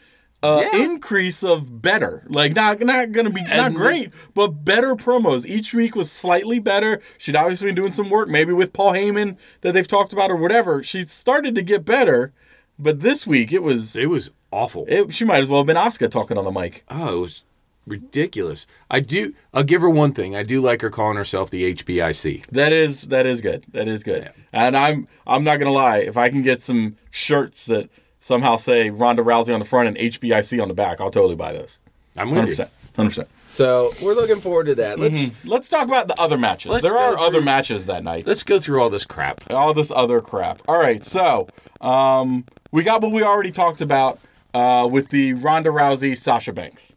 uh, 0.43 0.63
Yeah. 0.73 0.83
increase 0.83 1.41
of 1.43 1.81
better, 1.81 2.23
like 2.27 2.53
not 2.53 2.79
not 2.81 3.11
gonna 3.13 3.29
be 3.29 3.41
not 3.43 3.73
great, 3.73 4.11
but 4.35 4.63
better 4.65 4.95
promos. 4.95 5.45
Each 5.47 5.73
week 5.73 5.95
was 5.95 6.11
slightly 6.11 6.59
better. 6.59 7.01
She'd 7.17 7.35
obviously 7.35 7.67
been 7.67 7.75
doing 7.75 7.91
some 7.93 8.09
work, 8.09 8.27
maybe 8.29 8.51
with 8.53 8.73
Paul 8.73 8.91
Heyman 8.93 9.37
that 9.61 9.71
they've 9.73 9.87
talked 9.87 10.13
about 10.13 10.29
or 10.29 10.35
whatever. 10.35 10.83
She 10.83 11.05
started 11.05 11.55
to 11.55 11.61
get 11.63 11.85
better, 11.85 12.33
but 12.77 12.99
this 12.99 13.25
week 13.25 13.51
it 13.53 13.63
was 13.63 13.95
It 13.95 14.09
was 14.09 14.33
awful. 14.51 14.85
it, 14.87 15.13
she 15.13 15.23
might 15.25 15.41
as 15.41 15.47
well 15.47 15.61
have 15.61 15.67
been 15.67 15.77
Asuka 15.77 16.11
talking 16.11 16.37
on 16.37 16.43
the 16.45 16.51
mic. 16.51 16.83
Oh, 16.89 17.15
it 17.15 17.19
was 17.19 17.43
ridiculous. 17.87 18.65
I 18.89 18.99
do. 18.99 19.33
I'll 19.53 19.63
give 19.63 19.81
her 19.81 19.89
one 19.89 20.13
thing. 20.13 20.35
I 20.35 20.43
do 20.43 20.61
like 20.61 20.81
her 20.81 20.89
calling 20.89 21.17
herself 21.17 21.49
the 21.49 21.73
HBIC. 21.73 22.47
That 22.47 22.71
is 22.73 23.03
that 23.09 23.25
is 23.25 23.41
good. 23.41 23.65
That 23.71 23.87
is 23.87 24.03
good. 24.03 24.23
Yeah. 24.23 24.31
And 24.51 24.75
I'm 24.77 25.07
I'm 25.27 25.43
not 25.43 25.59
gonna 25.59 25.71
lie. 25.71 25.97
If 25.99 26.17
I 26.17 26.29
can 26.29 26.41
get 26.43 26.61
some 26.61 26.95
shirts 27.11 27.65
that 27.67 27.89
somehow 28.23 28.55
say 28.55 28.89
Ronda 28.89 29.21
Rousey 29.21 29.53
on 29.53 29.59
the 29.59 29.65
front 29.65 29.89
and 29.89 29.97
HBIC 29.97 30.61
on 30.61 30.69
the 30.69 30.73
back, 30.73 31.01
I'll 31.01 31.11
totally 31.11 31.35
buy 31.35 31.51
those. 31.51 31.77
I'm 32.17 32.29
Hundred 32.29 32.39
with 32.39 32.45
you. 32.47 32.51
percent. 32.51 32.69
Hundred 32.95 33.09
percent. 33.09 33.27
So 33.47 33.91
we're 34.01 34.13
looking 34.13 34.39
forward 34.39 34.67
to 34.67 34.75
that. 34.75 34.97
Let's 34.97 35.29
Let's 35.45 35.67
talk 35.67 35.87
about 35.87 36.07
the 36.07 36.19
other 36.19 36.37
matches. 36.37 36.71
Let's 36.71 36.83
there 36.89 36.97
are 36.97 37.15
go 37.15 37.25
other 37.25 37.41
matches 37.41 37.85
that 37.87 38.03
night. 38.03 38.25
let's 38.25 38.43
go 38.43 38.59
through 38.59 38.81
all 38.81 38.89
this 38.89 39.05
crap. 39.05 39.41
All 39.51 39.73
this 39.73 39.91
other 39.91 40.21
crap. 40.21 40.61
All 40.67 40.77
right, 40.77 41.03
so 41.03 41.47
um, 41.81 42.45
we 42.71 42.83
got 42.83 43.01
what 43.01 43.11
we 43.11 43.23
already 43.23 43.51
talked 43.51 43.81
about 43.81 44.19
uh, 44.53 44.87
with 44.89 45.09
the 45.09 45.33
Ronda 45.33 45.69
Rousey 45.69 46.17
Sasha 46.17 46.53
Banks. 46.53 46.95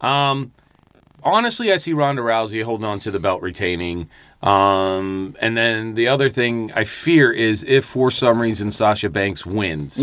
Um, 0.00 0.52
honestly, 1.22 1.70
I 1.72 1.76
see 1.76 1.92
Ronda 1.92 2.22
Rousey 2.22 2.64
holding 2.64 2.86
on 2.86 2.98
to 3.00 3.10
the 3.10 3.20
belt, 3.20 3.42
retaining. 3.42 4.08
Um, 4.42 5.36
and 5.40 5.56
then 5.56 5.94
the 5.94 6.08
other 6.08 6.28
thing 6.28 6.72
I 6.74 6.84
fear 6.84 7.30
is 7.30 7.62
if 7.64 7.84
for 7.84 8.10
some 8.10 8.42
reason 8.42 8.70
Sasha 8.70 9.08
Banks 9.08 9.46
wins, 9.46 9.98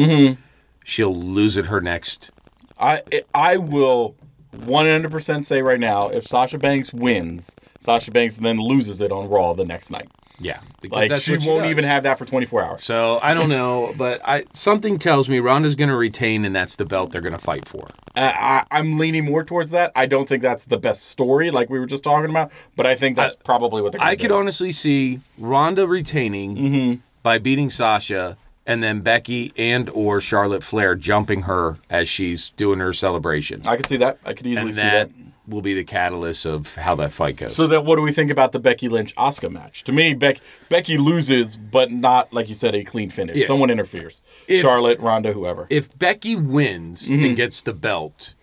she'll 0.83 1.15
lose 1.15 1.57
it 1.57 1.65
her 1.67 1.81
next. 1.81 2.31
I 2.79 3.01
I 3.33 3.57
will 3.57 4.15
100% 4.55 5.45
say 5.45 5.61
right 5.61 5.79
now, 5.79 6.07
if 6.07 6.25
Sasha 6.25 6.57
Banks 6.57 6.93
wins, 6.93 7.55
Sasha 7.79 8.11
Banks 8.11 8.37
then 8.37 8.57
loses 8.57 9.01
it 9.01 9.11
on 9.11 9.29
Raw 9.29 9.53
the 9.53 9.65
next 9.65 9.91
night. 9.91 10.09
Yeah, 10.41 10.59
Like 10.89 11.09
that's 11.09 11.23
she 11.23 11.33
what 11.33 11.45
won't 11.47 11.61
does. 11.63 11.71
even 11.71 11.83
have 11.83 12.03
that 12.03 12.17
for 12.17 12.25
24 12.25 12.63
hours. 12.63 12.83
So 12.83 13.19
I 13.21 13.33
don't 13.33 13.49
know, 13.49 13.93
but 13.97 14.21
I 14.23 14.45
something 14.53 14.97
tells 14.97 15.27
me 15.27 15.39
Ronda's 15.39 15.75
going 15.75 15.89
to 15.89 15.95
retain, 15.97 16.45
and 16.45 16.55
that's 16.55 16.77
the 16.77 16.85
belt 16.85 17.11
they're 17.11 17.21
going 17.21 17.33
to 17.33 17.39
fight 17.39 17.67
for. 17.67 17.85
I, 18.15 18.63
I, 18.71 18.79
I'm 18.79 18.97
leaning 18.97 19.25
more 19.25 19.43
towards 19.43 19.71
that. 19.71 19.91
I 19.95 20.05
don't 20.05 20.27
think 20.29 20.41
that's 20.41 20.65
the 20.65 20.77
best 20.77 21.07
story, 21.07 21.51
like 21.51 21.69
we 21.69 21.77
were 21.79 21.85
just 21.85 22.03
talking 22.03 22.29
about, 22.29 22.51
but 22.75 22.85
I 22.85 22.95
think 22.95 23.15
that's 23.17 23.35
probably 23.35 23.81
what 23.81 23.91
they're. 23.91 24.01
I 24.01 24.15
could 24.15 24.29
do. 24.29 24.35
honestly 24.35 24.71
see 24.71 25.19
Ronda 25.37 25.87
retaining 25.87 26.55
Mm-hmm. 26.55 26.99
by 27.21 27.37
beating 27.37 27.69
Sasha, 27.69 28.37
and 28.65 28.81
then 28.81 29.01
Becky 29.01 29.51
and 29.57 29.89
or 29.89 30.21
Charlotte 30.21 30.63
Flair 30.63 30.95
jumping 30.95 31.41
her 31.43 31.77
as 31.89 32.07
she's 32.07 32.49
doing 32.51 32.79
her 32.79 32.93
celebration, 32.93 33.61
I 33.65 33.75
could 33.75 33.87
see 33.87 33.97
that. 33.97 34.19
I 34.25 34.33
could 34.33 34.47
easily 34.47 34.67
and 34.67 34.75
see 34.75 34.81
that 34.83 35.09
that. 35.09 35.15
Will 35.49 35.61
be 35.61 35.73
the 35.73 35.83
catalyst 35.83 36.45
of 36.45 36.75
how 36.75 36.95
that 36.95 37.11
fight 37.11 37.37
goes. 37.37 37.55
So 37.55 37.65
then, 37.67 37.83
what 37.85 37.95
do 37.95 38.01
we 38.03 38.11
think 38.11 38.29
about 38.31 38.51
the 38.51 38.59
Becky 38.59 38.87
Lynch 38.87 39.15
Asuka 39.15 39.51
match? 39.51 39.83
To 39.85 39.91
me, 39.91 40.13
Beck, 40.13 40.39
Becky 40.69 40.97
loses, 40.97 41.57
but 41.57 41.91
not 41.91 42.31
like 42.31 42.47
you 42.49 42.55
said 42.55 42.75
a 42.75 42.83
clean 42.83 43.09
finish. 43.09 43.35
Yeah. 43.37 43.45
Someone 43.47 43.69
interferes. 43.69 44.21
If- 44.47 44.61
Charlotte, 44.61 44.99
Ronda, 44.99 45.33
whoever. 45.33 45.65
if 45.69 45.97
Becky 45.97 46.35
wins 46.35 47.07
Mm-hmm. 47.09 47.23
and 47.25 47.35
gets 47.35 47.63
the 47.63 47.73
belt, 47.73 48.35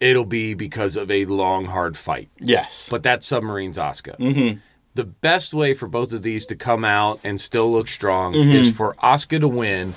it'll 0.00 0.24
be 0.24 0.54
because 0.54 0.96
of 0.96 1.10
a 1.10 1.24
long, 1.24 1.66
hard 1.66 1.96
fight. 1.96 2.28
yes. 2.38 2.88
But 2.90 3.02
that's 3.02 3.26
Submarine's 3.26 3.78
Asuka. 3.78 4.16
Mm-hmm. 4.18 4.58
The 4.94 5.04
best 5.04 5.52
way 5.52 5.74
for 5.74 5.88
both 5.88 6.12
of 6.12 6.22
these 6.22 6.46
to 6.46 6.54
come 6.54 6.84
out 6.84 7.18
and 7.24 7.40
still 7.40 7.72
look 7.72 7.88
strong 7.88 8.32
Mm-hmm. 8.34 8.50
is 8.56 8.72
for 8.76 8.94
Asuka 9.02 9.40
to 9.40 9.48
win, 9.48 9.94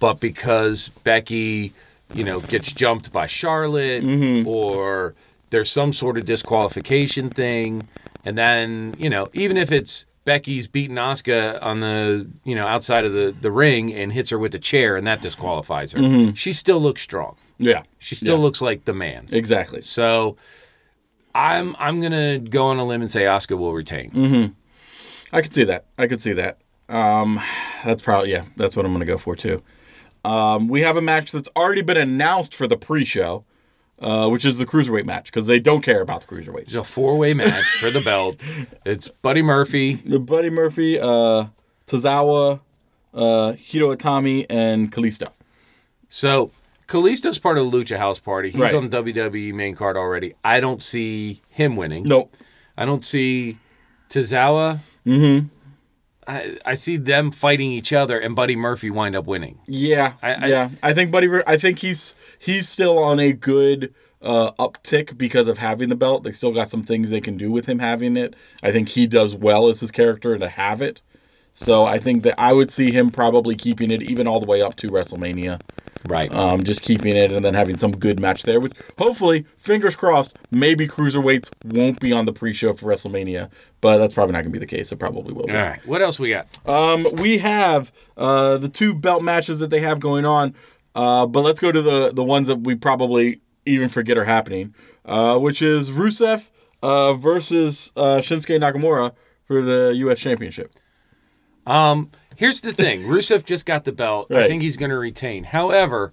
but 0.00 0.18
because 0.18 0.88
Becky, 1.04 1.72
you 2.14 2.24
know, 2.24 2.40
gets 2.40 2.72
jumped 2.72 3.12
by 3.12 3.26
Charlotte 3.28 4.02
Mm-hmm. 4.02 4.48
or 4.48 5.14
there's 5.50 5.70
some 5.70 5.92
sort 5.92 6.16
of 6.18 6.24
disqualification 6.24 7.30
thing, 7.30 7.88
and 8.24 8.36
then 8.38 8.94
you 8.98 9.10
know, 9.10 9.28
even 9.32 9.56
if 9.56 9.70
it's 9.72 10.06
Becky's 10.24 10.68
beating 10.68 10.96
Asuka 10.96 11.62
on 11.62 11.80
the 11.80 12.28
you 12.44 12.54
know 12.54 12.66
outside 12.66 13.04
of 13.04 13.12
the 13.12 13.34
the 13.40 13.50
ring 13.50 13.92
and 13.92 14.12
hits 14.12 14.30
her 14.30 14.38
with 14.38 14.54
a 14.54 14.58
chair 14.58 14.96
and 14.96 15.06
that 15.06 15.22
disqualifies 15.22 15.92
her, 15.92 16.32
she 16.34 16.52
still 16.52 16.80
looks 16.80 17.02
strong. 17.02 17.36
yeah. 17.58 17.82
She 17.98 18.14
still 18.14 18.36
Yeah. 18.36 18.42
looks 18.42 18.60
like 18.62 18.84
the 18.84 18.94
man. 18.94 19.26
Exactly. 19.32 19.82
So 19.82 20.36
I'm 21.34 21.74
I'm 21.78 22.00
gonna 22.00 22.38
go 22.38 22.66
on 22.66 22.78
a 22.78 22.84
limb 22.84 23.02
and 23.02 23.10
say 23.10 23.22
Asuka 23.22 23.56
will 23.58 23.72
retain. 23.72 24.10
Mm-hmm. 24.10 24.52
I 25.32 25.42
could 25.42 25.54
see 25.54 25.64
that. 25.64 25.84
I 25.96 26.06
could 26.06 26.20
see 26.20 26.32
that. 26.34 26.58
Um, 26.88 27.40
that's 27.84 28.02
probably 28.02 28.32
yeah. 28.32 28.44
That's 28.56 28.76
what 28.76 28.84
I'm 28.84 28.90
going 28.92 29.00
to 29.00 29.06
go 29.06 29.16
for 29.16 29.36
too. 29.36 29.62
Um, 30.24 30.66
we 30.68 30.80
have 30.80 30.96
a 30.96 31.02
match 31.02 31.30
that's 31.30 31.48
already 31.56 31.82
been 31.82 31.96
announced 31.96 32.52
for 32.54 32.66
the 32.66 32.76
pre-show, 32.76 33.44
uh, 34.00 34.28
which 34.28 34.44
is 34.44 34.58
the 34.58 34.66
cruiserweight 34.66 35.04
match 35.04 35.26
because 35.26 35.46
they 35.46 35.60
don't 35.60 35.82
care 35.82 36.00
about 36.00 36.22
the 36.22 36.26
cruiserweights. 36.26 36.62
It's 36.62 36.74
a 36.74 36.84
four 36.84 37.16
way 37.18 37.34
match 37.34 37.64
for 37.80 37.90
the 37.90 38.00
belt. 38.00 38.36
It's 38.84 39.08
Buddy 39.08 39.42
Murphy. 39.42 39.94
Buddy 39.96 40.50
Murphy, 40.50 40.98
uh, 40.98 41.46
Tozawa, 41.86 42.60
uh, 43.14 43.52
Hiro 43.52 43.94
Itami, 43.94 44.46
and 44.48 44.90
Kalisto. 44.90 45.28
So 46.08 46.50
Kalisto's 46.88 47.38
part 47.38 47.58
of 47.58 47.70
the 47.70 47.76
Lucha 47.76 47.96
House 47.98 48.18
Party. 48.18 48.50
He's 48.50 48.60
Right. 48.60 48.74
on 48.74 48.88
the 48.88 49.02
WWE 49.02 49.52
main 49.54 49.74
card 49.74 49.96
already. 49.96 50.34
I 50.42 50.60
don't 50.60 50.82
see 50.82 51.40
him 51.50 51.76
winning. 51.76 52.04
Nope. 52.04 52.34
I 52.76 52.84
don't 52.84 53.04
see 53.04 53.58
Tozawa. 54.08 54.78
Mm-hmm. 55.06 55.46
I, 56.28 56.58
I 56.66 56.74
see 56.74 56.96
them 56.96 57.30
fighting 57.30 57.72
each 57.72 57.92
other 57.92 58.18
and 58.18 58.36
Buddy 58.36 58.54
Murphy 58.56 58.90
wind 58.90 59.16
up 59.16 59.26
winning. 59.26 59.58
Yeah, 59.66 60.12
I- 60.22 60.34
I- 60.34 60.46
yeah. 60.46 60.68
I 60.82 60.92
think 60.92 61.10
Buddy. 61.10 61.28
I 61.46 61.56
think 61.56 61.78
he's 61.78 62.14
he's 62.38 62.68
still 62.68 62.98
on 62.98 63.18
a 63.18 63.32
good 63.32 63.94
uh, 64.22 64.50
uptick 64.58 65.16
because 65.16 65.48
of 65.48 65.56
having 65.58 65.88
the 65.88 65.96
belt. 65.96 66.22
They 66.24 66.32
still 66.32 66.52
got 66.52 66.68
some 66.68 66.82
things 66.82 67.08
they 67.10 67.20
can 67.22 67.36
do 67.38 67.50
with 67.50 67.66
him 67.66 67.78
having 67.78 68.16
it. 68.16 68.34
I 68.62 68.70
think 68.70 68.88
he 68.90 69.06
does 69.06 69.34
well 69.34 69.68
as 69.68 69.80
his 69.80 69.90
character 69.90 70.36
to 70.36 70.48
have 70.48 70.82
it. 70.82 71.00
So 71.54 71.84
I 71.84 71.98
think 71.98 72.22
that 72.24 72.34
I 72.38 72.52
would 72.52 72.70
see 72.70 72.90
him 72.92 73.10
probably 73.10 73.54
keeping 73.56 73.90
it 73.90 74.02
even 74.02 74.28
all 74.28 74.38
the 74.40 74.46
way 74.46 74.62
up 74.62 74.76
to 74.76 74.88
WrestleMania. 74.88 75.60
Right. 76.06 76.32
Um, 76.34 76.62
just 76.64 76.82
keeping 76.82 77.16
it 77.16 77.30
and 77.30 77.44
then 77.44 77.54
having 77.54 77.76
some 77.76 77.92
good 77.92 78.20
match 78.20 78.44
there 78.44 78.58
with 78.58 78.74
hopefully, 78.98 79.44
fingers 79.58 79.96
crossed, 79.96 80.38
maybe 80.50 80.88
cruiserweights 80.88 81.50
won't 81.64 82.00
be 82.00 82.12
on 82.12 82.24
the 82.24 82.32
pre-show 82.32 82.72
for 82.72 82.86
WrestleMania, 82.86 83.50
but 83.80 83.98
that's 83.98 84.14
probably 84.14 84.32
not 84.32 84.42
going 84.42 84.52
to 84.52 84.58
be 84.58 84.64
the 84.64 84.66
case. 84.66 84.90
It 84.92 84.96
probably 84.96 85.32
will 85.32 85.46
be. 85.46 85.52
All 85.52 85.58
right. 85.58 85.86
What 85.86 86.00
else 86.00 86.18
we 86.18 86.30
got? 86.30 86.46
Um, 86.66 87.06
we 87.14 87.38
have 87.38 87.92
uh, 88.16 88.56
the 88.56 88.68
two 88.68 88.94
belt 88.94 89.22
matches 89.22 89.58
that 89.58 89.70
they 89.70 89.80
have 89.80 90.00
going 90.00 90.24
on, 90.24 90.54
uh, 90.94 91.26
but 91.26 91.40
let's 91.40 91.60
go 91.60 91.70
to 91.70 91.82
the 91.82 92.12
the 92.12 92.24
ones 92.24 92.48
that 92.48 92.60
we 92.60 92.74
probably 92.74 93.40
even 93.66 93.88
forget 93.88 94.16
are 94.16 94.24
happening, 94.24 94.74
uh, 95.04 95.38
which 95.38 95.60
is 95.62 95.90
Rusev 95.90 96.50
uh, 96.82 97.12
versus 97.14 97.92
uh, 97.96 98.18
Shinsuke 98.18 98.58
Nakamura 98.58 99.12
for 99.44 99.60
the 99.62 99.92
U.S. 99.96 100.18
Championship. 100.18 100.70
Um, 101.66 102.10
here's 102.36 102.60
the 102.60 102.72
thing: 102.72 103.02
Rusev 103.04 103.44
just 103.44 103.66
got 103.66 103.84
the 103.84 103.92
belt. 103.92 104.30
I 104.30 104.46
think 104.46 104.62
he's 104.62 104.76
going 104.76 104.90
to 104.90 104.98
retain. 104.98 105.44
However, 105.44 106.12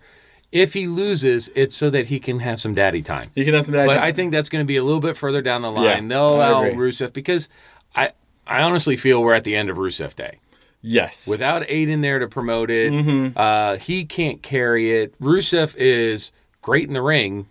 if 0.51 0.73
he 0.73 0.88
loses, 0.88 1.49
it's 1.55 1.75
so 1.75 1.89
that 1.89 2.07
he 2.07 2.19
can 2.19 2.39
have 2.39 2.60
some 2.60 2.73
daddy 2.73 3.01
time. 3.01 3.25
You 3.36 3.45
can 3.45 3.53
have 3.53 3.65
some. 3.65 3.73
But 3.75 3.89
I 3.97 4.12
think 4.12 4.31
that's 4.31 4.49
going 4.49 4.63
to 4.63 4.67
be 4.67 4.77
a 4.77 4.83
little 4.83 5.01
bit 5.01 5.17
further 5.17 5.41
down 5.41 5.62
the 5.62 5.71
line. 5.71 5.83
Yeah, 6.03 6.07
They'll 6.07 6.36
allow. 6.36 6.63
Rusev 6.63 7.13
because 7.13 7.49
I 7.95 8.12
I 8.45 8.62
honestly 8.62 8.95
feel 8.97 9.21
we're 9.21 9.33
at 9.33 9.43
the 9.43 9.55
end 9.55 9.69
of 9.69 9.77
Rusev 9.77 10.15
Day. 10.15 10.39
yes, 10.81 11.27
Without 11.27 11.63
Aiden 11.63 12.01
there 12.01 12.19
to 12.19 12.27
promote 12.27 12.69
it, 12.71 12.93
Mm-hmm. 12.93 13.38
uh, 13.38 13.75
he 13.77 14.05
can't 14.05 14.41
carry 14.41 14.91
it. 14.91 15.19
Rusev 15.19 15.75
is 15.77 16.31
great 16.62 16.88
in 16.88 16.93
the 16.93 17.01
ring, 17.01 17.47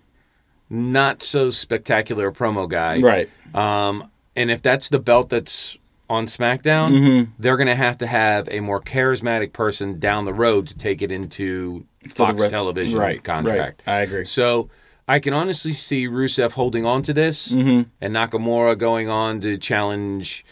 not 0.70 1.22
so 1.22 1.50
spectacular 1.50 2.28
a 2.28 2.32
promo 2.32 2.68
guy. 2.68 3.00
right. 3.00 3.28
Um, 3.54 4.10
and 4.34 4.50
if 4.50 4.60
that's 4.62 4.88
the 4.90 4.98
belt 4.98 5.30
that's 5.30 5.76
on 6.08 6.26
SmackDown, 6.26 6.90
Mm-hmm. 6.92 7.30
they're 7.38 7.56
going 7.56 7.66
to 7.68 7.74
have 7.74 7.98
to 7.98 8.06
have 8.06 8.48
a 8.50 8.60
more 8.60 8.80
charismatic 8.80 9.52
person 9.52 9.98
down 9.98 10.24
the 10.24 10.34
road 10.34 10.68
to 10.68 10.76
take 10.76 11.02
it 11.02 11.10
into 11.10 11.84
Fox 12.08 12.40
rest- 12.40 12.50
Television 12.50 12.98
right, 12.98 13.22
contract. 13.24 13.82
right. 13.86 13.92
I 13.92 14.00
agree. 14.02 14.24
So 14.24 14.68
I 15.08 15.18
can 15.18 15.32
honestly 15.34 15.72
see 15.72 16.06
Rusev 16.08 16.52
holding 16.52 16.84
on 16.86 17.02
to 17.02 17.12
this 17.12 17.50
Mm-hmm. 17.52 17.82
and 18.00 18.14
Nakamura 18.14 18.78
going 18.78 19.08
on 19.08 19.40
to 19.40 19.56
challenge 19.58 20.44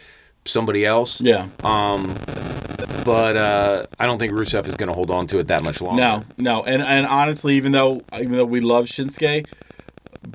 somebody 0.44 0.84
else. 0.84 1.20
Yeah. 1.20 1.48
Um, 1.62 2.14
but 3.04 3.36
uh, 3.36 3.86
I 4.00 4.06
don't 4.06 4.18
think 4.18 4.32
Rusev 4.32 4.66
is 4.66 4.74
going 4.76 4.88
to 4.88 4.92
hold 4.94 5.10
on 5.10 5.26
to 5.28 5.38
it 5.38 5.48
that 5.48 5.62
much 5.62 5.80
longer. 5.80 6.00
No, 6.00 6.24
no, 6.38 6.62
and 6.64 6.82
and 6.82 7.06
honestly, 7.06 7.54
even 7.56 7.72
though 7.72 8.00
even 8.14 8.32
though 8.32 8.44
we 8.46 8.60
love 8.60 8.86
Shinsuke, 8.86 9.46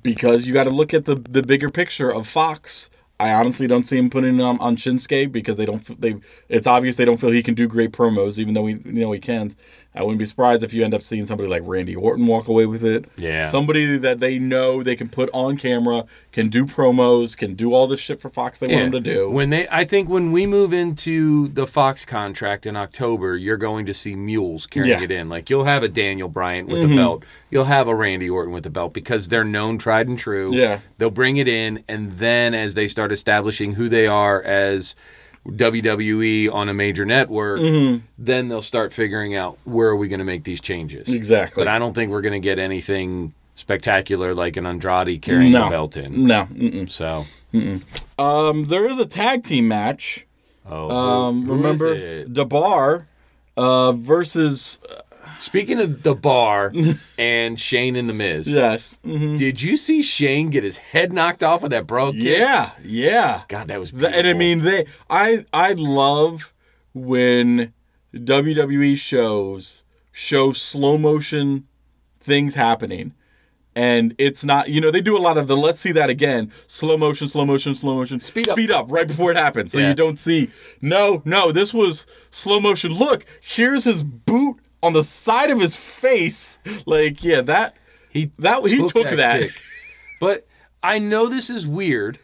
because 0.04 0.46
you 0.48 0.54
got 0.54 0.66
to 0.66 0.70
look 0.70 0.94
at 0.94 1.06
the 1.06 1.16
the 1.16 1.42
bigger 1.44 1.70
picture 1.70 2.14
of 2.14 2.28
Fox. 2.28 2.90
I 3.20 3.34
honestly 3.34 3.68
don't 3.68 3.86
see 3.86 3.98
him 3.98 4.10
putting 4.10 4.40
it 4.40 4.42
on, 4.42 4.60
on 4.60 4.78
Shinsuke 4.78 5.32
because 5.32 5.58
they 5.58 5.66
don't. 5.66 5.84
They 6.00 6.16
it's 6.48 6.68
obvious 6.68 6.96
they 6.96 7.06
don't 7.06 7.18
feel 7.18 7.32
he 7.32 7.44
can 7.44 7.54
do 7.54 7.68
great 7.68 7.92
promos, 7.92 8.38
even 8.38 8.54
though 8.54 8.64
we 8.64 8.76
you 8.76 8.94
know 8.94 9.12
he 9.12 9.20
can. 9.20 9.56
I 9.96 10.04
wouldn't 10.04 10.20
be 10.20 10.26
surprised 10.28 10.62
if 10.64 10.72
you 10.74 10.86
end 10.86 10.94
up 10.94 11.02
seeing 11.02 11.26
somebody 11.26 11.50
like 11.50 11.64
Randy 11.66 11.96
Orton 11.96 12.28
walk 12.28 12.48
away 12.48 12.68
with 12.68 12.86
it. 12.86 13.06
Yeah. 13.18 13.48
somebody 13.48 13.98
that 13.98 14.20
they 14.20 14.38
know 14.38 14.84
they 14.84 14.96
can 14.96 15.10
put 15.10 15.30
on 15.34 15.58
camera, 15.58 16.06
can 16.32 16.48
do 16.50 16.66
promos, 16.66 17.36
can 17.36 17.56
do 17.56 17.74
all 17.74 17.88
this 17.88 18.00
shit 18.00 18.22
for 18.22 18.30
Fox 18.30 18.60
they 18.60 18.68
want 18.68 18.92
them 18.92 19.04
to 19.04 19.14
do. 19.14 19.30
When 19.32 19.50
they, 19.50 19.68
I 19.70 19.86
think 19.86 20.08
when 20.08 20.32
we 20.32 20.46
move 20.46 20.74
into 20.74 21.48
the 21.50 21.66
Fox 21.66 22.06
contract 22.06 22.68
in 22.68 22.76
October, 22.78 23.36
you're 23.36 23.58
going 23.58 23.88
to 23.88 23.94
see 23.96 24.16
mules 24.16 24.68
carrying 24.68 24.92
Yeah. 24.92 24.96
Mm-hmm. 24.98 25.04
it 25.06 25.12
in. 25.12 25.30
Like 25.30 25.50
you'll 25.50 25.64
have 25.66 25.82
a 25.82 25.90
Daniel 25.90 26.30
Bryan 26.30 26.68
with 26.68 26.88
the 26.88 26.96
belt, 26.96 27.24
you'll 27.50 27.64
have 27.66 27.88
a 27.88 27.96
Randy 27.96 28.30
Orton 28.30 28.54
with 28.54 28.64
the 28.66 28.70
belt 28.70 28.94
because 28.94 29.28
they're 29.30 29.44
known, 29.44 29.80
tried 29.80 30.08
and 30.08 30.20
true. 30.20 30.54
Yeah. 30.54 30.80
they'll 31.00 31.10
bring 31.10 31.38
it 31.38 31.48
in, 31.48 31.84
and 31.90 32.12
then 32.14 32.54
as 32.54 32.76
they 32.76 32.88
start 32.88 33.12
establishing 33.12 33.74
who 33.74 33.90
they 33.90 34.06
are 34.06 34.42
as 34.44 34.96
WWE 35.48 36.52
on 36.54 36.70
a 36.70 36.74
major 36.74 37.06
network, 37.06 37.60
Mm-hmm. 37.60 38.06
then 38.18 38.50
they'll 38.50 38.62
start 38.62 38.92
figuring 38.94 39.36
out 39.36 39.58
where 39.66 39.90
are 39.90 39.96
we 39.96 40.08
going 40.08 40.20
to 40.20 40.26
make 40.26 40.44
these 40.44 40.62
changes. 40.62 41.12
Exactly. 41.12 41.62
But 41.62 41.68
I 41.68 41.80
don't 41.80 41.94
think 41.94 42.12
we're 42.12 42.22
going 42.22 42.34
to 42.40 42.46
get 42.46 42.60
anything 42.60 43.34
spectacular 43.56 44.34
like 44.34 44.58
an 44.58 44.66
Andrade 44.66 45.22
carrying 45.22 45.52
the 45.52 45.60
no, 45.60 45.70
belt 45.70 45.98
in. 45.98 46.26
no. 46.26 46.48
Mm-mm. 46.54 46.90
So, 46.90 47.26
Um, 48.18 48.68
there 48.68 48.86
is 48.86 49.00
a 49.00 49.06
tag 49.06 49.44
team 49.44 49.68
match. 49.68 50.26
oh, 50.70 50.90
Um, 50.90 51.46
who- 51.46 51.56
who 51.56 51.68
is 51.68 51.82
remember? 51.82 52.26
The 52.26 52.46
Bar 52.46 53.08
uh, 53.58 53.92
versus 53.94 54.80
Speaking 55.40 55.80
of 55.80 56.04
the 56.04 56.14
bar 56.16 56.72
and 57.18 57.60
Shane 57.60 57.96
and 57.96 58.08
the 58.10 58.14
Miz, 58.14 58.48
yes, 58.48 59.00
Mhm. 59.06 59.38
did 59.38 59.62
you 59.62 59.78
see 59.78 60.02
Shane 60.02 60.50
get 60.50 60.64
his 60.64 60.78
head 60.78 61.14
knocked 61.14 61.44
off 61.44 61.62
with 61.62 61.72
that 61.72 61.88
bro 61.88 62.12
kick? 62.12 62.22
yeah, 62.38 62.72
yeah. 62.84 63.42
God, 63.48 63.70
that 63.70 63.80
was 63.80 63.92
beautiful. 63.92 64.20
and 64.20 64.28
I 64.28 64.34
mean, 64.34 64.62
they, 64.64 64.86
I, 65.10 65.46
I 65.54 65.74
love 65.74 66.54
when 66.94 67.74
WWE 68.14 68.98
shows 68.98 69.84
show 70.12 70.52
slow 70.54 70.98
motion 70.98 71.66
things 72.20 72.56
happening. 72.56 73.14
And 73.76 74.14
it's 74.18 74.44
not, 74.44 74.68
you 74.68 74.82
know, 74.82 74.92
they 74.92 75.00
do 75.00 75.16
a 75.16 75.20
lot 75.22 75.38
of 75.38 75.48
the 75.48 75.56
let's 75.56 75.80
see 75.80 75.94
that 75.94 76.10
again. 76.10 76.52
Slow 76.68 76.98
motion, 76.98 77.30
slow 77.30 77.46
motion, 77.46 77.74
slow 77.74 77.96
motion. 77.96 78.20
Speed 78.20 78.50
up. 78.50 78.56
Speed 78.58 78.72
up 78.72 78.88
right 78.90 79.08
before 79.08 79.32
it 79.32 79.38
happens. 79.38 79.72
So 79.72 79.80
Yeah. 79.80 79.90
you 79.90 79.94
don't 79.96 80.20
see. 80.20 80.50
No, 80.82 81.22
no, 81.24 81.52
this 81.54 81.74
was 81.74 82.06
slow 82.30 82.60
motion. 82.60 82.92
Look, 82.94 83.26
here's 83.42 83.86
his 83.86 84.04
boot 84.04 84.58
on 84.82 84.94
the 84.94 85.04
side 85.04 85.50
of 85.52 85.60
his 85.60 85.76
face. 85.76 86.60
Like, 86.86 87.24
yeah, 87.24 87.42
that 87.42 87.76
he 88.12 88.32
that 88.40 88.62
was 88.64 88.72
he 88.72 88.88
took 88.88 89.10
that. 89.10 89.42
kick. 89.42 89.52
But 90.20 90.48
I 90.84 91.00
know 91.00 91.28
this 91.28 91.50
is 91.50 91.68
weird. 91.68 92.20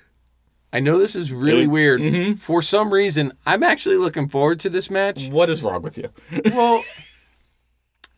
I 0.74 0.80
know 0.82 0.98
this 1.00 1.16
is 1.16 1.32
really 1.32 1.66
Mhm. 1.68 1.70
weird. 1.70 2.40
For 2.40 2.62
some 2.62 2.94
reason, 2.94 3.32
I'm 3.46 3.64
actually 3.64 3.98
looking 3.98 4.28
forward 4.28 4.60
to 4.62 4.70
this 4.70 4.90
match. 4.90 5.28
What 5.30 5.50
is 5.50 5.64
wrong 5.64 5.82
with 5.82 5.98
you? 5.98 6.10
well, 6.46 6.84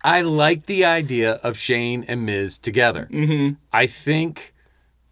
I 0.04 0.22
like 0.22 0.66
the 0.66 0.86
idea 0.86 1.34
of 1.44 1.58
Shane 1.58 2.04
and 2.08 2.26
Miz 2.26 2.58
together. 2.58 3.08
Mm-hmm. 3.12 3.56
I 3.74 3.86
think 3.88 4.54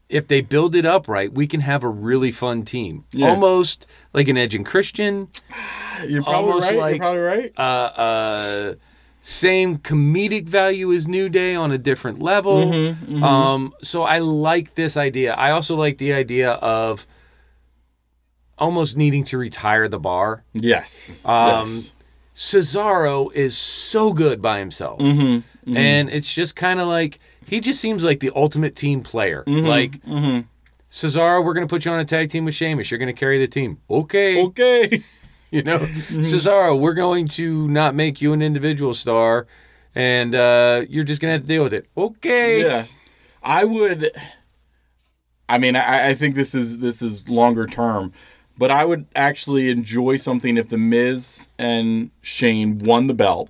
if 0.09 0.27
they 0.27 0.41
build 0.41 0.75
it 0.75 0.85
up 0.85 1.07
right, 1.07 1.31
we 1.33 1.47
can 1.47 1.61
have 1.61 1.83
a 1.83 1.89
really 1.89 2.31
fun 2.31 2.63
team. 2.63 3.03
Yeah. 3.11 3.29
Almost 3.29 3.87
like 4.13 4.27
an 4.27 4.37
Edge 4.37 4.55
and 4.55 4.65
Christian. 4.65 5.27
You're 6.07 6.23
probably 6.23 6.61
right. 6.61 6.75
like- 6.77 6.95
You're 6.95 6.99
probably 6.99 7.19
right. 7.21 7.53
Uh, 7.57 7.61
uh, 7.61 8.73
same 9.27 9.79
comedic 9.79 10.47
value 10.47 10.93
as 10.93 11.07
New 11.07 11.29
Day 11.29 11.55
on 11.55 11.71
a 11.71 11.79
different 11.79 12.21
level. 12.21 12.65
Mm-hmm, 12.65 13.23
Um, 13.23 13.73
so 13.81 14.03
I 14.03 14.19
like 14.19 14.75
this 14.75 14.97
idea. 14.97 15.33
I 15.33 15.49
also 15.49 15.75
like 15.75 15.97
the 15.97 16.13
idea 16.13 16.51
of 16.51 17.07
almost 18.55 18.95
needing 18.97 19.23
to 19.23 19.39
retire 19.39 19.87
the 19.87 19.97
bar. 19.97 20.43
Yes. 20.53 21.23
Um, 21.25 21.67
yes. 21.67 21.93
Cesaro 22.35 23.33
is 23.33 23.57
so 23.57 24.13
good 24.13 24.43
by 24.43 24.59
himself. 24.59 24.99
Mm-hmm. 24.99 25.75
And 25.75 26.11
it's 26.11 26.31
just 26.31 26.55
kind 26.55 26.79
of 26.79 26.87
like 26.87 27.17
he 27.47 27.59
just 27.61 27.81
seems 27.81 28.03
like 28.03 28.19
the 28.19 28.31
ultimate 28.35 28.75
team 28.75 29.01
player. 29.01 29.43
Mm-hmm. 29.47 29.65
Like 29.65 30.45
Cesaro, 30.91 31.43
we're 31.43 31.55
gonna 31.55 31.65
put 31.65 31.83
you 31.83 31.91
on 31.91 31.99
a 31.99 32.05
tag 32.05 32.29
team 32.29 32.45
with 32.45 32.53
Sheamus. 32.53 32.91
You're 32.91 32.99
gonna 32.99 33.11
carry 33.13 33.39
the 33.39 33.47
team. 33.47 33.79
Okay. 33.89 34.43
Okay. 34.45 35.03
You 35.59 35.63
know, 35.63 35.79
Mm-hmm. 35.79 36.21
Cesaro, 36.21 36.79
we're 36.79 36.93
going 36.93 37.27
to 37.29 37.67
not 37.69 37.95
make 37.95 38.21
you 38.21 38.33
an 38.33 38.41
individual 38.41 38.93
star, 38.93 39.47
and 39.93 40.35
uh, 40.35 40.83
you're 40.89 41.03
just 41.05 41.21
gonna 41.21 41.33
have 41.33 41.41
to 41.41 41.47
deal 41.47 41.63
with 41.63 41.73
it. 41.73 41.87
Okay. 41.95 42.61
Yeah. 42.61 42.85
I 43.41 43.63
would. 43.63 44.11
I 45.47 45.57
mean, 45.59 45.75
I, 45.75 46.09
I 46.09 46.13
think 46.15 46.35
this 46.35 46.55
is 46.55 46.79
this 46.79 47.01
is 47.01 47.29
longer 47.29 47.65
term, 47.67 48.11
but 48.57 48.71
I 48.71 48.83
would 48.85 49.05
actually 49.15 49.69
enjoy 49.69 50.17
something 50.17 50.57
if 50.57 50.69
the 50.69 50.77
Miz 50.77 51.51
and 51.57 52.09
Shane 52.21 52.79
won 52.79 53.07
the 53.07 53.13
belt, 53.13 53.49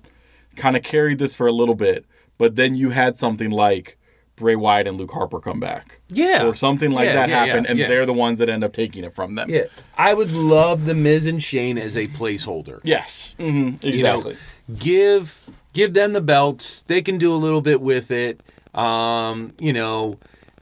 kind 0.56 0.76
of 0.76 0.82
carried 0.82 1.18
this 1.18 1.34
for 1.34 1.46
a 1.46 1.52
little 1.52 1.74
bit, 1.74 2.04
but 2.38 2.56
then 2.56 2.74
you 2.74 2.90
had 2.90 3.18
something 3.18 3.50
like 3.50 3.95
Bray 4.36 4.54
Wyatt 4.56 4.86
and 4.86 4.98
Luke 4.98 5.12
Harper 5.12 5.40
come 5.40 5.58
back, 5.60 5.98
Yeah. 6.08 6.46
or 6.46 6.54
something 6.54 6.90
like 6.90 7.06
Yeah, 7.06 7.14
that 7.14 7.28
yeah, 7.30 7.44
happen, 7.46 7.64
yeah, 7.64 7.70
and 7.70 7.80
they're 7.80 8.04
the 8.06 8.12
ones 8.12 8.38
that 8.38 8.48
end 8.48 8.62
up 8.64 8.72
taking 8.74 9.02
it 9.02 9.14
from 9.14 9.34
them. 9.34 9.48
Yeah. 9.50 9.62
I 9.96 10.12
would 10.14 10.30
love 10.32 10.84
the 10.84 10.94
Miz 10.94 11.26
and 11.26 11.42
Shane 11.42 11.78
as 11.78 11.96
a 11.96 12.06
placeholder. 12.08 12.80
Yes. 12.84 13.34
hmm 13.38 13.70
You 13.82 14.02
know, 14.02 14.16
Exactly. 14.18 14.36
give 14.78 15.50
give 15.72 15.94
them 15.94 16.12
the 16.12 16.20
belts. 16.20 16.82
They 16.82 17.02
can 17.02 17.18
do 17.18 17.32
a 17.34 17.36
little 17.36 17.60
bit 17.60 17.80
with 17.80 18.10
it. 18.10 18.40
Um, 18.74 19.52
you 19.58 19.72
know, 19.72 20.18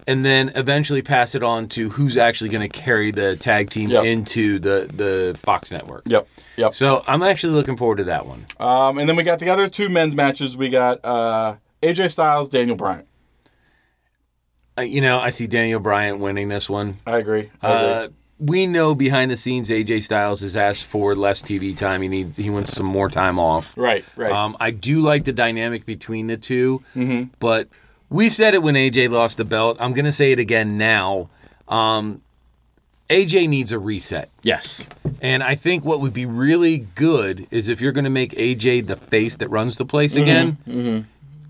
and 0.07 0.25
then 0.25 0.53
eventually 0.55 1.03
pass 1.03 1.35
it 1.35 1.43
on 1.43 1.66
to 1.70 1.89
who's 1.91 2.16
actually 2.16 2.51
going 2.51 2.68
to 2.68 2.68
carry 2.68 3.11
the 3.11 3.37
tag 3.37 3.70
team 3.70 3.91
Yep. 3.91 4.05
into 4.05 4.59
the 4.61 4.89
the 4.93 5.37
Fox 5.39 5.72
network. 5.72 6.03
Yep. 6.07 6.29
Yep. 6.57 6.75
So 6.75 7.03
I'm 7.09 7.22
actually 7.22 7.55
looking 7.55 7.77
forward 7.77 7.99
to 7.99 8.05
that 8.05 8.27
one. 8.27 8.45
Um, 8.61 8.99
and 8.99 9.09
then 9.09 9.16
we 9.16 9.22
got 9.25 9.41
the 9.41 9.51
other 9.51 9.68
two 9.68 9.89
men's 9.89 10.14
matches. 10.14 10.57
We 10.57 10.68
got 10.68 11.05
uh, 11.05 11.57
AJ 11.83 12.11
Styles, 12.12 12.49
Daniel 12.49 12.77
Bryan. 12.77 13.05
Uh, 14.77 14.83
you 14.83 15.01
know, 15.01 15.18
I 15.18 15.29
see 15.31 15.47
Daniel 15.47 15.81
Bryan 15.81 16.18
winning 16.20 16.49
this 16.49 16.68
one. 16.68 16.97
I 17.07 17.18
agree. 17.18 17.51
I 17.62 17.72
agree. 17.72 17.93
Uh, 17.93 18.09
we 18.41 18.66
know 18.66 18.95
behind 18.97 19.31
the 19.31 19.37
scenes 19.37 19.70
AJ 19.70 20.03
Styles 20.03 20.41
has 20.41 20.57
asked 20.57 20.87
for 20.87 21.14
less 21.14 21.41
TV 21.41 21.77
time. 21.77 22.03
He 22.03 22.09
needs 22.09 22.37
he 22.37 22.51
wants 22.51 22.72
some 22.72 22.87
more 22.87 23.09
time 23.09 23.39
off. 23.39 23.77
right. 23.79 24.05
Right. 24.16 24.33
Um, 24.33 24.57
I 24.59 24.72
do 24.72 25.01
like 25.01 25.25
the 25.25 25.33
dynamic 25.33 25.87
between 25.87 26.27
the 26.27 26.37
2 26.37 26.83
Mhm. 26.97 27.31
but 27.39 27.68
we 28.11 28.29
said 28.29 28.55
it 28.55 28.62
when 28.62 28.75
AJ 28.75 29.09
lost 29.09 29.37
the 29.39 29.45
belt. 29.45 29.77
I'm 29.81 29.93
going 29.95 30.05
to 30.05 30.12
say 30.12 30.33
it 30.33 30.39
again 30.41 30.77
now. 30.77 31.31
Um, 31.68 32.20
AJ 33.09 33.49
needs 33.49 33.70
a 33.72 33.79
reset. 33.79 34.29
yes. 34.43 34.89
And 35.22 35.43
I 35.43 35.55
think 35.55 35.85
what 35.85 36.01
would 36.01 36.12
be 36.12 36.27
really 36.27 36.87
good 36.97 37.47
is 37.51 37.68
if 37.68 37.81
you're 37.81 37.93
going 37.93 38.05
to 38.05 38.11
make 38.11 38.33
AJ 38.33 38.87
the 38.89 38.97
face 38.97 39.37
that 39.37 39.49
runs 39.49 39.77
the 39.79 39.85
place 39.87 40.16
again, 40.16 40.59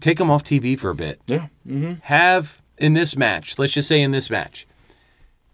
take 0.01 0.20
him 0.20 0.31
off 0.31 0.45
TV 0.45 0.79
for 0.79 0.91
a 0.91 0.95
bit. 0.95 1.18
Yeah. 1.27 1.47
Mm-hmm. 1.68 1.95
Have 2.03 2.61
in 2.79 2.95
this 2.95 3.16
match, 3.16 3.59
let's 3.59 3.72
just 3.72 3.89
say 3.89 4.01
in 4.03 4.11
this 4.11 4.31
match, 4.31 4.66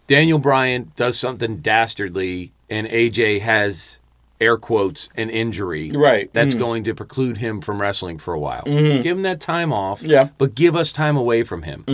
Daniel 0.07 0.39
Bryan 0.39 0.93
does 0.97 1.19
something 1.19 1.59
dastardly 1.59 2.53
and 2.69 2.87
AJ 2.87 3.41
has 3.41 3.99
air 4.41 4.57
quotes 4.57 5.11
an 5.17 5.29
injury 5.29 5.91
Right. 5.91 6.33
that's 6.33 6.55
going 6.55 6.85
to 6.85 6.95
preclude 6.95 7.37
him 7.37 7.61
from 7.61 7.81
wrestling 7.81 8.17
for 8.19 8.33
a 8.33 8.39
while. 8.41 8.63
Give 8.65 9.05
him 9.19 9.23
that 9.23 9.41
time 9.41 9.73
off, 9.73 10.03
Yeah. 10.03 10.29
but 10.39 10.55
give 10.55 10.75
us 10.77 10.93
time 10.93 11.17
away 11.17 11.43
from 11.43 11.63
him. 11.63 11.85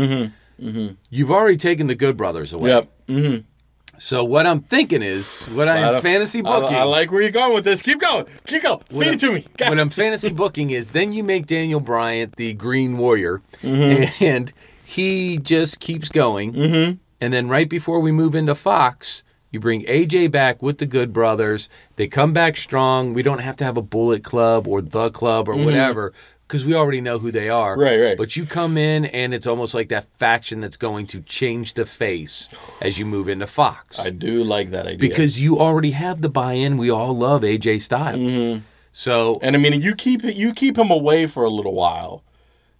You've 1.11 1.31
already 1.31 1.57
taken 1.57 1.87
the 1.89 1.95
Good 1.95 2.17
Brothers 2.17 2.53
away. 2.53 2.71
Yep. 2.71 2.89
Mm-hmm. 3.09 3.39
So 3.99 4.25
what 4.25 4.47
I'm 4.47 4.61
thinking 4.61 5.01
is, 5.03 5.51
what 5.55 5.69
I 5.69 5.79
am 5.79 6.03
fantasy 6.03 6.43
booking, 6.43 6.77
I, 6.77 6.83
like 6.83 7.11
where 7.11 7.23
you're 7.23 7.31
going 7.31 7.55
with 7.55 7.65
this. 7.65 7.81
Keep 7.81 8.01
going. 8.01 8.27
Keep 8.47 8.63
going. 8.63 8.79
Feed 8.91 9.15
it 9.15 9.21
to 9.21 9.33
me. 9.33 9.45
What 9.59 9.81
I'm 9.81 9.89
fantasy 9.89 10.31
booking 10.33 10.69
is, 10.71 10.93
then 10.93 11.15
you 11.15 11.25
make 11.25 11.47
Daniel 11.47 11.81
Bryan 11.81 12.33
the 12.37 12.53
Green 12.55 12.99
Warrior, 12.99 13.41
Mm-hmm. 13.63 14.25
and 14.25 14.53
he 14.87 15.39
just 15.39 15.81
keeps 15.81 16.09
going. 16.09 16.55
And 17.21 17.33
then 17.33 17.49
right 17.49 17.69
before 17.69 17.99
we 17.99 18.13
move 18.13 18.35
into 18.35 18.55
Fox, 18.55 19.25
you 19.51 19.59
bring 19.59 19.83
AJ 19.87 20.31
back 20.31 20.63
with 20.63 20.79
the 20.79 20.87
Good 20.87 21.13
Brothers. 21.13 21.69
They 21.97 22.07
come 22.07 22.33
back 22.33 22.57
strong. 22.57 23.13
We 23.13 23.23
don't 23.23 23.41
have 23.41 23.57
to 23.57 23.65
have 23.65 23.77
a 23.77 23.83
Bullet 23.83 24.23
Club 24.23 24.69
or 24.69 24.81
the 24.81 25.11
Club 25.11 25.49
or 25.49 25.57
whatever. 25.57 26.13
Because 26.47 26.65
we 26.65 26.75
already 26.75 27.01
know 27.01 27.19
who 27.19 27.33
they 27.33 27.49
are. 27.49 27.73
Mm-hmm. 27.73 27.83
Right, 27.83 28.01
right. 28.11 28.17
But 28.17 28.37
you 28.37 28.47
come 28.47 28.79
in, 28.79 29.07
and 29.07 29.35
it's 29.35 29.49
almost 29.49 29.75
like 29.75 29.89
that 29.89 30.05
faction 30.19 30.61
that's 30.61 30.77
going 30.77 31.09
to 31.09 31.21
change 31.23 31.75
the 31.75 31.85
face 31.85 32.49
as 32.81 33.01
you 33.01 33.07
move 33.07 33.29
into 33.29 33.49
Fox 33.49 33.99
I 33.99 34.11
do 34.11 34.45
like 34.45 34.71
that 34.71 34.87
idea. 34.87 34.99
because 34.99 35.43
you 35.43 35.59
already 35.59 35.91
have 35.91 36.21
the 36.21 36.29
buy-in. 36.29 36.77
We 36.77 36.91
all 36.91 37.17
love 37.17 37.43
AJ 37.43 37.81
Styles. 37.81 38.19
Mm-hmm. 38.21 38.61
So 38.93 39.39
and 39.43 39.57
I 39.57 39.59
mean, 39.59 39.81
you 39.83 39.97
keep 39.97 40.23
it. 40.23 40.37
You 40.37 40.53
keep 40.53 40.79
him 40.79 40.91
away 40.91 41.27
for 41.27 41.43
a 41.43 41.51
little 41.51 41.75
while. 41.75 42.23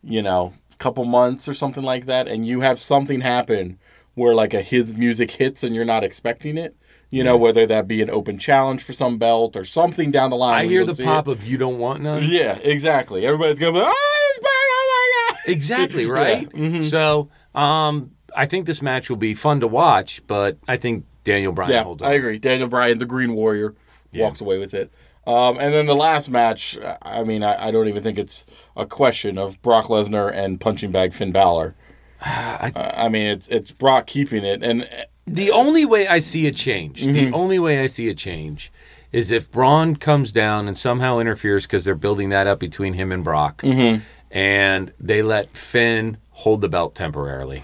You 0.05 0.23
know, 0.23 0.53
couple 0.79 1.05
months 1.05 1.49
or 1.49 1.55
something 1.55 1.83
like 1.83 2.07
that, 2.07 2.29
and 2.29 2.47
you 2.47 2.61
have 2.61 2.79
something 2.79 3.21
happen 3.21 3.79
where 4.15 4.35
like 4.35 4.55
a 4.55 4.63
his 4.63 4.97
music 4.97 5.31
hits 5.31 5.63
and 5.63 5.75
you're 5.75 5.85
not 5.85 6.05
expecting 6.05 6.57
it. 6.57 6.77
You 7.09 7.23
know, 7.23 7.37
whether 7.37 7.67
that 7.67 7.87
be 7.87 8.03
an 8.03 8.11
open 8.11 8.37
challenge 8.37 8.83
for 8.83 8.93
some 8.93 9.17
belt 9.17 9.57
or 9.57 9.65
something 9.65 10.11
down 10.11 10.31
the 10.31 10.37
line. 10.37 10.67
I 10.67 10.69
hear 10.69 10.85
the 10.85 11.01
pop 11.05 11.29
it. 11.29 11.33
of 11.33 11.45
"You 11.45 11.57
don't 11.57 11.79
want 11.79 12.03
none." 12.03 12.25
Yeah, 12.25 12.59
exactly. 12.63 13.25
Everybody's 13.25 13.61
gonna 13.61 13.73
be 13.73 13.79
like, 13.79 13.89
oh, 13.89 14.33
he's 14.35 14.43
back! 14.43 14.53
Oh 14.53 15.31
my 15.31 15.35
god! 15.35 15.41
Exactly 15.53 16.07
right. 16.07 16.51
Mm-hmm. 16.51 16.83
So, 16.83 17.31
um, 17.55 18.11
I 18.37 18.47
think 18.47 18.67
this 18.67 18.83
match 18.83 19.09
will 19.09 19.17
be 19.17 19.35
fun 19.35 19.61
to 19.61 19.69
watch, 19.69 20.27
but 20.27 20.59
I 20.67 20.77
think 20.77 21.05
Daniel 21.23 21.53
Bryan 21.53 21.97
Yeah. 22.01 22.07
I 22.07 22.15
agree. 22.15 22.39
Daniel 22.39 22.69
Bryan, 22.69 22.99
the 22.99 23.07
Green 23.07 23.35
Warrior, 23.35 23.75
walks 24.15 24.41
away 24.41 24.59
with 24.59 24.75
it. 24.75 24.91
Um, 25.27 25.59
and 25.61 25.75
then 25.75 25.87
the 25.87 25.95
last 25.95 26.29
match, 26.31 26.79
I 27.03 27.25
mean, 27.25 27.43
I, 27.43 27.69
I 27.69 27.71
don't 27.71 27.89
even 27.89 28.03
think 28.03 28.19
it's 28.19 28.47
a 28.77 28.87
question 28.87 29.39
of 29.39 29.61
Brock 29.63 29.87
Lesnar 29.87 30.33
and 30.33 30.61
punching 30.61 30.93
bag 30.93 31.13
Finn 31.13 31.33
Balor. 31.33 31.75
I- 32.21 32.73
Uh, 32.75 32.93
I 32.97 33.09
mean, 33.09 33.27
it's 33.27 33.49
it's 33.49 33.71
Brock 33.73 34.07
keeping 34.07 34.45
it, 34.45 34.63
and 34.63 34.89
The 35.27 35.51
only 35.51 35.85
way 35.85 36.07
I 36.07 36.21
see 36.21 36.47
a 36.47 36.53
change, 36.53 37.03
Mm-hmm. 37.03 37.13
the 37.13 37.33
only 37.33 37.59
way 37.59 37.81
I 37.83 37.89
see 37.89 38.09
a 38.09 38.15
change, 38.15 38.71
is 39.13 39.33
if 39.33 39.51
Braun 39.51 39.97
comes 39.97 40.33
down 40.33 40.69
and 40.69 40.79
somehow 40.79 41.19
interferes 41.19 41.67
because 41.67 41.85
they're 41.85 41.97
building 41.97 42.29
that 42.31 42.47
up 42.47 42.61
between 42.61 42.93
him 42.95 43.11
and 43.11 43.25
Brock, 43.25 43.63
Mm-hmm. 43.63 44.03
and 44.31 44.93
they 45.01 45.23
let 45.23 45.57
Finn 45.57 46.19
hold 46.31 46.61
the 46.61 46.69
belt 46.69 46.95
temporarily. 46.95 47.63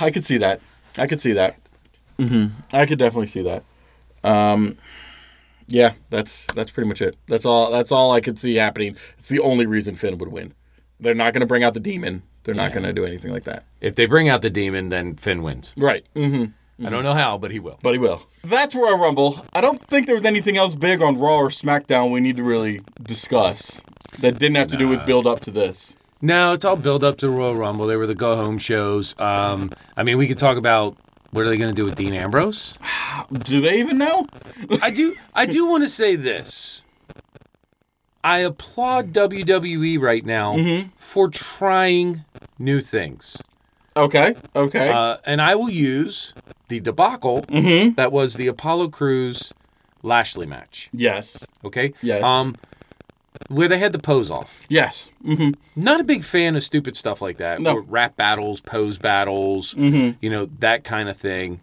I 0.00 0.10
could 0.10 0.24
see 0.24 0.36
that. 0.38 0.60
I 0.98 1.06
could 1.06 1.20
see 1.20 1.32
that. 1.32 1.56
hmm 2.18 2.46
I 2.74 2.84
could 2.84 2.98
definitely 2.98 3.28
see 3.28 3.42
that. 3.44 3.62
Um, 4.24 4.76
yeah, 5.72 5.92
that's 6.10 6.46
that's 6.52 6.70
pretty 6.70 6.88
much 6.88 7.00
it. 7.00 7.16
That's 7.26 7.46
all. 7.46 7.70
That's 7.70 7.90
all 7.90 8.12
I 8.12 8.20
could 8.20 8.38
see 8.38 8.54
happening. 8.56 8.96
It's 9.18 9.28
the 9.28 9.40
only 9.40 9.66
reason 9.66 9.94
Finn 9.94 10.18
would 10.18 10.30
win. 10.30 10.52
They're 11.00 11.14
not 11.14 11.32
going 11.32 11.40
to 11.40 11.46
bring 11.46 11.64
out 11.64 11.74
the 11.74 11.80
demon. 11.80 12.22
They're 12.44 12.54
not 12.54 12.72
going 12.72 12.84
to 12.84 12.92
do 12.92 13.04
anything 13.04 13.32
like 13.32 13.44
that. 13.44 13.64
If 13.80 13.94
they 13.94 14.06
bring 14.06 14.28
out 14.28 14.42
the 14.42 14.50
demon, 14.50 14.88
then 14.90 15.14
Finn 15.16 15.42
wins. 15.42 15.74
Right. 15.76 16.04
hmm 16.14 16.44
I 16.84 16.90
don't 16.90 17.04
know 17.04 17.14
how, 17.14 17.38
but 17.38 17.52
he 17.52 17.60
will. 17.60 17.78
But 17.80 17.92
he 17.92 17.98
will. 17.98 18.26
That's 18.42 18.74
Royal 18.74 18.98
Rumble. 18.98 19.44
I 19.52 19.60
don't 19.60 19.80
think 19.86 20.06
there 20.06 20.16
was 20.16 20.24
anything 20.24 20.56
else 20.56 20.74
big 20.74 21.00
on 21.00 21.16
Raw 21.16 21.36
or 21.36 21.48
SmackDown 21.48 22.10
we 22.10 22.18
need 22.18 22.36
to 22.38 22.42
really 22.42 22.80
discuss 23.00 23.80
that 24.18 24.40
didn't 24.40 24.56
have 24.56 24.66
to 24.68 24.76
do 24.76 24.88
with 24.88 25.06
build 25.06 25.26
up 25.28 25.38
to 25.40 25.52
this. 25.52 25.96
No, 26.20 26.52
it's 26.52 26.64
all 26.64 26.76
build 26.76 27.04
up 27.04 27.18
to 27.18 27.28
Royal 27.28 27.54
Rumble. 27.54 27.86
They 27.86 27.96
were 27.96 28.06
the 28.08 28.16
go 28.16 28.34
home 28.36 28.58
shows. 28.58 29.14
Um, 29.18 29.70
I 29.96 30.02
mean, 30.02 30.18
we 30.18 30.26
could 30.26 30.38
talk 30.38 30.56
about 30.56 30.96
what 31.32 31.44
are 31.44 31.48
they 31.48 31.56
going 31.56 31.70
to 31.70 31.74
do 31.74 31.84
with 31.84 31.96
Dean 31.96 32.14
Ambrose. 32.14 32.78
Do 33.32 33.60
they 33.60 33.80
even 33.80 33.98
know? 33.98 34.26
I 34.80 34.90
do. 34.90 35.14
I 35.34 35.46
do 35.46 35.66
want 35.66 35.82
to 35.82 35.88
say 35.88 36.14
this. 36.14 36.84
I 38.22 38.38
applaud 38.38 39.12
WWE 39.12 39.98
right 39.98 40.24
now 40.24 40.56
for 40.96 41.28
trying 41.28 42.24
new 42.58 42.80
things, 42.80 43.36
Okay. 43.96 44.36
Okay. 44.54 44.90
uh, 44.90 45.16
and 45.26 45.42
I 45.42 45.54
will 45.54 45.70
use 45.70 46.32
the 46.68 46.80
debacle 46.80 47.42
mm-hmm. 47.42 47.94
that 47.94 48.12
was 48.12 48.34
the 48.34 48.46
Apollo 48.46 48.90
Crews 48.90 49.52
Lashley 50.02 50.46
match. 50.46 50.88
Yes. 50.92 51.46
Okay. 51.64 51.94
Yes. 52.00 52.22
Um, 52.22 52.54
where 53.48 53.68
they 53.68 53.78
had 53.78 53.92
the 53.92 53.98
pose 53.98 54.30
off. 54.30 54.66
Yes. 54.68 55.10
Mm-hmm. 55.24 55.52
Not 55.82 56.00
a 56.00 56.04
big 56.04 56.24
fan 56.24 56.54
of 56.56 56.62
stupid 56.62 56.96
stuff 56.96 57.20
like 57.22 57.38
that. 57.38 57.60
No. 57.60 57.78
Rap 57.80 58.16
battles, 58.16 58.60
pose 58.60 58.98
battles, 58.98 59.74
Mm-hmm. 59.74 60.16
you 60.20 60.30
know, 60.30 60.46
that 60.60 60.84
kind 60.84 61.08
of 61.08 61.16
thing. 61.16 61.60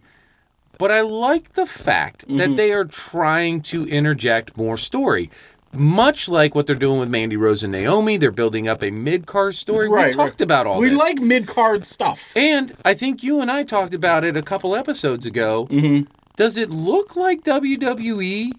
But 0.78 0.90
I 0.90 1.00
like 1.02 1.52
the 1.54 1.66
fact 1.66 2.26
Mm-hmm. 2.26 2.36
that 2.38 2.56
they 2.56 2.72
are 2.72 2.84
trying 2.84 3.60
to 3.62 3.86
interject 3.86 4.56
more 4.56 4.76
story. 4.76 5.30
Much 5.72 6.28
like 6.28 6.54
what 6.56 6.66
they're 6.66 6.74
doing 6.74 6.98
with 6.98 7.08
Mandy 7.08 7.36
Rose 7.36 7.62
and 7.62 7.70
Naomi, 7.70 8.16
they're 8.16 8.32
building 8.32 8.66
up 8.66 8.82
a 8.82 8.90
mid 8.90 9.26
card 9.26 9.54
story. 9.54 9.88
we 9.88 9.96
talked 10.10 10.16
right. 10.16 10.40
about 10.40 10.66
all 10.66 10.80
we 10.80 10.88
this. 10.88 10.98
like 10.98 11.18
mid 11.20 11.46
card 11.46 11.86
stuff. 11.86 12.32
And 12.36 12.74
I 12.84 12.94
think 12.94 13.22
you 13.22 13.40
and 13.40 13.50
I 13.50 13.62
talked 13.62 13.94
about 13.94 14.24
it 14.24 14.36
a 14.36 14.42
couple 14.42 14.74
episodes 14.74 15.26
ago. 15.26 15.68
Mm-hmm. 15.70 16.10
Does 16.34 16.56
it 16.56 16.70
look 16.70 17.14
like 17.14 17.44
WWE 17.44 18.50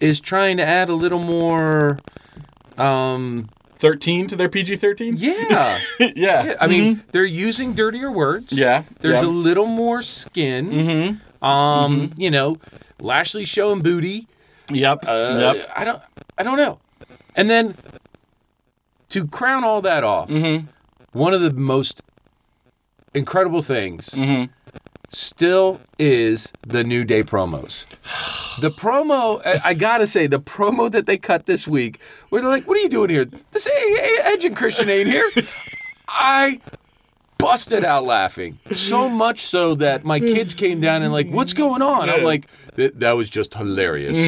is 0.00 0.20
trying 0.20 0.56
to 0.56 0.64
add 0.64 0.88
a 0.88 0.94
little 0.94 1.18
more? 1.18 1.98
Um, 2.78 3.48
Thirteen 3.76 4.28
to 4.28 4.36
their 4.36 4.48
PG 4.48 4.76
thirteen. 4.76 5.16
yeah. 5.18 5.78
yeah. 5.98 6.54
I 6.60 6.66
mean, 6.68 7.02
they're 7.12 7.24
using 7.24 7.74
dirtier 7.74 8.10
words. 8.10 8.48
Mm-hmm. 8.48 8.60
Yeah, 8.62 8.82
There's 9.00 9.20
yeah. 9.20 9.28
a 9.28 9.30
little 9.30 9.66
more 9.66 10.00
skin. 10.00 10.70
Mm-hmm. 10.70 11.44
Um, 11.44 12.12
you 12.16 12.30
know, 12.30 12.56
Lashley 13.00 13.44
showing 13.44 13.82
booty. 13.82 14.26
Yep. 14.72 15.04
Uh, 15.06 15.54
yep. 15.56 15.70
I 15.76 15.84
don't. 15.84 16.00
I 16.38 16.42
don't 16.44 16.56
know. 16.56 16.78
And 17.36 17.50
then 17.50 17.74
to 19.10 19.26
crown 19.26 19.64
all 19.64 19.82
that 19.82 20.02
off, 20.04 20.30
Mm-hmm. 20.30 20.66
one 21.12 21.34
of 21.34 21.42
the 21.42 21.52
most 21.52 22.00
incredible 23.12 23.60
things 23.60 24.08
Mm-hmm. 24.10 24.52
Still 25.14 25.80
is 25.98 26.52
the 26.62 26.84
New 26.84 27.04
Day 27.04 27.22
promos. 27.22 27.88
The 28.60 28.70
promo, 28.70 29.40
I, 29.44 29.70
I 29.70 29.74
gotta 29.74 30.06
say, 30.06 30.26
the 30.26 30.40
promo 30.40 30.90
that 30.90 31.06
they 31.06 31.16
cut 31.16 31.46
this 31.46 31.66
week, 31.66 32.00
where 32.28 32.40
they're 32.40 32.50
like, 32.50 32.66
"What 32.66 32.78
are 32.78 32.82
you 32.82 32.88
doing 32.88 33.10
here? 33.10 33.24
This 33.52 33.68
Edge 34.24 34.44
and 34.44 34.56
Christian 34.56 34.88
ain't 34.88 35.08
here." 35.08 35.28
I 36.08 36.60
busted 37.44 37.84
out 37.84 38.04
laughing 38.04 38.58
so 38.72 39.08
much 39.24 39.40
so 39.40 39.74
that 39.76 40.04
my 40.04 40.20
kids 40.20 40.54
came 40.54 40.80
down 40.80 41.02
and 41.02 41.12
like, 41.12 41.28
"What's 41.28 41.54
going 41.54 41.82
on?" 41.82 42.08
I'm 42.10 42.24
like, 42.24 42.46
"That 42.76 43.00
that 43.00 43.12
was 43.12 43.30
just 43.30 43.54
hilarious." 43.54 44.18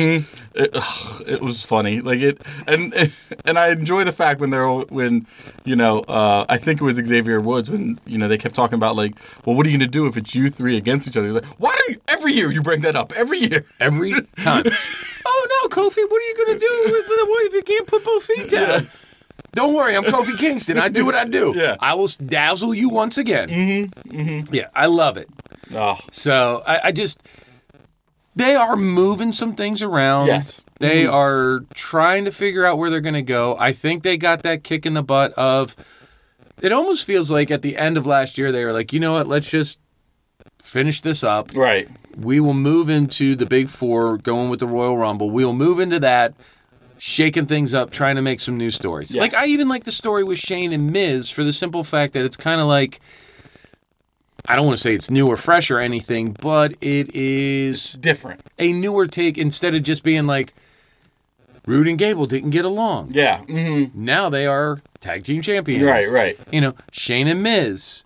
It, 0.55 0.71
ugh, 0.73 1.23
it 1.27 1.41
was 1.43 1.65
funny, 1.65 2.01
like 2.01 2.21
it, 2.21 2.41
and 2.67 2.95
and 3.45 3.59
I 3.59 3.71
enjoy 3.71 4.05
the 4.05 4.13
fact 4.13 4.41
when 4.41 4.51
they're 4.51 4.69
when, 4.69 5.27
you 5.65 5.77
know, 5.77 6.01
uh, 6.01 6.45
I 6.49 6.57
think 6.57 6.81
it 6.81 6.85
was 6.85 6.97
Xavier 6.97 7.41
Woods 7.41 7.71
when 7.71 7.99
you 8.07 8.19
know 8.19 8.29
they 8.29 8.39
kept 8.39 8.55
talking 8.55 8.77
about 8.77 8.97
like, 8.97 9.17
well, 9.45 9.57
what 9.57 9.67
are 9.67 9.71
you 9.71 9.79
gonna 9.79 9.91
do 9.91 10.07
if 10.07 10.17
it's 10.17 10.35
you 10.35 10.51
three 10.51 10.77
against 10.77 11.09
each 11.09 11.17
other? 11.17 11.33
Like, 11.33 11.47
why 11.59 11.77
do 11.87 11.93
you 11.93 12.01
every 12.09 12.33
year 12.33 12.51
you 12.51 12.63
bring 12.63 12.83
that 12.83 12.97
up 12.97 13.13
every 13.13 13.39
year? 13.39 13.65
every 13.81 14.13
time. 14.41 14.65
oh 15.27 15.47
no, 15.63 15.69
Kofi, 15.69 16.03
what 16.09 16.23
are 16.23 16.27
you 16.27 16.45
gonna 16.45 16.59
do 16.59 16.83
with 16.87 17.07
the 17.07 17.27
wife? 17.29 17.55
You 17.55 17.63
can't 17.63 17.87
put 17.87 18.05
both 18.05 18.25
feet 18.25 18.51
down. 18.51 18.83
Don't 19.57 19.73
worry, 19.73 19.97
I'm 19.97 20.05
Kofi 20.05 20.39
Kingston. 20.39 20.77
I 20.77 20.91
do 20.91 21.07
what 21.07 21.15
I 21.15 21.25
do. 21.25 21.55
Yeah. 21.57 21.77
I 21.81 21.95
will 21.95 22.09
dazzle 22.09 22.75
you 22.75 22.91
once 22.91 23.17
again. 23.17 23.49
Mm-hmm. 23.49 24.11
mm-hmm. 24.11 24.55
Yeah, 24.55 24.69
I 24.75 24.85
love 24.85 25.17
it. 25.17 25.29
Oh, 25.75 25.99
So 26.13 26.63
I, 26.67 26.81
I 26.85 26.93
just 26.93 27.27
they 28.37 28.55
are 28.55 28.77
moving 28.77 29.33
some 29.33 29.55
things 29.55 29.83
around. 29.83 30.27
Yes. 30.27 30.63
They 30.79 31.05
mm-hmm. 31.05 31.15
are 31.15 31.61
trying 31.73 32.27
to 32.27 32.31
figure 32.31 32.67
out 32.67 32.77
where 32.77 32.91
they're 32.91 33.01
gonna 33.01 33.23
go. 33.23 33.57
I 33.59 33.73
think 33.73 34.03
they 34.03 34.19
got 34.19 34.43
that 34.43 34.63
kick 34.63 34.85
in 34.85 34.93
the 34.93 35.03
butt 35.03 35.33
of 35.33 35.75
it 36.61 36.71
almost 36.71 37.07
feels 37.07 37.31
like 37.31 37.51
at 37.51 37.63
the 37.63 37.79
end 37.79 37.97
of 37.97 38.07
last 38.07 38.37
year 38.37 38.53
they 38.53 38.63
were 38.63 38.73
like, 38.73 38.93
you 38.93 39.01
know 39.01 39.15
what, 39.15 39.27
let's 39.27 39.51
just 39.51 39.81
finish 40.63 41.01
this 41.01 41.23
up 41.23 41.57
right. 41.57 41.89
we 42.19 42.41
will 42.41 42.53
move 42.53 42.89
into 42.89 43.37
the 43.37 43.47
big 43.47 43.69
four 43.69 44.19
going 44.19 44.51
with 44.51 44.59
the 44.59 44.67
royal 44.67 44.99
rumble 44.99 45.31
we 45.31 45.45
will 45.45 45.53
move 45.53 45.79
into 45.79 46.01
that 46.01 46.35
shaking 46.99 47.47
things 47.47 47.75
up 47.75 47.91
trying 47.91 48.17
to 48.17 48.23
make 48.23 48.41
some 48.41 48.57
new 48.57 48.71
stories 48.71 49.15
Yes. 49.15 49.21
like 49.21 49.35
i 49.35 49.47
even 49.47 49.69
like 49.69 49.85
the 49.85 49.93
story 49.93 50.25
with 50.25 50.39
shane 50.39 50.73
and 50.73 50.91
miz 50.93 51.31
for 51.31 51.45
the 51.45 51.53
simple 51.53 51.85
fact 51.85 52.13
that 52.15 52.25
it's 52.25 52.37
kind 52.37 52.61
of 52.61 52.67
like 52.67 53.01
i 54.47 54.57
don't 54.57 54.65
want 54.67 54.77
to 54.79 54.83
say 54.83 54.95
it's 54.95 55.11
new 55.11 55.27
or 55.27 55.37
fresh 55.37 55.71
or 55.71 55.79
anything 55.79 56.33
but 56.41 56.73
it 56.81 57.15
is 57.15 57.93
Different. 57.95 58.41
a 58.59 58.73
newer 58.73 59.07
take 59.07 59.37
instead 59.39 59.75
of 59.75 59.83
just 59.83 60.03
being 60.05 60.27
like 60.27 60.55
Roode 61.67 61.89
and 61.89 61.99
Gable 61.99 62.27
didn't 62.27 62.51
get 62.51 62.65
along. 62.65 63.09
Yeah. 63.11 63.39
hmm 63.39 63.87
Now 63.93 64.29
they 64.29 64.47
are 64.47 64.81
tag 65.01 65.25
team 65.25 65.43
champions. 65.43 65.83
Right. 65.83 66.09
Right. 66.09 66.39
You 66.53 66.61
know, 66.61 66.75
Shane 66.93 67.27
and 67.27 67.43
Miz, 67.43 68.05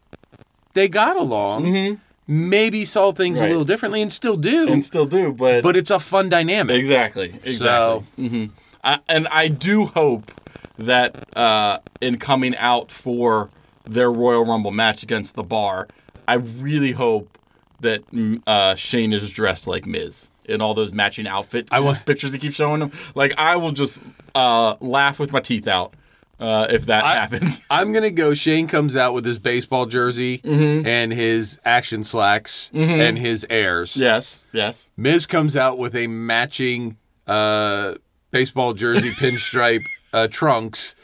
they 0.73 0.89
got 0.89 1.19
along. 1.19 1.99
Maybe 2.27 2.87
saw 2.87 3.13
things 3.13 3.37
Mm-hmm. 3.37 3.43
Right. 3.43 3.49
a 3.49 3.51
little 3.51 3.67
differently 3.67 4.01
and 4.01 4.11
still 4.11 4.39
do. 4.39 4.73
And 4.73 4.83
still 4.83 5.05
do, 5.05 5.35
but 5.35 5.63
but 5.63 5.77
it's 5.77 5.91
a 5.91 5.99
fun 5.99 6.31
dynamic. 6.31 6.75
Exactly. 6.79 7.27
Exactly. 7.45 7.55
So- 7.57 8.05
hmm 8.17 8.45
I, 8.83 8.99
and 9.09 9.27
I 9.29 9.49
do 9.49 9.87
hope 9.87 10.31
that 10.79 11.37
uh, 11.37 11.79
in 12.01 12.19
coming 12.19 12.57
out 12.57 12.91
for 12.91 13.51
their 13.85 14.11
Royal 14.11 14.45
Rumble 14.45 14.71
match 14.71 15.03
against 15.03 15.35
the 15.35 15.43
Bar, 15.43 15.89
I 16.29 16.35
really 16.35 16.93
hope 16.93 17.37
that 17.81 18.07
mm, 18.11 18.43
uh, 18.47 18.75
Shane 18.75 19.13
is 19.13 19.31
dressed 19.33 19.67
like 19.67 19.87
Miz 19.87 20.31
in 20.47 20.61
all 20.61 20.75
those 20.75 20.93
matching 20.93 21.27
outfit 21.27 21.69
I 21.73 21.81
want- 21.81 22.05
pictures 22.07 22.33
they 22.33 22.39
keep 22.39 22.53
showing 22.53 22.81
him. 22.83 22.91
Like 23.15 23.35
I 23.39 23.57
will 23.57 23.73
just 23.73 24.03
uh, 24.35 24.77
laugh 24.81 25.19
with 25.21 25.33
my 25.33 25.41
teeth 25.41 25.67
out 25.69 25.95
uh, 26.39 26.67
if 26.71 26.87
that 26.87 27.05
happens. 27.05 27.63
I'm 27.71 27.93
gonna 27.93 28.11
go. 28.11 28.35
Shane 28.35 28.67
comes 28.67 28.97
out 28.97 29.13
with 29.15 29.25
his 29.25 29.39
baseball 29.39 29.87
jersey 29.87 30.39
Mm-hmm. 30.39 30.87
and 30.87 31.13
his 31.13 31.61
action 31.65 32.03
slacks 32.05 32.71
and 32.75 33.19
his 33.19 33.47
airs. 33.51 33.97
yes. 33.97 34.45
Yes. 34.53 34.91
Miz 34.97 35.27
comes 35.27 35.57
out 35.57 35.79
with 35.79 35.95
a 35.95 36.07
matching 36.07 36.97
uh, 37.27 37.95
baseball 38.31 38.75
jersey 38.75 39.11
pinstripe 39.21 39.81
uh, 40.13 40.29
trunks 40.29 40.95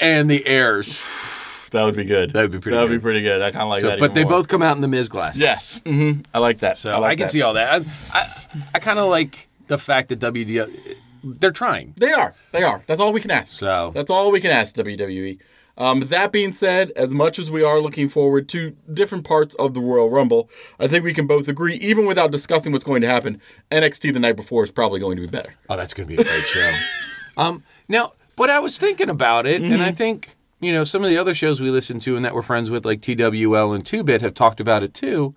and 0.00 0.30
the 0.30 0.46
airs. 0.46 1.68
That 1.72 1.84
would 1.84 1.96
be 1.96 2.04
good. 2.04 2.30
That'd 2.30 2.50
be 2.50 2.58
pretty 2.58 2.76
That 2.76 2.82
would 2.82 2.90
be 2.90 2.98
pretty 2.98 3.22
good. 3.22 3.40
I 3.42 3.50
kind 3.52 3.62
of 3.62 3.68
like 3.68 3.80
So, 3.82 3.88
that. 3.90 4.00
but 4.00 4.14
they 4.14 4.24
more. 4.24 4.32
both 4.32 4.48
come 4.48 4.62
out 4.62 4.74
in 4.76 4.82
the 4.82 4.88
Miz 4.88 5.08
glasses. 5.08 5.40
Yes. 5.40 5.82
hmm 5.86 6.12
I 6.34 6.38
like 6.40 6.58
that. 6.58 6.76
So 6.76 6.90
I, 6.90 7.08
I, 7.08 7.10
can 7.14 7.20
that. 7.24 7.28
see 7.28 7.42
all 7.42 7.54
that. 7.54 7.82
I, 8.12 8.18
I, 8.18 8.26
I 8.74 8.78
kind 8.80 8.98
of 8.98 9.08
like 9.08 9.48
the 9.68 9.78
fact 9.78 10.08
that 10.08 10.18
WD 10.18 10.96
they're 11.22 11.50
trying. 11.50 11.94
They 11.96 12.12
are. 12.12 12.34
They 12.52 12.62
are. 12.62 12.82
That's 12.86 13.00
all 13.00 13.12
we 13.12 13.20
can 13.20 13.30
ask. 13.30 13.56
So- 13.58 13.92
that's 13.94 14.10
all 14.10 14.32
we 14.32 14.40
can 14.40 14.50
ask 14.50 14.74
WWE. 14.74 15.38
Um, 15.80 16.00
that 16.00 16.30
being 16.30 16.52
said, 16.52 16.92
as 16.94 17.08
much 17.08 17.38
as 17.38 17.50
we 17.50 17.64
are 17.64 17.80
looking 17.80 18.10
forward 18.10 18.50
to 18.50 18.76
different 18.92 19.24
parts 19.24 19.54
of 19.54 19.72
the 19.72 19.80
Royal 19.80 20.10
Rumble, 20.10 20.50
I 20.78 20.86
think 20.86 21.04
we 21.04 21.14
can 21.14 21.26
both 21.26 21.48
agree, 21.48 21.76
even 21.76 22.04
without 22.04 22.30
discussing 22.30 22.70
what's 22.70 22.84
going 22.84 23.00
to 23.00 23.08
happen, 23.08 23.40
NXT 23.70 24.12
the 24.12 24.20
night 24.20 24.36
before 24.36 24.62
is 24.62 24.70
probably 24.70 25.00
going 25.00 25.16
to 25.16 25.22
be 25.22 25.28
better. 25.28 25.54
Oh, 25.70 25.78
that's 25.78 25.94
going 25.94 26.06
to 26.06 26.14
be 26.14 26.20
a 26.20 26.24
great 26.24 26.42
show. 26.42 26.70
um, 27.38 27.62
now, 27.88 28.12
but 28.36 28.50
I 28.50 28.60
was 28.60 28.78
thinking 28.78 29.08
about 29.08 29.46
it, 29.46 29.62
and 29.62 29.82
I 29.82 29.90
think 29.90 30.36
you 30.60 30.70
know 30.70 30.84
some 30.84 31.02
of 31.02 31.08
the 31.08 31.16
other 31.16 31.32
shows 31.32 31.62
we 31.62 31.70
listen 31.70 31.98
to 32.00 32.14
and 32.14 32.26
that 32.26 32.34
we're 32.34 32.42
friends 32.42 32.70
with, 32.70 32.84
like 32.84 33.00
TWL 33.00 33.72
and 33.72 33.84
Two 33.84 34.04
Bit, 34.04 34.20
have 34.20 34.34
talked 34.34 34.60
about 34.60 34.82
it 34.82 34.92
too. 34.92 35.34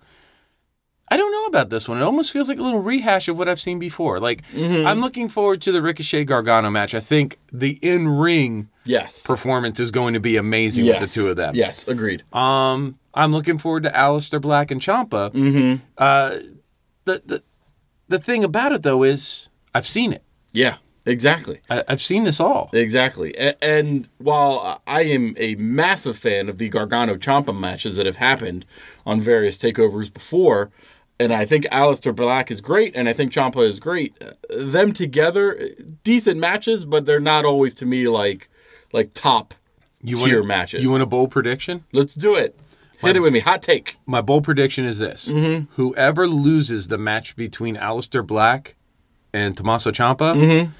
I 1.10 1.16
don't 1.16 1.32
know 1.32 1.46
about 1.46 1.70
this 1.70 1.88
one. 1.88 1.98
It 1.98 2.02
almost 2.02 2.32
feels 2.32 2.50
like 2.50 2.58
a 2.58 2.62
little 2.62 2.80
rehash 2.80 3.28
of 3.28 3.38
what 3.38 3.48
I've 3.48 3.60
seen 3.60 3.78
before. 3.78 4.20
Like 4.20 4.42
I'm 4.86 5.00
looking 5.00 5.30
forward 5.30 5.62
to 5.62 5.72
the 5.72 5.80
Ricochet 5.80 6.24
Gargano 6.24 6.68
match. 6.68 6.94
I 6.94 7.00
think 7.00 7.38
the 7.50 7.78
in 7.80 8.08
ring 8.08 8.68
Yes. 8.86 9.26
performance 9.26 9.80
is 9.80 9.90
going 9.90 10.14
to 10.14 10.20
be 10.20 10.36
amazing 10.36 10.84
yes. 10.84 11.00
with 11.00 11.08
the 11.14 11.20
two 11.22 11.30
of 11.30 11.36
them. 11.36 11.54
Yes. 11.54 11.88
Agreed. 11.88 12.22
Um, 12.32 12.98
I'm 13.14 13.32
looking 13.32 13.58
forward 13.58 13.84
to 13.84 13.90
Aleister 13.90 14.40
Black 14.40 14.70
and 14.70 14.80
Ciampa. 14.80 15.30
Mm-hmm. 15.32 15.84
Uh, 15.96 16.38
the 17.04 17.22
the 17.24 17.42
the 18.08 18.18
thing 18.18 18.44
about 18.44 18.72
it 18.72 18.82
though 18.82 19.02
is 19.02 19.48
I've 19.74 19.86
seen 19.86 20.12
it. 20.12 20.22
Yeah. 20.52 20.76
Exactly. 21.06 21.60
I, 21.68 21.84
I've 21.86 22.00
seen 22.00 22.24
this 22.24 22.40
all. 22.40 22.70
Exactly. 22.72 23.34
A- 23.38 23.62
And 23.62 24.08
while 24.18 24.80
I 24.86 25.02
am 25.02 25.34
a 25.38 25.54
massive 25.56 26.16
fan 26.16 26.48
of 26.48 26.56
the 26.56 26.70
Gargano 26.70 27.16
Ciampa 27.16 27.58
matches 27.58 27.96
that 27.96 28.06
have 28.06 28.16
happened 28.16 28.64
on 29.04 29.20
various 29.20 29.58
takeovers 29.58 30.12
before, 30.12 30.70
and 31.20 31.32
I 31.34 31.44
think 31.44 31.66
Aleister 31.66 32.16
Black 32.16 32.50
is 32.50 32.62
great, 32.62 32.96
and 32.96 33.06
I 33.06 33.12
think 33.12 33.32
Ciampa 33.32 33.68
is 33.68 33.78
great. 33.80 34.14
uh, 34.22 34.32
Them 34.64 34.92
together, 34.94 35.68
decent 36.04 36.40
matches, 36.40 36.86
but 36.86 37.04
they're 37.04 37.20
not 37.20 37.44
always 37.44 37.74
to 37.74 37.86
me 37.86 38.08
like 38.08 38.48
like 38.94 39.12
top 39.12 39.52
You 40.02 40.16
tier 40.16 40.36
want 40.38 40.46
matches. 40.48 40.82
You 40.82 40.90
want 40.90 41.02
a 41.02 41.06
bold 41.06 41.30
prediction? 41.30 41.84
Let's 41.92 42.14
do 42.14 42.34
it. 42.36 42.58
Hit 43.00 43.16
it 43.16 43.20
with 43.20 43.32
me. 43.34 43.40
Hot 43.40 43.60
take. 43.62 43.96
My 44.06 44.22
bold 44.22 44.44
prediction 44.44 44.86
is 44.86 44.98
this: 44.98 45.28
Mm-hmm. 45.28 45.64
whoever 45.74 46.26
loses 46.26 46.88
the 46.88 46.96
match 46.96 47.36
between 47.36 47.76
Aleister 47.76 48.26
Black 48.26 48.76
and 49.34 49.54
Tommaso 49.56 49.90
Ciampa 49.90 50.34
Mm-hmm. 50.34 50.70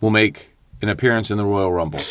will 0.00 0.10
make 0.10 0.50
an 0.80 0.88
appearance 0.88 1.30
in 1.30 1.36
the 1.36 1.44
Royal 1.44 1.72
Rumble. 1.72 2.00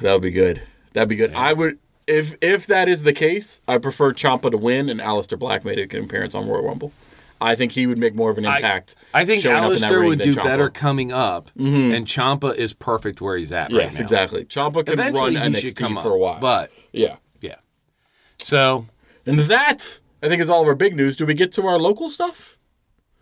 That 0.00 0.14
would 0.14 0.22
be 0.22 0.30
good. 0.30 0.62
That'd 0.94 1.08
be 1.10 1.16
good. 1.16 1.32
I 1.34 1.52
would. 1.52 1.78
If 2.06 2.34
if 2.42 2.66
that 2.68 2.88
is 2.88 3.02
the 3.02 3.12
case, 3.12 3.60
I 3.68 3.76
prefer 3.78 4.12
Ciampa 4.12 4.50
to 4.50 4.56
win 4.56 4.88
and 4.88 4.98
Aleister 4.98 5.38
Black 5.38 5.64
made 5.64 5.78
an 5.78 6.04
appearance 6.04 6.34
on 6.34 6.48
Royal 6.48 6.64
Rumble. 6.64 6.92
I 7.40 7.54
think 7.54 7.72
he 7.72 7.86
would 7.86 7.98
make 7.98 8.14
more 8.14 8.30
of 8.30 8.38
an 8.38 8.44
impact. 8.44 8.96
I 9.14 9.24
think 9.24 9.42
showing 9.42 9.62
that 9.70 9.78
Aleister 9.78 10.06
would 10.06 10.18
do 10.18 10.34
better 10.34 10.68
coming 10.68 11.12
up, 11.12 11.50
and 11.56 12.06
Ciampa 12.06 12.54
is 12.54 12.72
perfect 12.74 13.20
where 13.20 13.36
he's 13.36 13.52
at 13.52 13.72
right 13.72 13.82
Yes, 13.84 13.98
now. 13.98 14.02
exactly. 14.02 14.44
Ciampa 14.44 14.84
can 14.84 14.92
Eventually, 14.94 15.36
run 15.36 15.54
he 15.54 15.60
should 15.60 15.76
come 15.76 15.94
NXT 15.94 15.96
up, 15.98 16.02
for 16.02 16.12
a 16.12 16.18
while. 16.18 16.40
but 16.40 16.70
yeah. 16.92 17.16
yeah. 17.40 17.56
So 18.38 18.86
And 19.26 19.38
that, 19.38 20.00
I 20.22 20.28
think, 20.28 20.42
is 20.42 20.50
all 20.50 20.62
of 20.62 20.68
our 20.68 20.74
big 20.74 20.94
news. 20.96 21.16
Do 21.16 21.24
we 21.26 21.34
get 21.34 21.52
to 21.52 21.66
our 21.66 21.78
local 21.78 22.10
stuff? 22.10 22.58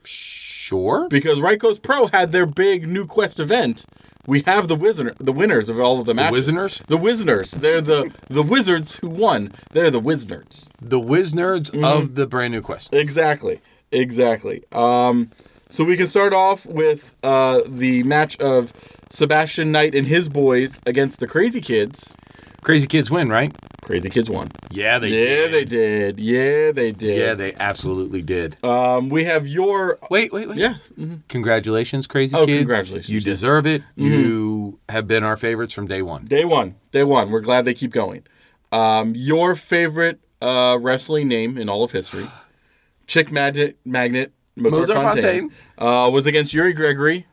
sure. 0.04 1.06
Because 1.08 1.40
Right 1.40 1.60
Coast 1.60 1.82
Pro 1.82 2.06
had 2.08 2.32
their 2.32 2.46
big 2.46 2.86
New 2.88 3.06
Quest 3.06 3.40
event 3.40 3.84
we 4.26 4.42
have 4.42 4.68
the 4.68 4.76
wizard, 4.76 5.16
the 5.18 5.32
winners 5.32 5.70
of 5.70 5.80
all 5.80 6.00
of 6.00 6.04
the 6.04 6.12
matches. 6.12 6.50
Wizners? 6.50 6.84
The 6.86 6.98
Wizners. 6.98 7.58
They're 7.58 7.80
the 7.80 8.14
the 8.28 8.42
wizards 8.42 8.96
who 8.96 9.08
won. 9.08 9.52
They're 9.72 9.90
the 9.90 10.02
Wizners. 10.02 10.68
The 10.82 11.00
whiz 11.00 11.32
nerds 11.32 11.70
Mm-hmm. 11.70 11.82
of 11.84 12.14
the 12.14 12.26
brand 12.26 12.52
new 12.52 12.60
quest. 12.60 12.92
Exactly. 12.92 13.60
Exactly. 13.92 14.64
Um, 14.72 15.30
so 15.68 15.84
we 15.84 15.96
can 15.96 16.06
start 16.06 16.32
off 16.32 16.64
with 16.66 17.14
uh, 17.22 17.60
the 17.66 18.02
match 18.04 18.38
of 18.40 18.72
Sebastian 19.10 19.70
Knight 19.72 19.94
and 19.94 20.06
his 20.06 20.28
boys 20.28 20.80
against 20.86 21.20
the 21.20 21.26
Crazy 21.26 21.60
Kids. 21.60 22.16
Crazy 22.62 22.86
kids 22.88 23.10
win, 23.10 23.28
right? 23.28 23.54
Crazy 23.82 24.10
Kids 24.10 24.28
won. 24.28 24.48
Yeah, 24.70 24.98
they 24.98 25.08
Yeah, 25.08 25.24
did. 25.46 25.52
they 25.52 25.64
did. 25.64 26.20
Yeah, 26.20 26.72
they 26.72 26.92
did. 26.92 27.16
Yeah, 27.16 27.34
they 27.34 27.54
absolutely 27.54 28.20
did. 28.20 28.62
Um, 28.64 29.08
we 29.08 29.24
have 29.24 29.46
your 29.46 29.98
Wait, 30.10 30.32
wait, 30.32 30.48
wait. 30.48 30.58
yeah. 30.58 30.74
mhm. 30.98 31.22
Congratulations, 31.28 32.06
Crazy 32.06 32.36
Oh, 32.36 32.44
Kids. 32.44 32.58
congratulations, 32.58 33.08
You. 33.08 33.20
Mm-hmm. 33.20 33.28
deserve 33.30 33.66
it. 33.66 33.82
You 33.96 34.78
have 34.88 35.06
been 35.06 35.22
our 35.22 35.36
favorites 35.36 35.72
from 35.72 35.86
day 35.86 36.02
one. 36.02 36.24
Day 36.24 36.44
one. 36.44 36.74
Day 36.90 37.04
one. 37.04 37.30
We're 37.30 37.40
glad 37.40 37.64
they 37.64 37.74
keep 37.74 37.92
going. 37.92 38.24
Um, 38.72 39.14
your 39.14 39.54
favorite 39.54 40.18
uh, 40.42 40.78
wrestling 40.80 41.28
name 41.28 41.56
in 41.56 41.68
all 41.68 41.84
of 41.84 41.92
history, 41.92 42.26
Chick 43.08 43.32
Magnet, 43.32 43.76
Magnet 43.84 44.32
Mozart, 44.54 44.80
Mozart 44.88 45.02
Fontaine, 45.02 45.50
Uh, 45.76 46.08
was 46.12 46.26
against 46.26 46.52
Yuri 46.54 46.72
Gregory. 46.72 47.26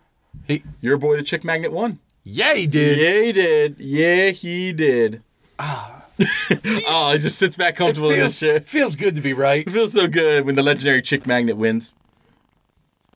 He, 0.48 0.64
Your 0.82 0.98
boy, 0.98 1.16
the 1.18 1.24
Chick 1.24 1.44
Magnet, 1.44 1.72
won. 1.72 2.00
yeah, 2.24 2.54
he 2.56 2.66
did. 2.68 2.98
Yeah, 2.98 3.22
he 3.22 3.32
did. 3.32 3.76
Yeah, 3.80 4.30
he 4.32 4.74
did. 4.74 5.22
oh, 5.60 6.02
he 6.18 7.18
just 7.20 7.38
sits 7.38 7.58
back 7.58 7.76
comfortable 7.76 8.10
in 8.10 8.16
his 8.16 8.40
Feels, 8.40 8.40
chair. 8.40 8.60
feels 8.62 8.96
good 8.96 9.16
to 9.16 9.22
be 9.22 9.34
right. 9.34 9.68
It 9.68 9.72
feels 9.72 9.94
so 9.94 10.08
good 10.08 10.46
when 10.46 10.56
the 10.56 10.64
legendary 10.64 11.02
Chick 11.02 11.28
Magnet 11.28 11.58
wins. 11.58 11.94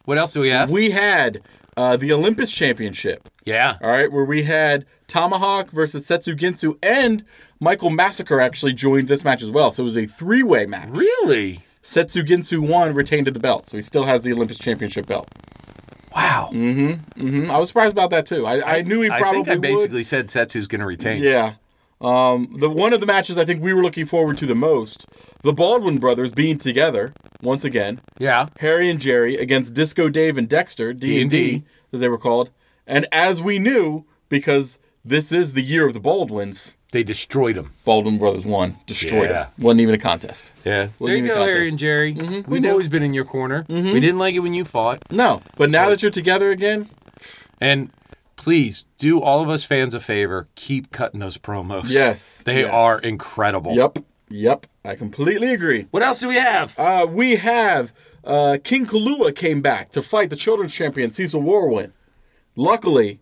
What 0.06 0.18
else 0.18 0.34
do 0.34 0.40
we 0.42 0.50
have? 0.50 0.70
We 0.72 0.92
had 0.92 1.42
uh, 1.78 1.96
the 1.98 2.12
Olympus 2.14 2.52
Championship. 2.52 3.30
yeah. 3.46 3.78
All 3.82 3.90
right, 3.90 4.12
where 4.12 4.26
we 4.26 4.44
had 4.44 4.86
Tomahawk 5.08 5.70
versus 5.72 6.06
Setsu 6.06 6.36
Ginsu, 6.36 6.78
and 6.84 7.24
Michael 7.60 7.90
Massacre 7.92 8.40
actually 8.42 8.74
joined 8.74 9.08
this 9.08 9.24
match 9.24 9.42
as 9.44 9.52
well. 9.52 9.72
So 9.72 9.84
it 9.84 9.86
was 9.86 9.98
a 9.98 10.06
three-way 10.06 10.66
match. 10.66 10.90
Really? 10.92 11.60
Setsu 11.82 12.24
Ginsu 12.24 12.60
won, 12.68 12.94
retained 12.94 13.28
the 13.28 13.40
belt, 13.40 13.68
so 13.68 13.78
he 13.78 13.84
still 13.84 14.04
has 14.04 14.24
the 14.24 14.34
Olympus 14.34 14.58
Championship 14.60 15.06
belt. 15.08 15.28
Wow. 16.16 16.50
Mm-hmm. 16.52 17.22
Mm-hmm. 17.28 17.52
I 17.52 17.60
was 17.60 17.70
surprised 17.70 17.94
about 17.94 18.10
that 18.12 18.26
too. 18.26 18.46
I, 18.46 18.78
I 18.80 18.82
knew 18.82 19.02
he 19.02 19.10
I 19.10 19.18
probably 19.20 19.44
think 19.44 19.48
I 19.50 19.54
would. 19.56 19.62
basically 19.62 20.04
said 20.04 20.28
Setsu's 20.28 20.68
going 20.68 20.80
to 20.82 20.86
retain. 20.86 21.22
Yeah. 21.24 21.54
Um, 22.02 22.56
the 22.58 22.70
one 22.70 22.94
of 22.94 23.00
the 23.02 23.06
matches 23.06 23.38
I 23.38 23.44
think 23.46 23.62
we 23.62 23.74
were 23.74 23.82
looking 23.84 24.06
forward 24.06 24.38
to 24.40 24.46
the 24.46 24.56
most, 24.56 25.06
the 25.44 25.52
Baldwin 25.54 25.98
brothers 25.98 26.32
being 26.32 26.58
together 26.58 27.14
once 27.42 27.64
again, 27.66 28.00
Yeah. 28.18 28.48
Harry 28.60 28.90
and 28.90 29.00
Jerry 29.00 29.36
against 29.36 29.74
Disco 29.74 30.10
Dave 30.10 30.38
and 30.38 30.48
Dexter, 30.48 30.94
D 30.94 31.22
and 31.22 31.30
D 31.30 31.52
D&D. 31.52 31.66
as 31.94 32.00
they 32.00 32.08
were 32.10 32.18
called, 32.18 32.52
and 32.88 33.06
as 33.12 33.42
we 33.42 33.60
knew 33.60 34.06
because 34.30 34.80
this 35.04 35.32
is 35.34 35.54
the 35.54 35.62
year 35.62 35.86
of 35.88 35.94
the 35.94 36.00
Baldwins, 36.00 36.78
They 36.92 37.04
destroyed 37.04 37.56
him. 37.56 37.72
Baldwin 37.86 38.18
brothers 38.18 38.46
won, 38.46 38.76
destroyed 38.88 39.30
Yeah. 39.30 39.44
it. 39.58 39.64
Wasn't 39.64 39.80
even 39.82 39.94
a 39.94 40.00
contest. 40.00 40.52
Yeah. 40.66 40.80
There 40.80 40.90
Wasn't 41.00 41.20
you 41.20 41.28
go, 41.28 41.44
Harry 41.44 41.70
and 41.70 41.78
Jerry. 41.78 42.14
we 42.14 42.42
We've 42.48 42.62
knew. 42.64 42.70
always 42.72 42.90
been 42.90 43.04
in 43.04 43.14
your 43.14 43.26
corner. 43.26 43.66
We 43.70 44.00
didn't 44.00 44.18
like 44.18 44.34
it 44.34 44.40
when 44.40 44.56
you 44.56 44.66
fought. 44.66 45.04
No, 45.12 45.42
but 45.56 45.70
now 45.70 45.90
that 45.90 46.02
you're 46.02 46.10
together 46.12 46.50
again, 46.52 46.90
And 47.62 47.92
please 48.38 48.86
do 48.98 49.22
all 49.22 49.42
of 49.42 49.50
us 49.50 49.64
fans 49.66 49.94
a 49.94 50.00
favor. 50.00 50.48
Keep 50.56 50.92
cutting 50.92 51.20
those 51.20 51.38
promos. 51.38 51.90
Yes, 51.90 52.42
They 52.44 52.62
yes. 52.62 52.72
are 52.74 53.00
incredible. 53.02 53.74
yep, 53.76 54.00
yep, 54.30 54.66
I 54.86 54.96
completely 54.96 55.54
agree. 55.54 55.86
What 55.92 56.02
else 56.02 56.20
do 56.20 56.28
we 56.30 56.38
have? 56.38 56.74
Uh, 56.80 57.06
we 57.10 57.36
have 57.36 57.94
uh, 58.24 58.58
King 58.64 58.86
Kalua 58.88 59.36
came 59.36 59.62
back 59.62 59.90
to 59.92 60.02
fight 60.02 60.30
the 60.30 60.36
children's 60.38 60.74
champion 60.74 61.12
Cecil 61.12 61.42
Warwin. 61.44 61.92
Luckily, 62.56 63.20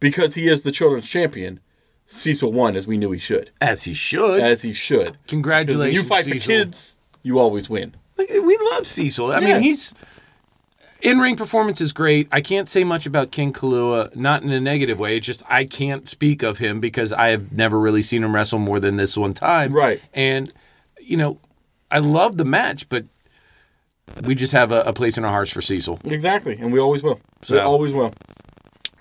because 0.00 0.34
he 0.34 0.48
is 0.48 0.62
the 0.62 0.70
children's 0.72 1.08
champion, 1.08 1.60
Cecil 2.06 2.52
won 2.52 2.76
as 2.76 2.86
we 2.86 2.98
knew 2.98 3.10
he 3.10 3.18
should, 3.18 3.50
As 3.60 3.84
he 3.84 3.94
should. 3.94 4.40
as 4.40 4.62
he 4.62 4.72
should. 4.72 5.16
Congratulations. 5.28 5.78
When 5.78 5.92
you 5.94 6.02
fight 6.08 6.24
the 6.26 6.38
Cecil. 6.38 6.54
kids, 6.64 6.98
you 7.22 7.38
always 7.38 7.70
win. 7.70 7.94
We 8.18 8.58
love 8.72 8.86
Cecil. 8.86 9.32
I 9.32 9.38
Yeah. 9.40 9.54
mean, 9.54 9.62
he's 9.62 9.94
in 11.00 11.18
ring 11.18 11.36
performance 11.36 11.80
is 11.80 11.92
great. 11.92 12.28
I 12.30 12.40
can't 12.40 12.68
say 12.68 12.84
much 12.84 13.06
about 13.06 13.32
King 13.32 13.52
Kalua, 13.52 14.14
not 14.14 14.42
in 14.42 14.50
a 14.52 14.60
negative 14.60 14.98
way. 14.98 15.16
It's 15.16 15.26
just 15.26 15.42
I 15.48 15.64
can't 15.64 16.06
speak 16.08 16.42
of 16.42 16.58
him 16.58 16.78
because 16.80 17.12
I 17.12 17.28
have 17.28 17.52
never 17.52 17.80
really 17.80 18.02
seen 18.02 18.22
him 18.22 18.34
wrestle 18.34 18.58
more 18.58 18.78
than 18.78 18.96
this 18.96 19.16
one 19.16 19.32
time. 19.34 19.72
Right. 19.72 20.00
And 20.12 20.52
you 21.00 21.16
know, 21.16 21.38
I 21.90 21.98
love 21.98 22.36
the 22.36 22.44
match, 22.44 22.88
but 22.88 23.04
we 24.24 24.34
just 24.34 24.52
have 24.52 24.70
a, 24.70 24.82
a 24.82 24.92
place 24.92 25.16
in 25.18 25.24
our 25.24 25.30
hearts 25.30 25.50
for 25.50 25.60
Cecil. 25.60 25.98
Exactly, 26.04 26.56
and 26.60 26.72
we 26.72 26.78
always 26.78 27.02
will. 27.02 27.20
So- 27.42 27.54
we 27.54 27.60
always 27.60 27.92
will. 27.92 28.12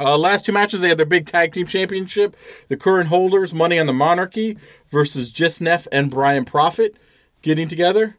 Uh, 0.02 0.18
last 0.18 0.46
two 0.46 0.52
matches, 0.52 0.82
they 0.82 0.90
had 0.90 0.98
their 0.98 1.06
big 1.06 1.28
tag 1.28 1.54
team 1.54 1.68
championship. 1.68 2.36
The 2.70 2.78
current 2.78 3.10
holders, 3.10 3.54
Money 3.54 3.78
on 3.78 3.86
the 3.86 3.94
Monarchy 3.94 4.58
versus 4.90 5.32
Jisnef 5.32 5.88
and 5.92 6.10
Brian 6.10 6.44
Profit, 6.44 6.96
getting 7.44 7.68
together. 7.68 8.18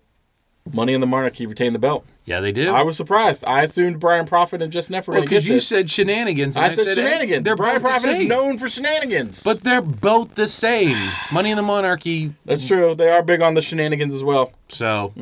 Money 0.72 0.92
in 0.92 1.00
the 1.00 1.06
Monarchy 1.06 1.46
retained 1.46 1.74
the 1.74 1.80
belt. 1.80 2.06
Yeah, 2.24 2.38
they 2.38 2.52
did. 2.52 2.68
I 2.68 2.82
was 2.82 2.96
surprised. 2.96 3.44
I 3.44 3.62
assumed 3.62 3.98
Brian 3.98 4.26
Prophet 4.26 4.62
and 4.62 4.72
Jisnef 4.72 5.08
were 5.08 5.14
well, 5.14 5.20
going 5.20 5.28
to 5.28 5.30
get 5.30 5.36
because 5.38 5.48
you 5.48 5.54
this. 5.54 5.66
said 5.66 5.90
shenanigans. 5.90 6.56
and 6.56 6.64
I 6.64 6.68
said 6.68 6.86
hey, 6.86 6.94
shenanigans. 6.94 7.42
they're 7.42 7.56
Brian 7.56 7.80
Prophet 7.80 8.10
is 8.10 8.20
known 8.20 8.58
for 8.58 8.68
shenanigans. 8.68 9.42
But 9.42 9.64
they're 9.64 9.82
both 9.82 10.36
the 10.36 10.46
same. 10.46 10.96
Money 11.32 11.50
in 11.50 11.56
the 11.56 11.62
Monarchy. 11.62 12.32
that's 12.44 12.68
true. 12.68 12.94
They 12.94 13.10
are 13.10 13.24
big 13.24 13.42
on 13.42 13.54
the 13.54 13.62
shenanigans 13.62 14.14
as 14.14 14.22
well. 14.22 14.52
So 14.68 15.12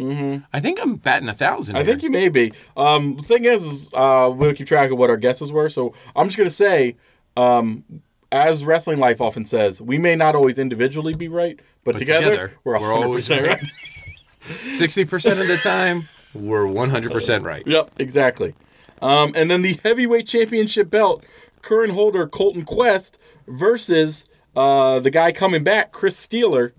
I 0.53 0.61
think 0.61 0.81
I'm 0.83 0.97
batting 0.97 1.29
a 1.29 1.35
thousand. 1.35 1.77
Mm-hmm. 1.77 1.83
I 1.83 1.85
think 1.85 2.03
you 2.03 2.11
may 2.11 2.29
be. 2.29 2.53
Um, 2.77 3.17
the 3.17 3.23
thing 3.23 3.47
is, 3.47 3.65
is 3.65 3.95
uh, 3.95 4.31
we'll 4.35 4.53
keep 4.53 4.67
track 4.67 4.91
of 4.91 4.99
what 4.99 5.09
our 5.09 5.17
guesses 5.17 5.51
were. 5.51 5.71
So 5.71 5.95
I'm 6.15 6.27
just 6.27 6.37
going 6.37 6.51
to 6.51 6.55
say, 6.55 6.97
um, 7.39 7.83
as 8.31 8.63
Wrestling 8.65 8.99
Life 8.99 9.23
often 9.23 9.47
says, 9.47 9.81
we 9.81 9.97
may 9.97 10.17
not 10.17 10.35
always 10.35 10.59
individually 10.59 11.15
be 11.15 11.29
right, 11.29 11.59
but, 11.83 11.97
together, 11.97 12.25
together, 12.25 12.53
we're 12.63 12.79
we're 12.79 12.89
100% 12.89 13.03
always 13.03 13.31
right. 13.31 13.61
sixty 14.41 15.05
percent 15.05 15.39
of 15.41 15.47
the 15.49 15.57
time 15.57 16.03
we're 16.35 16.67
one 16.67 16.91
hundred 16.91 17.13
percent 17.13 17.45
right. 17.45 17.63
Yep, 17.67 17.91
exactly. 17.99 18.55
Um, 19.03 19.33
and 19.35 19.51
then 19.51 19.63
the 19.63 19.79
heavyweight 19.83 20.27
championship 20.27 20.91
belt, 20.91 21.25
current 21.63 21.93
holder 21.93 22.27
Colton 22.27 22.63
Quest 22.65 23.19
versus 23.49 24.29
uh, 24.55 25.01
the 25.01 25.11
guy 25.11 25.33
coming 25.33 25.65
back, 25.65 25.91
Chris 25.93 26.17
Steeler. 26.25 26.73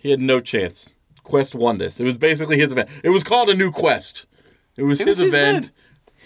He 0.00 0.10
had 0.10 0.20
no 0.20 0.40
chance. 0.40 0.94
Quest 1.24 1.54
won 1.54 1.78
this. 1.78 1.98
It 2.00 2.04
was 2.04 2.16
basically 2.16 2.56
his 2.58 2.70
event. 2.70 2.88
It 3.02 3.10
was 3.10 3.24
called 3.24 3.50
a 3.50 3.54
new 3.56 3.72
Quest. 3.72 4.26
It 4.76 4.84
was, 4.84 5.00
It 5.00 5.08
his, 5.08 5.18
was 5.18 5.24
his 5.26 5.34
event. 5.34 5.56
event. 5.56 5.72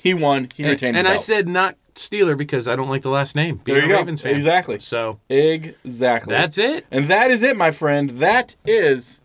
He 0.03 0.13
won. 0.15 0.49
He 0.55 0.65
And, 0.65 0.71
retained 0.73 0.97
and 0.99 1.09
I 1.09 1.17
said 1.17 1.49
not 1.49 1.77
Steeler 1.95 2.37
because 2.37 2.69
I 2.69 2.77
don't 2.77 2.89
like 2.89 3.03
the 3.03 3.11
last 3.11 3.35
name. 3.35 3.57
Being 3.65 3.77
There 3.79 3.87
you 3.87 3.91
a 3.93 3.95
go. 3.95 3.99
Ravens 4.01 4.21
fan. 4.21 4.35
Exactly. 4.35 4.79
So 4.81 5.19
Exactly. 5.31 6.33
that's 6.35 6.59
it. 6.59 6.85
And 6.91 7.07
that 7.07 7.31
is 7.31 7.43
it, 7.43 7.57
my 7.57 7.71
friend. 7.71 8.11
That 8.11 8.57
is 8.67 9.23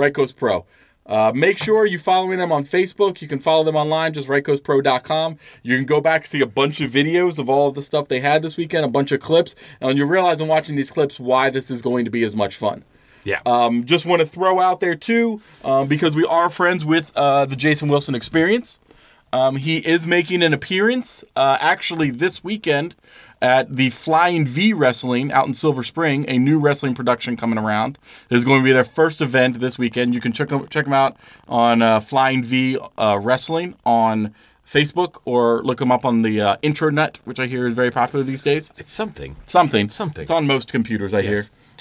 Right 0.00 0.14
Coast 0.14 0.36
Pro. 0.36 0.64
Uh, 1.06 1.32
make 1.34 1.58
sure 1.58 1.86
you're 1.86 1.98
following 1.98 2.38
them 2.38 2.52
on 2.52 2.62
Facebook. 2.64 3.20
You 3.20 3.26
can 3.26 3.40
follow 3.40 3.64
them 3.64 3.74
online, 3.74 4.12
just 4.12 4.28
rightcoastpro.com. 4.28 5.36
You 5.62 5.76
can 5.76 5.84
go 5.84 6.00
back 6.00 6.26
see 6.26 6.40
a 6.40 6.46
bunch 6.46 6.80
of 6.80 6.90
videos 6.90 7.38
of 7.38 7.50
all 7.50 7.68
of 7.68 7.74
the 7.74 7.82
stuff 7.82 8.08
they 8.08 8.20
had 8.20 8.42
this 8.42 8.56
weekend, 8.56 8.84
a 8.84 8.88
bunch 8.88 9.10
of 9.10 9.20
clips, 9.20 9.56
and 9.80 9.98
you'll 9.98 10.08
realize 10.08 10.40
in 10.40 10.46
watching 10.46 10.76
these 10.76 10.90
clips 10.90 11.18
why 11.18 11.50
this 11.50 11.70
is 11.70 11.82
going 11.82 12.04
to 12.04 12.10
be 12.10 12.22
as 12.22 12.36
much 12.36 12.56
fun. 12.56 12.84
Yeah. 13.24 13.40
Um, 13.44 13.84
just 13.84 14.06
want 14.06 14.20
to 14.20 14.26
throw 14.26 14.60
out 14.60 14.80
there 14.80 14.94
too, 14.94 15.42
um, 15.64 15.88
because 15.88 16.14
we 16.14 16.24
are 16.26 16.48
friends 16.48 16.84
with 16.84 17.12
uh, 17.16 17.44
the 17.44 17.56
Jason 17.56 17.88
Wilson 17.88 18.14
Experience. 18.14 18.80
Um, 19.32 19.56
he 19.56 19.78
is 19.78 20.06
making 20.06 20.42
an 20.42 20.52
appearance 20.52 21.24
uh, 21.36 21.58
actually 21.60 22.10
this 22.10 22.42
weekend 22.42 22.96
at 23.42 23.74
the 23.76 23.90
Flying 23.90 24.44
V 24.46 24.72
Wrestling 24.72 25.32
out 25.32 25.46
in 25.46 25.54
Silver 25.54 25.82
Spring, 25.82 26.24
a 26.28 26.38
new 26.38 26.58
wrestling 26.58 26.94
production 26.94 27.36
coming 27.36 27.58
around. 27.58 27.98
This 28.28 28.38
is 28.38 28.44
going 28.44 28.60
to 28.60 28.64
be 28.64 28.72
their 28.72 28.84
first 28.84 29.20
event 29.20 29.60
this 29.60 29.78
weekend. 29.78 30.14
You 30.14 30.20
can 30.20 30.32
check 30.32 30.48
them, 30.48 30.66
check 30.68 30.84
them 30.84 30.92
out 30.94 31.16
on 31.48 31.80
uh, 31.82 32.00
Flying 32.00 32.42
V 32.44 32.78
uh, 32.98 33.18
Wrestling 33.22 33.74
on 33.86 34.34
Facebook 34.66 35.20
or 35.24 35.62
look 35.64 35.78
them 35.78 35.90
up 35.90 36.04
on 36.04 36.22
the 36.22 36.40
uh, 36.40 36.56
intranet, 36.62 37.16
which 37.24 37.40
I 37.40 37.46
hear 37.46 37.66
is 37.66 37.74
very 37.74 37.90
popular 37.90 38.24
these 38.24 38.42
days. 38.42 38.72
it's 38.76 38.92
something. 38.92 39.36
Something. 39.46 39.88
Something. 39.88 40.22
It's 40.22 40.30
on 40.30 40.46
most 40.46 40.70
computers, 40.70 41.12
I 41.14 41.20
Yes. 41.20 41.28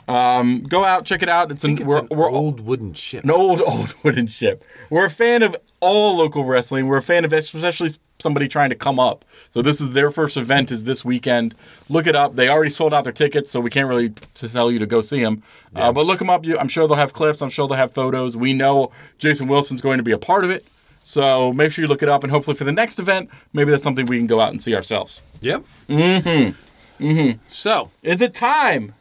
hear. 0.07 0.15
Um, 0.15 0.63
go 0.63 0.83
out, 0.85 1.05
check 1.05 1.21
it 1.21 1.29
out. 1.29 1.51
It's, 1.51 1.63
an, 1.63 1.73
It's 1.73 1.83
we're, 1.85 1.99
an 1.99 2.07
we're 2.09 2.31
old 2.31 2.61
wooden 2.61 2.95
ship. 2.95 3.23
an 3.25 3.29
old, 3.29 3.61
old 3.67 3.93
wooden 4.03 4.25
ship. 4.25 4.63
We're 4.89 5.05
a 5.05 5.09
fan 5.09 5.43
of 5.43 5.55
all 5.81 6.15
local 6.17 6.45
wrestling. 6.45 6.87
We're 6.87 6.97
a 6.97 7.01
fan 7.03 7.25
of 7.25 7.33
especially 7.33 7.89
somebody 8.19 8.47
trying 8.47 8.69
to 8.69 8.75
come 8.75 8.99
up. 8.99 9.25
So 9.49 9.61
this 9.61 9.81
is 9.81 9.93
their 9.93 10.09
first 10.11 10.37
event 10.37 10.71
is 10.71 10.83
this 10.83 11.03
weekend. 11.03 11.55
Look 11.89 12.05
it 12.07 12.15
up. 12.15 12.35
They 12.35 12.49
already 12.49 12.69
sold 12.69 12.93
out 12.93 13.03
their 13.03 13.13
tickets, 13.13 13.49
so 13.49 13.59
we 13.59 13.69
can't 13.69 13.87
really 13.87 14.09
tell 14.33 14.71
you 14.71 14.79
to 14.79 14.85
go 14.85 15.01
see 15.01 15.21
them. 15.23 15.41
Uh, 15.75 15.91
but 15.91 16.05
look 16.05 16.19
them 16.19 16.29
up. 16.29 16.45
I'm 16.59 16.67
sure 16.67 16.87
they'll 16.87 16.97
have 16.97 17.13
clips. 17.13 17.41
I'm 17.41 17.49
sure 17.49 17.67
they'll 17.67 17.77
have 17.77 17.93
photos. 17.93 18.37
We 18.37 18.53
know 18.53 18.91
Jason 19.17 19.47
Wilson's 19.47 19.81
going 19.81 19.97
to 19.97 20.03
be 20.03 20.11
a 20.11 20.17
part 20.17 20.43
of 20.43 20.51
it. 20.51 20.65
So 21.03 21.53
make 21.53 21.71
sure 21.71 21.81
you 21.81 21.87
look 21.87 22.03
it 22.03 22.09
up, 22.09 22.23
and 22.23 22.31
hopefully 22.31 22.55
for 22.55 22.65
the 22.65 22.71
next 22.71 22.99
event, 22.99 23.29
maybe 23.53 23.71
that's 23.71 23.81
something 23.81 24.05
we 24.05 24.17
can 24.17 24.27
go 24.27 24.39
out 24.39 24.51
and 24.51 24.61
see 24.61 24.75
ourselves. 24.75 25.21
Yep. 25.41 25.63
Mm-hmm. 25.87 27.03
Mm-hmm. 27.03 27.39
So 27.47 27.89
Is 28.03 28.21
it 28.21 28.33
time 28.33 28.93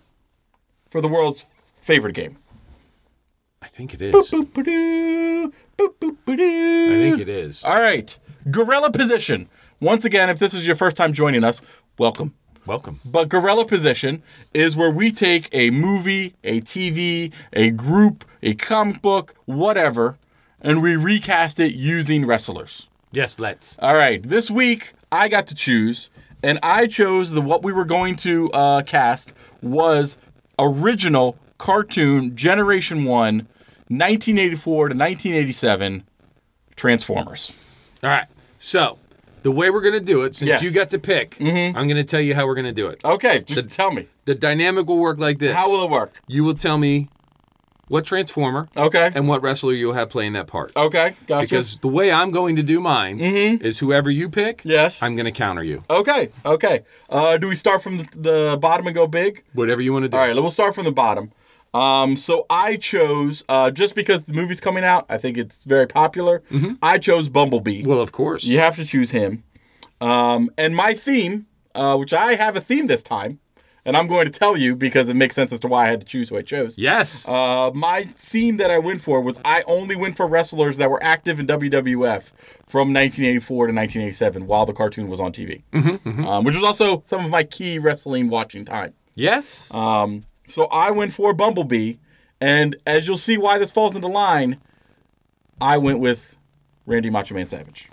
for 0.90 1.00
the 1.00 1.08
world's 1.08 1.46
favorite 1.80 2.14
game? 2.14 2.36
I 3.60 3.66
think 3.66 3.92
it 3.92 4.00
is. 4.00 4.14
Boop-a-doo, 4.14 5.52
boop-a-doo. 5.76 6.86
I 6.86 6.94
think 6.94 7.18
it 7.18 7.28
is. 7.28 7.64
All 7.64 7.80
right, 7.80 8.16
gorilla 8.50 8.90
position. 8.90 9.48
Once 9.80 10.04
again, 10.04 10.28
if 10.28 10.38
this 10.38 10.54
is 10.54 10.66
your 10.66 10.76
first 10.76 10.96
time 10.96 11.12
joining 11.12 11.44
us, 11.44 11.60
welcome. 11.98 12.34
Welcome. 12.68 13.00
But 13.02 13.30
Gorilla 13.30 13.64
Position 13.64 14.22
is 14.52 14.76
where 14.76 14.90
we 14.90 15.10
take 15.10 15.48
a 15.52 15.70
movie, 15.70 16.34
a 16.44 16.60
TV, 16.60 17.32
a 17.54 17.70
group, 17.70 18.26
a 18.42 18.52
comic 18.56 19.00
book, 19.00 19.34
whatever, 19.46 20.18
and 20.60 20.82
we 20.82 20.94
recast 20.94 21.60
it 21.60 21.74
using 21.74 22.26
wrestlers. 22.26 22.90
Yes, 23.10 23.38
let's. 23.38 23.78
All 23.78 23.94
right, 23.94 24.22
this 24.22 24.50
week 24.50 24.92
I 25.10 25.28
got 25.28 25.46
to 25.46 25.54
choose, 25.54 26.10
and 26.42 26.58
I 26.62 26.88
chose 26.88 27.30
the 27.30 27.40
what 27.40 27.62
we 27.62 27.72
were 27.72 27.86
going 27.86 28.16
to 28.16 28.50
uh, 28.52 28.82
cast 28.82 29.32
was 29.62 30.18
original 30.58 31.38
cartoon 31.56 32.36
Generation 32.36 33.04
1, 33.04 33.36
1984 33.88 34.88
to 34.90 34.94
1987 34.94 36.04
Transformers. 36.76 37.56
All 38.02 38.10
right. 38.10 38.26
So, 38.58 38.98
the 39.42 39.50
way 39.52 39.70
we're 39.70 39.80
going 39.80 39.94
to 39.94 40.00
do 40.00 40.22
it, 40.24 40.34
since 40.34 40.48
Yes. 40.48 40.62
you 40.62 40.72
got 40.72 40.90
to 40.90 40.98
pick, 40.98 41.36
I'm 41.40 41.72
going 41.74 41.96
to 41.96 42.04
tell 42.04 42.20
you 42.20 42.34
how 42.34 42.46
we're 42.46 42.54
going 42.54 42.66
to 42.66 42.72
do 42.72 42.88
it. 42.88 43.00
Okay, 43.04 43.40
just 43.40 43.70
tell 43.70 43.90
me. 43.92 44.08
The 44.24 44.34
dynamic 44.34 44.86
will 44.86 44.98
work 44.98 45.18
like 45.18 45.38
this. 45.38 45.54
How 45.54 45.70
will 45.70 45.84
it 45.84 45.90
work? 45.90 46.20
you 46.26 46.44
will 46.44 46.54
tell 46.54 46.76
me 46.78 47.08
what 47.88 48.04
Transformer 48.04 48.68
Okay. 48.76 49.10
and 49.14 49.26
what 49.28 49.40
wrestler 49.40 49.72
you'll 49.72 49.94
have 49.94 50.10
playing 50.10 50.34
that 50.34 50.46
part. 50.46 50.72
Okay, 50.76 51.14
gotcha. 51.26 51.40
Because 51.42 51.76
the 51.78 51.88
way 51.88 52.12
I'm 52.12 52.30
going 52.30 52.56
to 52.56 52.62
do 52.62 52.80
mine 52.80 53.18
is 53.20 53.78
whoever 53.78 54.10
you 54.10 54.28
pick, 54.28 54.60
Yes. 54.64 55.02
I'm 55.02 55.14
going 55.16 55.24
to 55.24 55.32
counter 55.32 55.62
you. 55.64 55.84
Okay, 55.88 56.28
okay. 56.44 56.82
Uh, 57.08 57.38
do 57.38 57.48
we 57.48 57.54
start 57.54 57.82
from 57.82 57.98
the, 57.98 58.08
the 58.16 58.58
bottom 58.60 58.86
and 58.86 58.94
go 58.94 59.06
big? 59.06 59.42
Whatever 59.54 59.80
you 59.80 59.92
want 59.94 60.02
to 60.04 60.08
do. 60.10 60.16
All 60.18 60.26
right, 60.26 60.34
we'll 60.34 60.50
start 60.50 60.74
from 60.74 60.84
the 60.84 60.92
bottom. 60.92 61.32
Um, 61.74 62.16
so 62.16 62.46
I 62.50 62.76
chose 62.76 63.44
uh, 63.48 63.70
just 63.70 63.94
because 63.94 64.24
the 64.24 64.32
movie's 64.32 64.60
coming 64.60 64.84
out. 64.84 65.06
I 65.08 65.18
think 65.18 65.36
it's 65.38 65.64
very 65.64 65.86
popular. 65.86 66.42
I 66.82 66.98
chose 66.98 67.28
Bumblebee. 67.28 67.84
Well, 67.84 68.00
of 68.00 68.12
course. 68.12 68.44
You 68.44 68.58
have 68.58 68.76
to 68.76 68.84
choose 68.84 69.10
him. 69.10 69.44
Um, 70.00 70.50
and 70.56 70.74
my 70.76 70.94
theme, 70.94 71.46
uh, 71.74 71.96
which 71.96 72.12
I 72.14 72.34
have 72.34 72.56
a 72.56 72.60
theme 72.60 72.86
this 72.86 73.02
time, 73.02 73.38
and 73.84 73.96
I'm 73.96 74.06
going 74.06 74.26
to 74.30 74.38
tell 74.38 74.56
you 74.56 74.76
because 74.76 75.08
it 75.08 75.14
makes 75.16 75.34
sense 75.34 75.52
as 75.52 75.60
to 75.60 75.68
why 75.68 75.86
I 75.86 75.90
had 75.90 76.00
to 76.00 76.06
choose 76.06 76.28
who 76.28 76.36
I 76.36 76.42
chose. 76.42 76.76
Yes. 76.78 77.26
Uh, 77.28 77.70
my 77.74 78.04
theme 78.04 78.58
that 78.58 78.70
I 78.70 78.78
went 78.78 79.00
for 79.00 79.20
was 79.20 79.40
I 79.44 79.62
only 79.66 79.96
went 79.96 80.16
for 80.16 80.26
wrestlers 80.26 80.76
that 80.76 80.90
were 80.90 81.02
active 81.02 81.40
in 81.40 81.46
WWF 81.46 82.32
from 82.66 82.92
1984 82.92 83.68
to 83.68 83.72
1987 83.72 84.46
while 84.46 84.66
the 84.66 84.72
cartoon 84.74 85.08
was 85.08 85.20
on 85.20 85.32
TV, 85.32 85.62
Um, 85.72 86.44
which 86.44 86.54
was 86.54 86.64
also 86.64 87.02
some 87.06 87.24
of 87.24 87.30
my 87.30 87.44
key 87.44 87.78
wrestling 87.78 88.28
watching 88.30 88.64
time. 88.64 88.92
yes. 89.14 89.72
Um, 89.72 90.24
so 90.48 90.66
I 90.66 90.90
went 90.90 91.12
for 91.12 91.32
Bumblebee, 91.32 91.94
and 92.40 92.76
as 92.86 93.06
you'll 93.06 93.16
see 93.16 93.38
why 93.38 93.58
this 93.58 93.72
falls 93.72 93.94
into 93.96 94.08
line, 94.08 94.58
I 95.60 95.78
went 95.78 96.00
with 96.00 96.36
Randy 96.86 97.10
Macho 97.10 97.34
Man 97.34 97.48
Savage. 97.48 97.88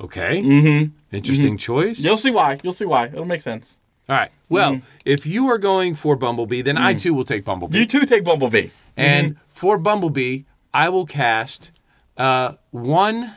okay. 0.00 0.42
Mm-hmm. 0.42 1.16
Interesting 1.16 1.58
choice. 1.58 2.00
You'll 2.00 2.16
see 2.18 2.30
why. 2.30 2.58
You'll 2.62 2.72
see 2.72 2.84
why. 2.84 3.06
It'll 3.06 3.24
make 3.24 3.40
sense. 3.40 3.80
All 4.08 4.16
right. 4.16 4.30
Well, 4.48 4.80
if 5.04 5.26
you 5.26 5.48
are 5.48 5.58
going 5.58 5.94
for 5.94 6.16
Bumblebee, 6.16 6.62
then 6.62 6.76
I 6.76 6.94
too 6.94 7.14
will 7.14 7.24
take 7.24 7.44
Bumblebee. 7.44 7.78
You 7.78 7.86
too 7.86 8.06
take 8.06 8.24
Bumblebee. 8.24 8.68
and 8.96 9.36
for 9.48 9.76
Bumblebee, 9.78 10.42
I 10.72 10.88
will 10.88 11.06
cast 11.06 11.70
uh, 12.16 12.54
one. 12.70 13.36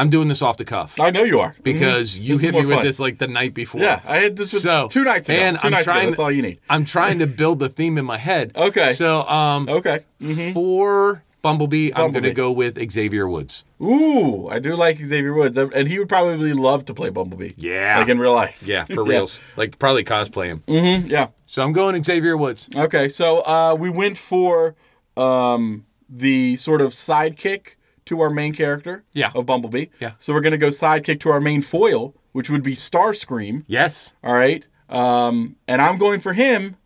I'm 0.00 0.08
doing 0.10 0.28
this 0.28 0.40
off 0.42 0.56
the 0.56 0.64
cuff 0.64 0.98
I 0.98 1.10
know 1.10 1.24
you 1.24 1.40
are 1.40 1.54
because 1.62 2.08
Mhm. 2.18 2.22
you 2.24 2.34
This 2.34 2.42
hit 2.44 2.54
me 2.54 2.60
with 2.66 2.76
fun. 2.76 2.84
this 2.84 2.98
like 3.00 3.18
the 3.18 3.28
night 3.28 3.52
before. 3.54 3.80
Yeah, 3.82 4.00
I 4.06 4.18
had 4.18 4.36
this 4.36 4.50
So 4.62 4.88
two 4.88 5.04
nights 5.04 5.28
ago. 5.28 5.38
and 5.38 5.60
2 5.60 5.66
I'm 5.66 5.72
nights 5.72 5.84
trying. 5.84 6.00
ago. 6.00 6.10
That's 6.10 6.20
all 6.20 6.32
you 6.32 6.42
need. 6.42 6.58
I'm 6.70 6.84
trying 6.84 7.18
to 7.18 7.26
build 7.26 7.58
the 7.58 7.68
theme 7.68 7.98
in 7.98 8.04
my 8.04 8.18
head. 8.18 8.52
Okay. 8.56 8.92
So 8.92 9.22
um, 9.28 9.68
Okay. 9.68 9.98
Mhm. 10.22 10.54
for 10.54 11.22
Bumblebee, 11.42 11.90
I'm 11.94 12.12
going 12.12 12.24
to 12.24 12.34
go 12.34 12.50
with 12.52 12.76
Xavier 12.92 13.26
Woods. 13.26 13.64
Ooh, 13.80 14.48
I 14.50 14.58
do 14.58 14.76
like 14.76 14.98
Xavier 14.98 15.32
Woods, 15.32 15.56
and 15.56 15.88
he 15.88 15.98
would 15.98 16.08
probably 16.08 16.52
love 16.52 16.84
to 16.86 16.92
play 16.94 17.08
Bumblebee. 17.08 17.52
Yeah. 17.56 17.98
like 17.98 18.08
in 18.10 18.18
real 18.18 18.34
life. 18.34 18.62
Yeah, 18.66 18.84
for 18.84 19.02
reals. 19.12 19.40
Like 19.56 19.78
probably 19.78 20.04
cosplay 20.04 20.46
him. 20.52 20.62
Mm-hmm. 20.68 21.08
Yeah. 21.08 21.28
So 21.46 21.62
I'm 21.62 21.72
going 21.72 22.02
Xavier 22.04 22.36
Woods. 22.36 22.68
Okay, 22.76 23.08
so 23.08 23.40
uh, 23.46 23.74
we 23.78 23.88
went 23.88 24.18
for 24.18 24.74
um, 25.16 25.86
the 26.10 26.56
sort 26.56 26.82
of 26.82 26.90
sidekick 26.92 27.76
to 28.10 28.20
our 28.20 28.28
main 28.30 28.52
character 28.52 29.04
Yeah. 29.12 29.30
of 29.34 29.46
Bumblebee. 29.46 29.86
Yeah. 30.00 30.12
So 30.18 30.34
we're 30.34 30.40
going 30.40 30.50
to 30.52 30.58
go 30.58 30.68
sidekick 30.68 31.20
to 31.20 31.30
our 31.30 31.40
main 31.40 31.62
foil, 31.62 32.14
which 32.32 32.50
would 32.50 32.62
be 32.62 32.74
Starscream. 32.74 33.62
Yes. 33.68 34.12
All 34.22 34.34
right. 34.34 34.66
Um, 34.88 35.56
and 35.68 35.80
I'm 35.80 35.96
going 35.96 36.18
for 36.20 36.32
him, 36.32 36.76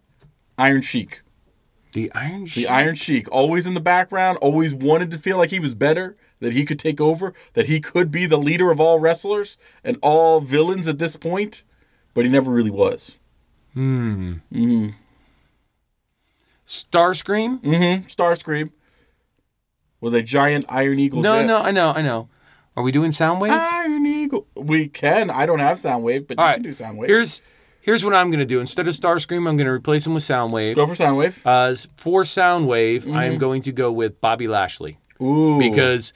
Iron 0.58 0.82
Sheik. 0.82 1.22
The 1.94 2.12
Iron 2.14 2.44
Sheik. 2.44 2.66
The 2.66 2.70
Iron 2.72 2.94
Sheik, 2.94 3.32
always 3.32 3.66
in 3.66 3.72
the 3.74 3.80
background, 3.80 4.36
always 4.42 4.74
wanted 4.74 5.10
to 5.12 5.18
feel 5.18 5.38
like 5.38 5.48
he 5.50 5.60
was 5.60 5.74
better, 5.74 6.16
that 6.40 6.52
he 6.52 6.66
could 6.66 6.78
take 6.78 7.00
over, 7.00 7.32
that 7.54 7.66
he 7.66 7.80
could 7.80 8.10
be 8.10 8.26
the 8.26 8.36
leader 8.36 8.70
of 8.70 8.78
all 8.80 9.00
wrestlers 9.00 9.56
and 9.82 9.96
all 10.02 10.40
villains 10.40 10.86
at 10.86 10.98
this 10.98 11.16
point, 11.16 11.62
but 12.12 12.24
he 12.26 12.30
never 12.30 12.50
really 12.50 12.70
was. 12.70 13.16
Starscream? 16.66 17.60
Mm-hmm. 17.62 18.04
Starscream 18.06 18.70
was 20.04 20.12
a 20.14 20.22
giant 20.22 20.66
Iron 20.68 20.98
Eagle. 20.98 21.22
No, 21.22 21.40
jet. 21.40 21.46
no, 21.46 21.60
I 21.62 21.70
know, 21.72 21.90
I 21.90 22.02
know. 22.02 22.28
Are 22.76 22.82
we 22.82 22.92
doing 22.92 23.10
Soundwave? 23.12 23.50
Iron 23.50 24.04
Eagle. 24.06 24.46
We 24.56 24.88
can. 24.88 25.30
I 25.30 25.46
don't 25.46 25.60
have 25.60 25.76
Soundwave, 25.78 26.26
but 26.26 26.38
All 26.38 26.44
you 26.44 26.48
right. 26.48 26.54
can 26.54 26.62
do 26.62 26.70
Soundwave. 26.70 27.06
Here's 27.06 27.40
here's 27.80 28.04
what 28.04 28.14
I'm 28.14 28.30
going 28.30 28.40
to 28.40 28.44
do. 28.46 28.60
Instead 28.60 28.88
of 28.88 28.94
Starscream, 28.94 29.38
I'm 29.48 29.56
going 29.56 29.66
to 29.66 29.70
replace 29.72 30.06
him 30.06 30.14
with 30.14 30.24
Soundwave. 30.24 30.74
Go 30.74 30.86
for 30.86 30.94
Soundwave. 30.94 31.40
Uh, 31.44 31.74
for 31.96 32.22
Soundwave, 32.22 33.12
I 33.12 33.26
am 33.26 33.38
going 33.38 33.62
to 33.62 33.72
go 33.72 33.92
with 33.92 34.20
Bobby 34.20 34.48
Lashley 34.48 34.98
Ooh. 35.22 35.58
because 35.58 36.12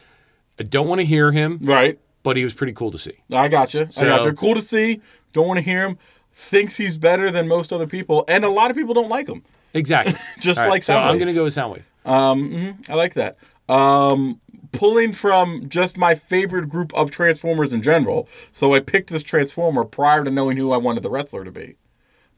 I 0.59 0.64
don't 0.64 0.89
want 0.89 1.01
to 1.01 1.05
hear 1.05 1.30
him, 1.30 1.59
right. 1.62 1.99
but 2.24 2.36
he 2.36 2.43
was 2.45 2.55
pretty 2.55 2.72
cool 2.72 2.91
to 2.91 2.99
see. 2.99 3.12
I 3.32 3.49
got 3.49 3.72
you. 3.74 3.82
I 3.82 3.86
So- 3.91 4.07
got 4.07 4.24
you. 4.24 4.32
Cool 4.32 4.55
to 4.55 4.62
see. 4.62 5.01
Don't 5.32 5.47
want 5.47 5.59
to 5.59 5.62
hear 5.64 5.86
him. 5.86 5.99
Thinks 6.32 6.76
he's 6.76 6.97
better 6.99 7.30
than 7.30 7.47
most 7.49 7.72
other 7.72 7.86
people, 7.86 8.24
and 8.28 8.45
a 8.45 8.49
lot 8.49 8.70
of 8.70 8.76
people 8.76 8.95
don't 8.95 9.09
like 9.09 9.28
him. 9.28 9.43
Exactly. 9.74 10.14
Just 10.41 10.59
All 10.59 10.64
right, 10.64 10.70
like 10.70 10.82
so 10.82 10.95
I'm 10.97 11.16
going 11.18 11.28
to 11.28 11.34
go 11.34 11.45
with 11.45 11.55
Soundwave. 11.55 11.82
Um, 12.05 12.51
mhm, 12.51 12.91
I 12.91 12.95
like 12.95 13.14
that. 13.14 13.36
Um, 13.68 14.40
pulling 14.72 15.12
from 15.12 15.68
just 15.68 15.96
my 15.96 16.14
favorite 16.14 16.68
group 16.68 16.92
of 16.94 17.10
Transformers 17.10 17.72
in 17.72 17.82
general. 17.82 18.28
So 18.52 18.74
I 18.74 18.80
picked 18.80 19.10
this 19.10 19.22
Transformer 19.22 19.84
prior 19.84 20.24
to 20.24 20.30
knowing 20.30 20.56
who 20.56 20.72
I 20.72 20.76
wanted 20.76 21.02
the 21.02 21.10
wrestler 21.10 21.44
to 21.44 21.50
be. 21.50 21.76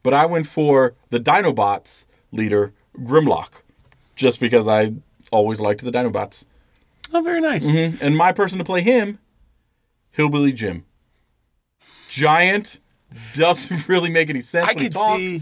But 0.02 0.14
I 0.14 0.26
went 0.26 0.46
for 0.46 0.94
the 1.10 1.20
Dinobots 1.20 2.06
leader, 2.32 2.72
Grimlock, 2.98 3.62
just 4.14 4.40
because 4.40 4.66
I 4.66 4.94
always 5.30 5.60
liked 5.60 5.84
the 5.84 5.90
Dinobots. 5.90 6.46
Oh, 7.12 7.22
very 7.22 7.40
nice. 7.40 7.66
Mm-hmm. 7.66 8.04
And 8.04 8.16
my 8.16 8.32
person 8.32 8.58
to 8.58 8.64
play 8.64 8.82
him, 8.82 9.18
Hillbilly 10.12 10.52
Jim. 10.52 10.84
Giant, 12.08 12.80
doesn't 13.34 13.88
really 13.88 14.10
make 14.10 14.30
any 14.30 14.40
sense 14.40 14.68
I 14.68 14.74
could 14.74 14.94
see, 14.94 15.40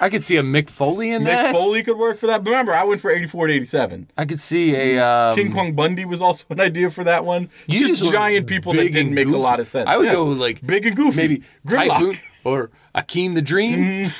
I 0.00 0.08
could 0.10 0.22
see 0.22 0.36
a 0.36 0.42
Mick 0.42 0.68
Foley 0.70 1.10
in 1.10 1.22
Mick 1.22 1.26
that. 1.26 1.52
Foley 1.54 1.82
could 1.82 1.98
work 1.98 2.18
for 2.18 2.26
that. 2.28 2.44
But 2.44 2.50
remember, 2.50 2.72
I 2.74 2.84
went 2.84 3.00
for 3.00 3.10
84 3.10 3.46
to 3.48 3.52
87. 3.54 4.10
I 4.16 4.24
could 4.24 4.40
see 4.40 4.74
a 4.74 5.04
um, 5.04 5.34
King 5.34 5.52
Kong 5.52 5.74
Bundy 5.74 6.04
was 6.04 6.20
also 6.22 6.44
an 6.50 6.60
idea 6.60 6.90
for 6.90 7.04
that 7.04 7.24
one. 7.24 7.48
Just 7.68 7.96
just 8.00 8.12
giant 8.12 8.46
people 8.46 8.72
that 8.74 8.92
didn't 8.92 9.14
make 9.14 9.28
a 9.28 9.36
lot 9.36 9.60
of 9.60 9.66
sense. 9.66 9.88
I 9.88 9.96
would 9.96 10.06
Yes. 10.06 10.14
go 10.16 10.24
like 10.24 10.64
big 10.66 10.86
and 10.86 10.96
goofy. 10.96 11.16
maybe 11.16 11.42
Grimlock. 11.66 12.18
Or 12.44 12.70
Akeem 12.94 13.34
the 13.34 13.42
Dream. 13.42 14.10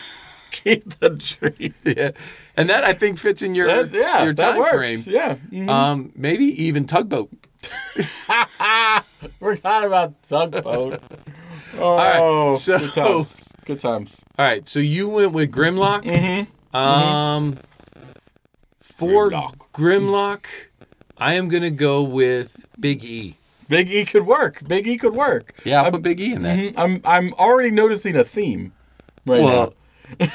Keep 0.50 0.98
the 0.98 1.10
dream. 1.10 1.74
yeah, 1.84 2.10
and 2.56 2.70
that 2.70 2.82
I 2.82 2.94
think 2.94 3.18
fits 3.18 3.42
in 3.42 3.54
your 3.54 3.66
That- 3.66 3.92
yeah, 3.92 4.24
your 4.24 4.32
that 4.34 4.50
time 4.52 4.58
works. 4.58 5.04
frame. 5.04 5.14
Yeah. 5.14 5.34
Mhm. 5.52 5.68
Um, 5.68 6.12
maybe 6.16 6.46
even 6.64 6.86
tugboat. 6.86 7.30
Ha 8.28 8.48
ha 8.58 9.04
forgot 9.40 9.84
about 9.84 10.22
tugboat. 10.22 11.02
Oh, 11.76 12.50
right, 12.50 12.58
so- 12.58 12.78
good 12.78 12.92
times. 12.92 13.44
Good 13.64 13.80
times. 13.80 14.24
All 14.38 14.46
right, 14.46 14.66
so 14.68 14.80
you 14.80 15.08
went 15.08 15.32
with 15.32 15.50
Grimlock. 15.52 16.02
Mm-hmm. 16.04 16.76
Um, 16.76 17.58
for 18.80 19.30
Grimlock. 19.30 19.56
Grimlock, 19.72 20.46
I 21.18 21.34
am 21.34 21.48
gonna 21.48 21.70
go 21.70 22.02
with 22.02 22.64
Big 22.80 23.04
E. 23.04 23.36
Big 23.68 23.90
E 23.90 24.04
could 24.06 24.26
work. 24.26 24.66
Big 24.66 24.86
E 24.86 24.96
could 24.96 25.14
work. 25.14 25.54
Yeah, 25.64 25.80
I'll 25.80 25.86
I'm, 25.86 25.92
put 25.92 26.02
Big 26.02 26.20
E 26.20 26.32
in 26.32 26.42
that. 26.42 26.58
mhm, 26.58 26.74
I'm 26.78 27.00
I'm 27.04 27.34
already 27.34 27.70
noticing 27.70 28.16
a 28.16 28.24
theme 28.24 28.72
right 29.26 29.42
Well, 29.42 29.74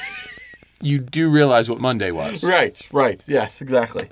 you 0.80 0.98
do 1.00 1.28
realize 1.28 1.68
what 1.68 1.80
Monday 1.80 2.12
was. 2.12 2.44
Right. 2.44 2.80
Right. 2.92 3.20
Yes. 3.26 3.60
Exactly. 3.60 4.08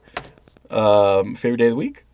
Um, 0.70 1.34
favorite 1.36 1.58
day 1.58 1.66
of 1.66 1.70
the 1.70 1.76
week. 1.76 2.04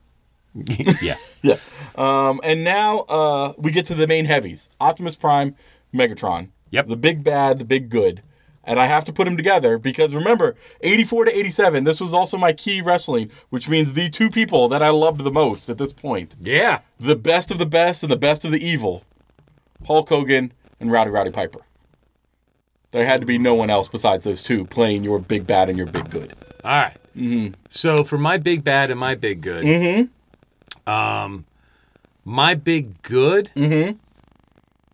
yeah. 1.03 1.17
Yeah. 1.43 1.57
Um, 1.97 2.41
and 2.43 2.65
now 2.65 3.01
uh, 3.01 3.53
we 3.57 3.71
get 3.71 3.85
to 3.87 3.95
the 3.95 4.07
main 4.07 4.25
heavies 4.25 4.71
Optimus 4.81 5.15
Prime, 5.17 5.55
Megatron. 5.95 6.49
Yep. 6.71 6.89
The 6.89 6.97
big 6.97 7.25
bad, 7.25 7.59
the 7.59 7.65
big 7.65 7.89
good. 7.91 8.23
And 8.65 8.79
I 8.79 8.85
have 8.85 9.07
to 9.07 9.13
put 9.15 9.25
them 9.25 9.37
together 9.39 9.79
because 9.79 10.15
remember, 10.15 10.55
84 10.83 11.27
to 11.27 11.39
87, 11.39 11.85
this 11.85 12.01
was 12.01 12.13
also 12.13 12.37
my 12.37 12.53
key 12.53 12.83
wrestling, 12.83 13.31
which 13.49 13.67
means 13.69 13.95
the 13.95 14.11
two 14.11 14.29
people 14.29 14.69
that 14.69 14.83
I 14.83 14.91
loved 14.91 15.23
the 15.23 15.31
most 15.31 15.71
at 15.71 15.79
this 15.79 15.93
point 15.95 16.37
Yeah. 16.41 16.81
the 17.01 17.17
best 17.17 17.51
of 17.51 17.57
the 17.59 17.65
best 17.67 18.03
and 18.03 18.13
the 18.13 18.17
best 18.17 18.45
of 18.45 18.51
the 18.53 18.63
evil 18.65 19.05
Hulk 19.87 20.09
Hogan 20.11 20.53
and 20.81 20.93
Rowdy 20.93 21.11
Rowdy 21.11 21.31
Piper. 21.31 21.61
There 22.91 23.07
had 23.07 23.21
to 23.21 23.27
be 23.27 23.39
no 23.39 23.55
one 23.55 23.71
else 23.71 23.89
besides 23.89 24.25
those 24.25 24.43
two 24.43 24.65
playing 24.67 25.03
your 25.05 25.19
big 25.19 25.47
bad 25.47 25.69
and 25.69 25.79
your 25.79 25.87
big 25.87 26.11
good. 26.11 26.33
All 26.65 26.71
right. 26.71 27.55
So 27.71 28.05
for 28.05 28.19
my 28.19 28.37
big 28.39 28.65
bad 28.65 28.91
and 28.91 28.99
my 29.01 29.15
big 29.15 29.41
good, 29.41 30.09
um, 30.89 31.45
my 32.25 32.55
big 32.55 33.01
good 33.03 33.51
mm-hmm. 33.55 33.97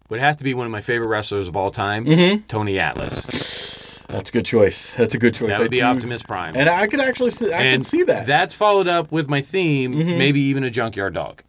would 0.09 0.21
have 0.21 0.37
to 0.39 0.45
be 0.45 0.55
one 0.55 0.67
of 0.67 0.73
my 0.73 0.81
favorite 0.81 1.09
wrestlers 1.09 1.49
of 1.49 1.57
all 1.57 1.71
time, 1.71 2.05
Tony 2.49 2.79
Atlas. 2.79 4.03
That's 4.09 4.31
a 4.31 4.33
good 4.33 4.45
choice. 4.45 4.93
That's 4.95 5.15
a 5.15 5.19
good 5.19 5.35
choice. 5.35 5.49
That 5.51 5.59
would 5.61 5.67
I 5.69 5.71
be 5.71 5.79
do- 5.79 5.85
Optimus 5.85 6.23
Prime. 6.23 6.55
And 6.57 6.69
I 6.69 6.87
could 6.87 7.01
actually 7.01 7.31
see, 7.31 7.53
I 7.53 7.63
can 7.63 7.83
see 7.83 8.03
that. 8.05 8.27
That's 8.27 8.55
followed 8.55 8.87
up 8.87 9.11
with 9.11 9.29
my 9.29 9.41
theme, 9.41 9.93
Mm-hmm. 9.95 10.19
maybe 10.19 10.41
even 10.43 10.63
a 10.63 10.71
junkyard 10.71 11.15
dog. 11.15 11.43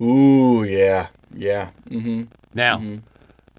Ooh, 0.00 0.62
yeah, 0.64 1.08
yeah. 1.34 1.70
Mm-hmm. 1.90 2.24
Now, 2.54 2.80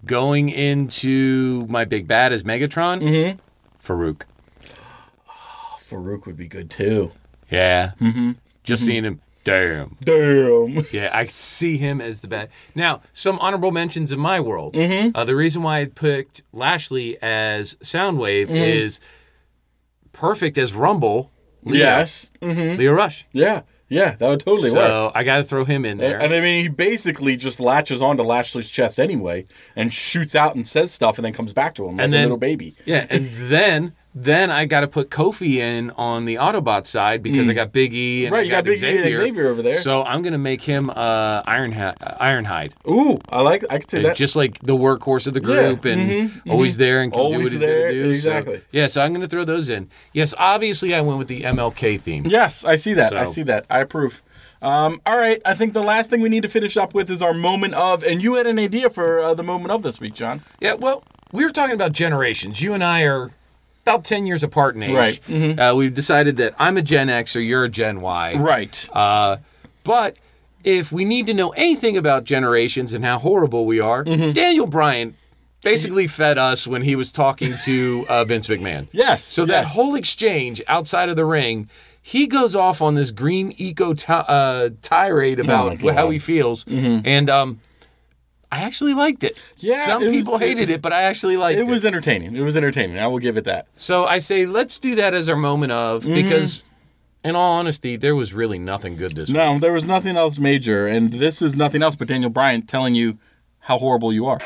going 0.05 0.49
into 0.49 1.67
my 1.67 1.85
big 1.85 2.07
bad 2.07 2.31
as 2.33 2.43
Megatron, 2.43 3.01
Mm-hmm. 3.03 3.37
Farouk. 3.85 4.23
Farouk 5.79 6.25
would 6.25 6.37
be 6.37 6.47
good 6.47 6.69
too. 6.69 7.11
Yeah. 7.51 7.91
Mm-hmm. 8.01 8.31
Just 8.63 8.85
seeing 8.85 9.03
him. 9.03 9.21
Damn. 9.47 9.95
Damn. 10.01 10.85
Yeah, 10.91 11.11
I 11.13 11.25
see 11.25 11.77
him 11.77 12.01
as 12.01 12.21
the 12.21 12.27
bad. 12.27 12.49
Now, 12.75 13.01
some 13.13 13.39
honorable 13.39 13.71
mentions 13.71 14.11
in 14.11 14.19
my 14.19 14.39
world. 14.39 14.75
Uh, 14.77 15.23
the 15.23 15.35
reason 15.35 15.63
why 15.63 15.81
I 15.81 15.85
picked 15.85 16.43
Lashley 16.53 17.17
as 17.21 17.75
Soundwave 17.75 18.49
is 18.49 18.99
perfect 20.11 20.57
as 20.57 20.73
Rumble. 20.73 21.31
Lio. 21.63 21.77
Yes. 21.79 22.31
Mm-hmm. 22.41 22.77
Lio 22.79 22.93
Rush. 22.93 23.25
Yeah. 23.31 23.61
Yeah. 23.89 24.15
That 24.15 24.27
would 24.29 24.39
totally 24.41 24.69
work. 24.71 24.79
So 24.79 25.11
I 25.15 25.23
got 25.23 25.37
to 25.37 25.43
throw 25.43 25.63
him 25.65 25.85
in 25.85 25.97
there. 25.97 26.19
And 26.19 26.33
I 26.33 26.41
mean, 26.41 26.63
he 26.63 26.69
basically 26.69 27.35
just 27.37 27.59
latches 27.59 28.01
onto 28.01 28.23
Lashley's 28.23 28.69
chest 28.69 28.99
anyway, 28.99 29.45
and 29.75 29.93
shoots 29.93 30.35
out 30.35 30.55
and 30.55 30.67
says 30.67 30.93
stuff, 30.93 31.17
and 31.17 31.25
then 31.25 31.33
comes 31.33 31.53
back 31.53 31.75
to 31.75 31.87
him 31.87 31.97
like 31.97 32.05
And 32.05 32.15
a 32.15 32.21
little 32.21 32.37
baby. 32.37 32.75
Yeah, 32.85 33.05
and 33.09 33.25
then 33.49 33.93
then 34.23 34.49
I 34.49 34.65
got 34.65 34.81
to 34.81 34.87
put 34.87 35.09
Kofi 35.09 35.55
in 35.55 35.91
on 35.91 36.25
the 36.25 36.35
Autobot 36.35 36.85
side 36.85 37.21
because 37.21 37.47
I 37.47 37.53
got 37.53 37.71
Big 37.71 37.93
E 37.93 38.25
and 38.25 38.33
Mm. 38.33 38.37
Right, 38.37 38.39
I 38.39 38.43
you 38.43 38.51
got 38.51 38.63
Big 38.63 38.83
E 38.83 38.97
and 38.97 39.15
Xavier 39.15 39.47
over 39.47 39.61
there. 39.61 39.77
So 39.77 40.03
I'm 40.03 40.21
gonna 40.21 40.37
make 40.37 40.61
him 40.61 40.89
uh, 40.89 41.43
Ironhide, 41.43 41.97
Ironhide, 42.19 42.73
Ooh, 42.87 43.19
I 43.29 43.41
like. 43.41 43.63
I 43.69 43.79
could 43.79 43.89
say 43.89 44.01
that. 44.03 44.15
just 44.15 44.35
like 44.35 44.59
the 44.59 44.75
workhorse 44.75 45.27
of 45.27 45.33
the 45.33 45.39
group 45.39 45.85
and 45.85 46.31
always 46.49 46.77
there 46.77 47.01
and 47.01 47.11
can 47.13 47.21
do 47.21 47.35
mm-hmm. 47.35 47.43
What 47.43 47.51
he's 47.51 47.61
there, 47.61 47.81
gonna 47.89 47.93
do. 47.93 48.15
So- 48.15 48.29
exactly. 48.29 48.61
yeah, 48.71 48.87
so 48.87 49.01
I'm 49.01 49.13
gonna 49.13 49.27
throw 49.27 49.43
those 49.43 49.69
in. 49.69 49.89
Yes, 50.13 50.33
obviously 50.37 50.93
I 50.93 51.01
went 51.01 51.19
with 51.19 51.27
the 51.27 51.41
MLK 51.41 51.99
theme. 51.99 52.25
Yes, 52.25 52.65
I 52.65 52.75
see 52.75 52.93
that. 52.93 53.13
I 53.13 53.25
see 53.25 53.43
that. 53.43 53.65
I 53.69 53.81
approve. 53.81 54.23
Um, 54.61 54.99
all 55.05 55.17
right, 55.17 55.39
I 55.45 55.53
think 55.53 55.73
the 55.73 55.83
last 55.83 56.09
thing 56.09 56.21
we 56.21 56.29
need 56.29 56.41
to 56.41 56.49
finish 56.49 56.77
up 56.77 56.93
with 56.95 57.11
is 57.11 57.21
our 57.21 57.33
moment 57.33 57.75
of, 57.75 58.03
and 58.03 58.21
you 58.23 58.35
had 58.35 58.47
an 58.47 58.57
idea 58.57 58.89
for 58.89 59.19
uh, 59.19 59.33
the 59.35 59.43
moment 59.43 59.71
of 59.71 59.83
this 59.83 59.99
week, 59.99 60.15
John. 60.15 60.41
Yeah, 60.59 60.73
well, 60.73 61.03
we 61.31 61.43
were 61.43 61.51
talking 61.51 61.75
about 61.75 61.91
generations. 61.91 62.61
You 62.61 62.73
and 62.73 62.83
I 62.83 63.01
are 63.03 63.31
about 63.87 64.03
10 64.05 64.25
years 64.27 64.43
apart 64.43 64.75
in 64.75 64.83
age. 64.83 64.93
Right. 64.93 65.19
Mm-hmm. 65.27 65.59
Uh, 65.59 65.73
we've 65.75 65.93
decided 65.93 66.37
that 66.37 66.53
I'm 66.59 66.77
a 66.77 66.81
Gen 66.81 67.09
X 67.09 67.35
or 67.35 67.41
you're 67.41 67.63
a 67.63 67.69
Gen 67.69 68.01
Y. 68.01 68.35
Right. 68.35 68.89
Uh, 68.91 69.37
but 69.83 70.17
if 70.63 70.91
we 70.91 71.05
need 71.05 71.27
to 71.27 71.33
know 71.33 71.49
anything 71.51 71.95
about 71.95 72.25
generations 72.25 72.93
and 72.93 73.05
how 73.05 73.17
horrible 73.19 73.65
we 73.65 73.79
are, 73.79 74.03
Mm-hmm. 74.03 74.33
Daniel 74.33 74.67
Bryan 74.67 75.15
basically 75.63 76.07
fed 76.07 76.37
us 76.37 76.67
when 76.67 76.81
he 76.81 76.95
was 76.95 77.11
talking 77.11 77.53
to 77.63 78.05
uh, 78.09 78.25
Vince 78.25 78.47
McMahon. 78.47 78.87
yes. 78.91 79.23
So 79.23 79.45
that 79.45 79.65
whole 79.65 79.95
exchange 79.95 80.61
outside 80.67 81.09
of 81.09 81.15
the 81.15 81.25
ring, 81.25 81.69
he 82.01 82.27
goes 82.27 82.55
off 82.55 82.81
on 82.81 82.95
this 82.95 83.11
green 83.11 83.53
eco 83.57 83.93
ti- 83.93 84.05
uh, 84.09 84.69
tirade 84.81 85.39
Oh 85.39 85.43
about 85.43 85.79
God. 85.79 85.93
how 85.93 86.09
he 86.09 86.19
feels, 86.19 86.65
and 86.67 87.29
um, 87.29 87.59
I 88.51 88.63
actually 88.63 88.93
liked 88.93 89.23
it. 89.25 89.43
Yeah, 89.57 89.85
some 89.85 90.01
it 90.03 90.07
was- 90.07 90.15
people 90.15 90.37
hated 90.37 90.69
it, 90.69 90.81
but 90.81 90.93
I 90.93 91.03
actually 91.03 91.35
liked 91.37 91.59
it. 91.59 91.67
it 91.67 91.71
was 91.71 91.83
entertaining. 91.85 92.35
It 92.35 92.41
was 92.41 92.55
entertaining. 92.55 92.97
I 92.97 93.07
will 93.07 93.19
give 93.19 93.35
it 93.37 93.43
that. 93.43 93.67
So 93.75 94.05
I 94.05 94.19
say 94.19 94.45
let's 94.45 94.79
do 94.79 94.95
that 94.95 95.13
as 95.13 95.27
our 95.29 95.35
moment 95.35 95.71
of 95.73 96.03
Mm-hmm. 96.03 96.13
because, 96.15 96.63
in 97.25 97.35
all 97.35 97.53
honesty, 97.59 97.97
there 97.97 98.15
was 98.15 98.33
really 98.33 98.57
nothing 98.59 98.95
good 98.95 99.15
this 99.15 99.27
week. 99.27 99.35
No, 99.35 99.59
there 99.59 99.73
was 99.73 99.85
nothing 99.85 100.15
else 100.15 100.39
major, 100.39 100.87
and 100.87 101.11
this 101.11 101.41
is 101.41 101.55
nothing 101.57 101.83
else 101.83 101.95
but 101.97 102.07
Daniel 102.07 102.29
Bryan 102.29 102.61
telling 102.61 102.95
you 102.95 103.17
how 103.59 103.77
horrible 103.77 104.13
you 104.13 104.27
are. 104.27 104.39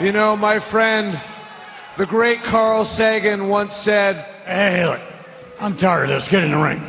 You 0.00 0.10
know, 0.12 0.36
my 0.36 0.58
friend, 0.58 1.20
the 1.96 2.06
great 2.06 2.42
Carl 2.42 2.84
Sagan 2.84 3.48
once 3.48 3.74
said, 3.74 4.16
Hey, 4.44 4.84
look, 4.84 5.00
I'm 5.60 5.76
tired 5.76 6.04
of 6.04 6.08
this. 6.10 6.28
Get 6.28 6.42
in 6.42 6.50
the 6.50 6.56
ring. 6.56 6.82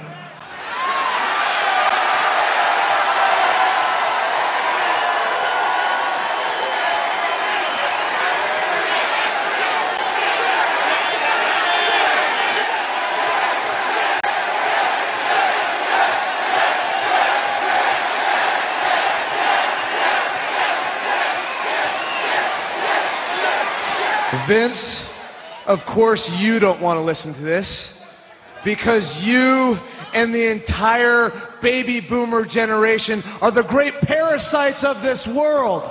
Vince, 24.47 25.09
of 25.65 25.85
course 25.85 26.37
you 26.39 26.59
don't 26.59 26.81
want 26.81 26.97
to 26.97 27.01
listen 27.01 27.33
to 27.33 27.41
this 27.41 28.05
because 28.63 29.23
you 29.23 29.79
and 30.13 30.35
the 30.35 30.47
entire 30.47 31.31
baby 31.61 31.99
boomer 31.99 32.45
generation 32.45 33.23
are 33.41 33.51
the 33.51 33.63
great 33.63 33.93
parasites 34.01 34.83
of 34.83 35.01
this 35.01 35.27
world. 35.27 35.89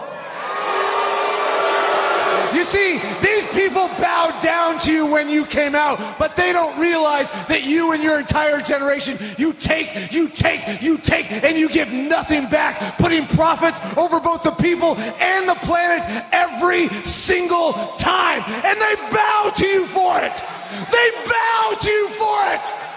You 2.54 2.64
see, 2.64 3.00
these 3.22 3.46
people 3.46 3.88
bowed 3.98 4.42
down 4.42 4.78
to 4.80 4.92
you 4.92 5.06
when 5.06 5.28
you 5.28 5.44
came 5.46 5.74
out, 5.74 6.18
but 6.18 6.36
they 6.36 6.52
don't 6.52 6.78
realize 6.78 7.30
that 7.48 7.64
you 7.64 7.92
and 7.92 8.02
your 8.02 8.18
entire 8.18 8.60
generation, 8.60 9.18
you 9.38 9.52
take, 9.52 10.12
you 10.12 10.28
take, 10.28 10.82
you 10.82 10.98
take, 10.98 11.30
and 11.30 11.56
you 11.56 11.68
give 11.68 11.92
nothing 11.92 12.48
back, 12.48 12.98
putting 12.98 13.26
profits 13.26 13.80
over 13.96 14.20
both 14.20 14.42
the 14.42 14.50
people 14.52 14.96
and 14.96 15.48
the 15.48 15.54
planet 15.54 16.26
every 16.32 16.88
single 17.04 17.72
time. 17.98 18.42
And 18.46 18.80
they 18.80 18.94
bow 19.10 19.52
to 19.56 19.66
you 19.66 19.86
for 19.86 20.18
it. 20.18 20.44
They 20.90 21.10
bow 21.26 21.76
to 21.80 21.90
you 21.90 22.08
for 22.10 22.54
it. 22.54 22.91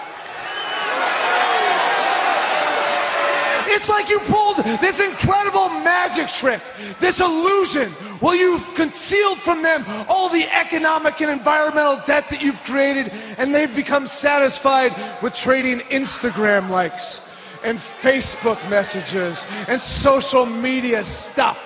It's 3.86 3.92
like 3.92 4.10
you 4.10 4.18
pulled 4.22 4.58
this 4.82 5.00
incredible 5.00 5.70
magic 5.70 6.28
trick, 6.30 6.60
this 7.00 7.20
illusion. 7.20 7.92
Well, 8.20 8.34
you've 8.34 8.74
concealed 8.74 9.38
from 9.38 9.62
them 9.62 9.86
all 10.10 10.28
the 10.28 10.44
economic 10.52 11.22
and 11.22 11.30
environmental 11.30 12.02
debt 12.08 12.28
that 12.32 12.42
you've 12.42 12.64
created, 12.64 13.12
and 13.38 13.54
they've 13.54 13.76
become 13.76 14.08
satisfied 14.08 14.92
with 15.22 15.36
trading 15.36 15.82
Instagram 15.82 16.72
likes 16.72 17.30
and 17.64 17.78
Facebook 17.78 18.58
messages 18.72 19.46
and 19.68 19.80
social 19.80 20.48
media 20.48 21.04
stuff. 21.04 21.60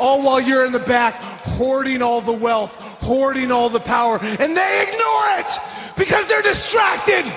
All 0.00 0.22
while 0.22 0.40
you're 0.40 0.66
in 0.66 0.72
the 0.72 0.80
back 0.80 1.14
hoarding 1.14 2.02
all 2.02 2.20
the 2.20 2.32
wealth, 2.32 2.72
hoarding 3.00 3.52
all 3.52 3.68
the 3.68 3.78
power, 3.78 4.18
and 4.20 4.56
they 4.56 4.82
ignore 4.82 5.38
it 5.38 5.58
because 5.96 6.26
they're 6.26 6.42
distracted. 6.42 7.32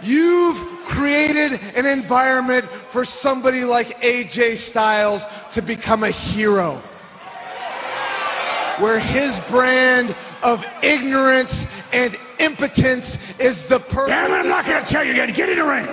You've 0.00 0.56
created 0.84 1.60
an 1.74 1.86
environment 1.86 2.66
for 2.94 3.04
somebody 3.04 3.64
like 3.64 4.00
AJ 4.02 4.56
Styles 4.56 5.26
to 5.50 5.60
become 5.60 6.04
a 6.04 6.12
hero. 6.12 6.80
Where 8.78 9.00
his 9.00 9.40
brand 9.48 10.14
of 10.44 10.64
ignorance 10.80 11.66
and 11.92 12.16
impotence 12.38 13.18
is 13.40 13.64
the 13.64 13.80
perfect. 13.80 14.10
Damn 14.10 14.30
it, 14.30 14.34
I'm 14.36 14.48
not 14.48 14.64
going 14.64 14.84
to 14.84 14.88
tell 14.88 15.02
you 15.02 15.10
again. 15.10 15.32
Get 15.32 15.48
in 15.48 15.58
the 15.58 15.64
ring. 15.64 15.88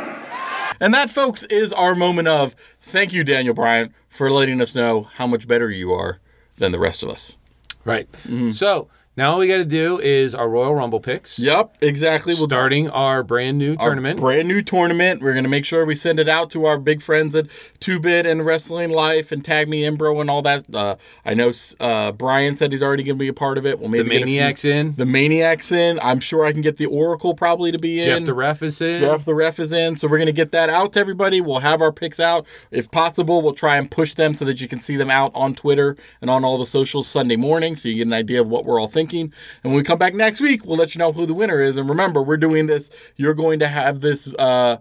And 0.80 0.94
that, 0.94 1.10
folks, 1.10 1.42
is 1.46 1.74
our 1.74 1.96
moment 1.96 2.28
of 2.28 2.54
thank 2.54 3.14
you, 3.14 3.24
Daniel 3.24 3.56
Bryan, 3.56 3.96
for 4.10 4.30
letting 4.30 4.62
us 4.62 4.76
know 4.76 5.10
how 5.16 5.26
much 5.26 5.48
better 5.48 5.72
you 5.72 5.94
are 5.94 6.20
than 6.60 6.72
the 6.72 6.80
rest 6.80 7.02
of 7.02 7.10
us. 7.10 7.36
Right. 7.84 8.12
Mm-hmm. 8.12 8.52
So 8.52 8.90
now 9.18 9.34
all 9.34 9.40
we 9.40 9.48
got 9.48 9.58
to 9.58 9.66
do 9.66 10.00
is 10.00 10.34
our 10.34 10.48
Royal 10.50 10.74
Rumble 10.74 11.00
picks. 11.02 11.38
Yep, 11.38 11.78
exactly. 11.82 12.34
We'll 12.34 12.48
Starting 12.48 12.90
our 12.90 13.24
brand 13.24 13.58
new 13.58 13.72
our 13.80 13.88
tournament. 13.88 14.20
brand 14.20 14.48
new 14.48 14.62
tournament. 14.62 15.22
We're 15.22 15.34
gonna 15.34 15.50
make 15.50 15.66
sure 15.66 15.86
we 15.86 15.96
send 15.96 16.20
it 16.20 16.30
out 16.30 16.50
to 16.52 16.66
our 16.66 16.78
big 16.80 17.02
friends 17.02 17.36
at 17.36 17.48
Two 17.80 18.00
Bit 18.00 18.26
and 18.26 18.46
Wrestling 18.46 18.90
Life 18.92 19.32
and 19.32 19.44
Tag 19.44 19.68
Me 19.68 19.84
Embro 19.84 20.22
and 20.22 20.30
all 20.30 20.42
that. 20.44 20.64
Uh, 20.74 20.96
I 21.26 21.34
know 21.34 21.52
uh, 21.80 22.14
Brian 22.14 22.56
said 22.56 22.72
he's 22.72 22.82
already 22.82 23.04
gonna 23.04 23.20
be 23.20 23.28
a 23.28 23.34
part 23.34 23.58
of 23.58 23.66
it. 23.66 23.80
Well, 23.80 23.90
maybe 23.90 24.04
the 24.04 24.10
get 24.10 24.16
a 24.22 24.26
few- 24.26 24.26
Maniacs 24.36 24.66
in. 24.66 24.94
The 24.96 25.06
Maniacs 25.06 25.72
in. 25.74 26.00
I'm 26.02 26.20
sure 26.22 26.46
I 26.46 26.54
can 26.54 26.62
get 26.62 26.78
the 26.78 26.86
Oracle 26.86 27.34
probably 27.34 27.72
to 27.74 27.78
be 27.78 28.00
in. 28.00 28.06
Jeff 28.06 28.26
the 28.26 28.34
ref 28.34 28.64
is 28.64 28.80
in. 28.82 29.02
Jeff 29.02 29.26
the 29.26 29.36
ref 29.36 29.60
is 29.60 29.74
in, 29.74 29.98
so 29.98 30.08
we're 30.08 30.20
gonna 30.20 30.32
get 30.32 30.52
that 30.54 30.70
out 30.70 30.94
to 30.94 31.00
everybody. 31.00 31.42
We'll 31.42 31.60
have 31.60 31.82
our 31.82 31.92
picks 31.92 32.20
out 32.20 32.48
if 32.72 32.90
possible. 32.90 33.42
We'll 33.42 33.54
try 33.54 33.76
and 33.78 33.92
push 33.92 34.14
them 34.14 34.34
so 34.34 34.46
that 34.46 34.62
you 34.62 34.68
can 34.70 34.80
see 34.80 34.96
them 34.96 35.12
out 35.12 35.32
on 35.36 35.54
Twitter 35.54 35.98
and 36.22 36.30
on 36.30 36.46
all 36.46 36.58
the 36.58 36.66
socials 36.66 37.08
Sunday 37.08 37.36
morning, 37.36 37.76
so 37.76 37.90
you 37.90 37.96
get 37.96 38.08
an 38.08 38.14
idea 38.14 38.40
of 38.40 38.48
what 38.48 38.64
we're 38.66 38.80
all 38.80 38.88
thinking. 38.88 39.01
And 39.10 39.34
when 39.72 39.74
we 39.76 39.84
come 39.84 39.98
back 39.98 40.14
next 40.14 40.42
week, 40.42 40.66
we'll 40.66 40.78
let 40.78 40.94
you 40.96 41.00
know 41.00 41.12
who 41.12 41.26
the 41.26 41.34
winner 41.34 41.60
is. 41.60 41.78
And 41.78 41.90
remember, 41.90 42.22
we're 42.22 42.38
doing 42.38 42.68
this. 42.68 42.92
You're 43.16 43.34
going 43.34 43.60
to 43.60 43.68
have 43.68 44.02
this. 44.02 44.34
Uh, 44.36 44.78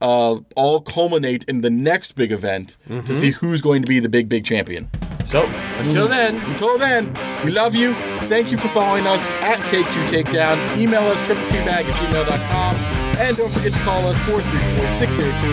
uh, 0.00 0.38
all 0.54 0.82
culminate 0.82 1.44
in 1.44 1.62
the 1.62 1.70
next 1.70 2.12
big 2.12 2.30
event 2.30 2.76
to 3.06 3.14
see 3.14 3.30
who's 3.30 3.62
going 3.62 3.80
to 3.80 3.88
be 3.88 4.00
the 4.00 4.08
big, 4.08 4.28
big 4.28 4.44
champion. 4.44 4.90
So 5.24 5.44
until 5.78 6.08
then, 6.08 6.36
Until 6.42 6.76
then, 6.76 7.16
we 7.42 7.52
love 7.52 7.74
you. 7.74 7.94
Thank 8.24 8.50
you 8.50 8.58
for 8.58 8.68
following 8.68 9.06
us 9.06 9.28
at 9.28 9.66
Take 9.68 9.90
Two 9.90 10.00
Takedown. 10.04 10.76
Email 10.76 11.02
us 11.02 11.24
triple 11.26 11.48
T 11.48 11.56
bag 11.58 11.86
at 11.86 11.96
gmail.com. 11.96 12.76
And 13.16 13.36
don't 13.36 13.50
forget 13.50 13.72
to 13.72 13.78
call 13.80 14.06
us 14.06 14.18
434 14.20 14.94
602 14.94 15.46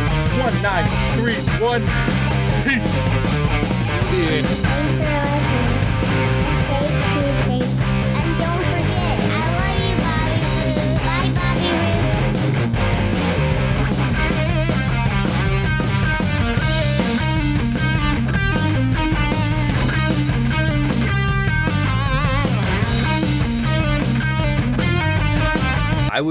1931. 0.43 1.81
Peace. 2.65 3.01
Thanks 4.11 5.00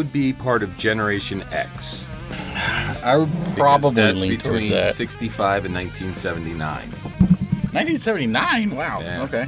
would 0.01 0.13
be 0.15 0.33
part 0.33 0.63
of 0.63 0.75
Generation 0.79 1.43
X. 1.53 2.07
I 3.05 3.19
would 3.19 3.29
probably 3.55 3.91
that's 4.03 4.19
lean 4.19 4.31
between 4.31 4.71
that. 4.71 4.95
65 4.95 5.67
and 5.67 5.75
1979. 5.75 6.91
1979. 7.73 8.77
Wow. 8.77 9.01
Yeah. 9.03 9.23
Okay. 9.25 9.45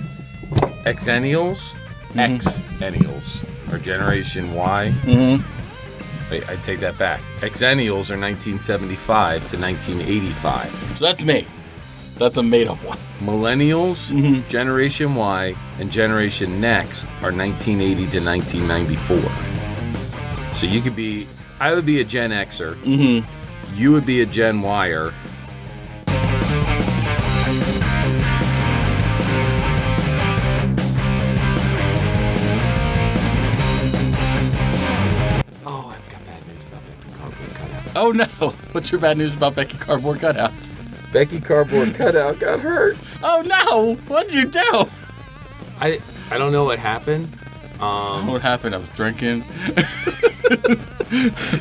Xennials, 0.84 1.74
Mhm. 2.12 2.38
Xennials 2.78 3.42
are 3.72 3.78
Generation 3.78 4.52
Y. 4.52 4.92
Mm-hmm. 5.04 6.30
Wait, 6.30 6.46
I 6.50 6.56
take 6.56 6.80
that 6.80 6.98
back. 6.98 7.22
Xennials 7.40 8.10
are 8.10 8.18
1975 8.20 9.48
to 9.48 9.56
1985. 9.58 10.96
So 10.98 11.06
that's 11.06 11.24
me. 11.24 11.46
That's 12.18 12.36
a 12.36 12.42
made-up 12.42 12.76
one. 12.84 12.98
Millennials, 13.20 14.10
Mhm. 14.12 14.46
Generation 14.50 15.14
Y, 15.14 15.54
and 15.80 15.90
Generation 15.90 16.60
Next 16.60 17.06
are 17.22 17.32
1980 17.32 18.06
to 18.08 18.20
1994. 18.20 19.18
So 20.62 20.68
you 20.68 20.80
could 20.80 20.94
be, 20.94 21.26
I 21.58 21.74
would 21.74 21.84
be 21.84 22.00
a 22.00 22.04
Gen 22.04 22.30
Xer. 22.30 22.76
Mm-hmm. 22.76 23.74
You 23.74 23.90
would 23.90 24.06
be 24.06 24.20
a 24.20 24.26
Gen 24.26 24.62
Yer. 24.62 25.12
Oh, 35.66 35.92
I've 35.92 36.08
got 36.08 36.24
bad 36.26 36.46
news 36.46 36.62
about 36.68 36.86
Becky 36.86 37.10
Cardboard 37.18 37.54
Cutout. 37.56 37.96
Oh 37.96 38.12
no! 38.12 38.50
What's 38.70 38.92
your 38.92 39.00
bad 39.00 39.18
news 39.18 39.34
about 39.34 39.56
Becky 39.56 39.78
Cardboard 39.78 40.20
Cutout? 40.20 40.52
Becky 41.12 41.40
Cardboard 41.40 41.92
Cutout 41.96 42.38
got 42.38 42.60
hurt. 42.60 42.96
Oh 43.24 43.42
no! 43.44 43.94
What'd 44.06 44.32
you 44.32 44.46
do? 44.46 44.84
I 45.80 46.00
I 46.30 46.38
don't 46.38 46.52
know 46.52 46.62
what 46.62 46.78
happened. 46.78 47.36
Um, 47.82 48.26
What 48.28 48.40
happened? 48.42 48.74
I 48.74 48.78
was 48.78 48.88
drinking. 48.90 49.40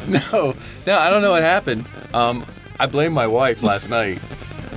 no, 0.08 0.54
no, 0.86 0.98
I 0.98 1.10
don't 1.10 1.22
know 1.24 1.32
what 1.32 1.42
happened. 1.44 1.86
Um, 2.14 2.46
I 2.80 2.86
blame 2.86 3.12
my 3.14 3.26
wife 3.28 3.64
last 3.64 3.90
night, 3.90 4.20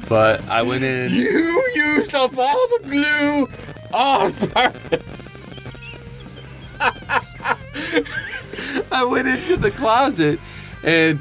but 0.09 0.43
I 0.49 0.63
went 0.63 0.83
in. 0.85 1.13
You 1.13 1.71
used 1.75 2.15
up 2.15 2.37
all 2.39 2.69
the 2.79 2.89
glue 2.89 3.49
on 3.93 4.33
purpose. 4.33 5.45
I 8.91 9.05
went 9.05 9.29
into 9.29 9.57
the 9.57 9.71
closet 9.71 10.39
and 10.83 11.21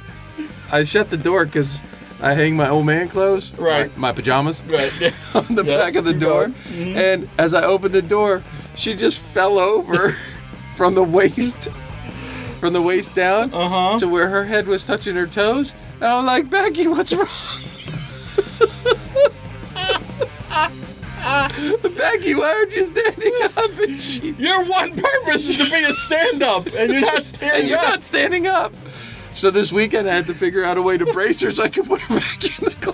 I 0.72 0.84
shut 0.84 1.10
the 1.10 1.18
door 1.18 1.46
because 1.46 1.82
I 2.22 2.34
hang 2.34 2.56
my 2.56 2.70
old 2.70 2.86
man 2.86 3.10
clothes, 3.10 3.54
Right. 3.58 3.92
My, 3.98 4.10
my 4.10 4.14
pajamas, 4.14 4.64
Right. 4.64 4.92
on 5.36 5.56
the 5.56 5.64
Yeah, 5.66 5.78
back 5.78 5.96
of 5.96 6.06
the 6.06 6.14
door. 6.14 6.48
Mhm. 6.48 6.96
And 6.96 7.30
as 7.38 7.54
I 7.54 7.64
opened 7.64 7.94
the 7.94 8.02
door, 8.02 8.42
she 8.76 8.94
just 8.94 9.20
fell 9.22 9.60
over 9.60 10.10
from 10.76 10.96
the 10.96 11.04
waist, 11.04 11.70
from 12.60 12.74
the 12.74 12.82
waist 12.82 13.14
down 13.14 13.54
Uh 13.54 13.70
huh. 13.70 14.00
to 14.00 14.08
where 14.08 14.28
her 14.30 14.44
head 14.44 14.68
was 14.68 14.86
touching 14.86 15.16
her 15.16 15.28
toes. 15.28 15.74
And 15.96 16.06
I'm 16.06 16.26
like, 16.26 16.50
Becky, 16.50 16.88
what's 16.88 17.14
wrong? 17.14 17.28
Becky, 21.96 22.36
why 22.36 22.54
aren't 22.58 22.76
you 22.76 22.86
standing 22.86 23.34
up? 23.44 23.80
And 23.80 24.02
she 24.02 24.32
Your 24.32 24.64
one 24.66 24.92
purpose 24.92 25.50
is 25.50 25.58
to 25.58 25.66
be 25.66 25.84
a 25.84 25.94
stand-up, 25.94 26.68
and 26.78 26.92
you're 26.92 27.02
not 27.02 27.24
standing 27.24 27.50
up. 27.50 27.60
and 27.60 27.68
you're 27.70 27.78
up. 27.78 27.90
not 27.90 28.04
standing 28.04 28.48
up. 28.48 28.74
So 29.32 29.50
this 29.50 29.72
weekend 29.72 30.10
I 30.10 30.14
had 30.16 30.28
to 30.28 30.34
figure 30.34 30.64
out 30.64 30.78
a 30.78 30.82
way 30.82 30.98
to 30.98 31.06
brace 31.08 31.42
her 31.42 31.52
so 31.52 31.64
I 31.64 31.70
could 31.70 31.86
put 31.86 32.02
her 32.02 32.16
back 32.20 32.60
in 32.60 32.66
the 32.66 32.93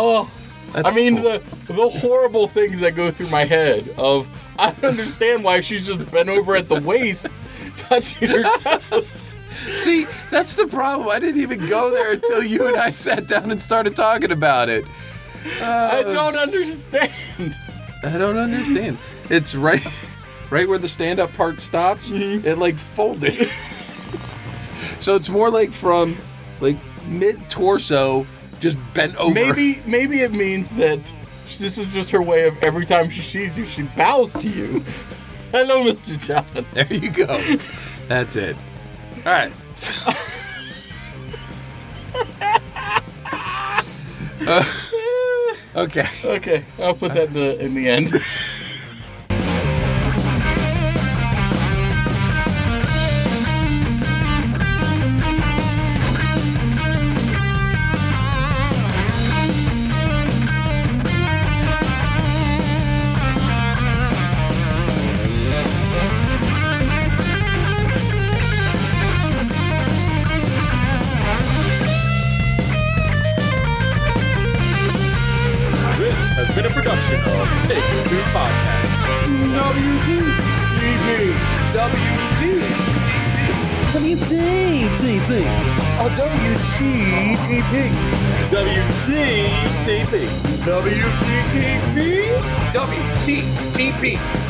Oh. 0.00 0.30
That's 0.72 0.88
I 0.88 0.92
mean 0.94 1.16
cool. 1.16 1.24
the 1.32 1.72
the 1.72 1.88
horrible 1.88 2.46
things 2.46 2.78
that 2.80 2.94
go 2.94 3.10
through 3.10 3.28
my 3.30 3.44
head 3.44 3.92
of 3.98 4.28
I 4.56 4.70
don't 4.72 4.90
understand 4.90 5.42
why 5.42 5.60
she's 5.60 5.86
just 5.88 6.08
bent 6.12 6.28
over 6.28 6.54
at 6.54 6.68
the 6.68 6.80
waist, 6.80 7.26
touching 7.76 8.28
her 8.28 8.44
toes. 8.58 9.34
See, 9.50 10.04
that's 10.30 10.54
the 10.54 10.68
problem. 10.68 11.08
I 11.08 11.18
didn't 11.18 11.40
even 11.40 11.58
go 11.68 11.90
there 11.90 12.12
until 12.12 12.42
you 12.44 12.68
and 12.68 12.76
I 12.76 12.90
sat 12.90 13.26
down 13.26 13.50
and 13.50 13.60
started 13.60 13.96
talking 13.96 14.30
about 14.30 14.68
it. 14.68 14.84
I 15.60 16.04
Uh, 16.06 16.12
don't 16.14 16.36
understand. 16.36 17.12
I 18.04 18.16
don't 18.16 18.36
understand. 18.38 18.96
It's 19.28 19.56
right, 19.56 19.84
right 20.50 20.68
where 20.68 20.78
the 20.78 20.86
stand-up 20.88 21.32
part 21.32 21.60
stops. 21.60 22.10
Mm-hmm. 22.12 22.46
It 22.46 22.58
like 22.58 22.78
folded. 22.78 23.32
so 25.00 25.16
it's 25.16 25.28
more 25.28 25.50
like 25.50 25.72
from 25.72 26.16
like 26.60 26.76
mid 27.08 27.36
torso, 27.50 28.24
just 28.60 28.78
bent 28.94 29.16
over. 29.16 29.34
Maybe 29.34 29.82
maybe 29.86 30.20
it 30.20 30.32
means 30.32 30.70
that 30.76 31.00
this 31.44 31.78
is 31.78 31.88
just 31.88 32.10
her 32.10 32.22
way 32.22 32.46
of 32.46 32.62
every 32.62 32.86
time 32.86 33.10
she 33.10 33.20
sees 33.22 33.58
you, 33.58 33.64
she 33.64 33.82
bows 33.96 34.32
to 34.34 34.48
you. 34.48 34.80
Hello, 35.50 35.84
Mr. 35.84 36.16
John. 36.16 36.64
There 36.74 36.86
you 36.92 37.10
go. 37.10 37.40
That's 38.06 38.36
it. 38.36 38.56
All 39.26 39.32
right. 39.32 39.52
Uh, 44.46 44.64
okay. 45.76 46.06
Okay, 46.24 46.64
I'll 46.78 46.94
put 46.94 47.12
that 47.12 47.28
in 47.28 47.32
the 47.34 47.62
in 47.62 47.74
the 47.74 47.88
end. 47.88 48.10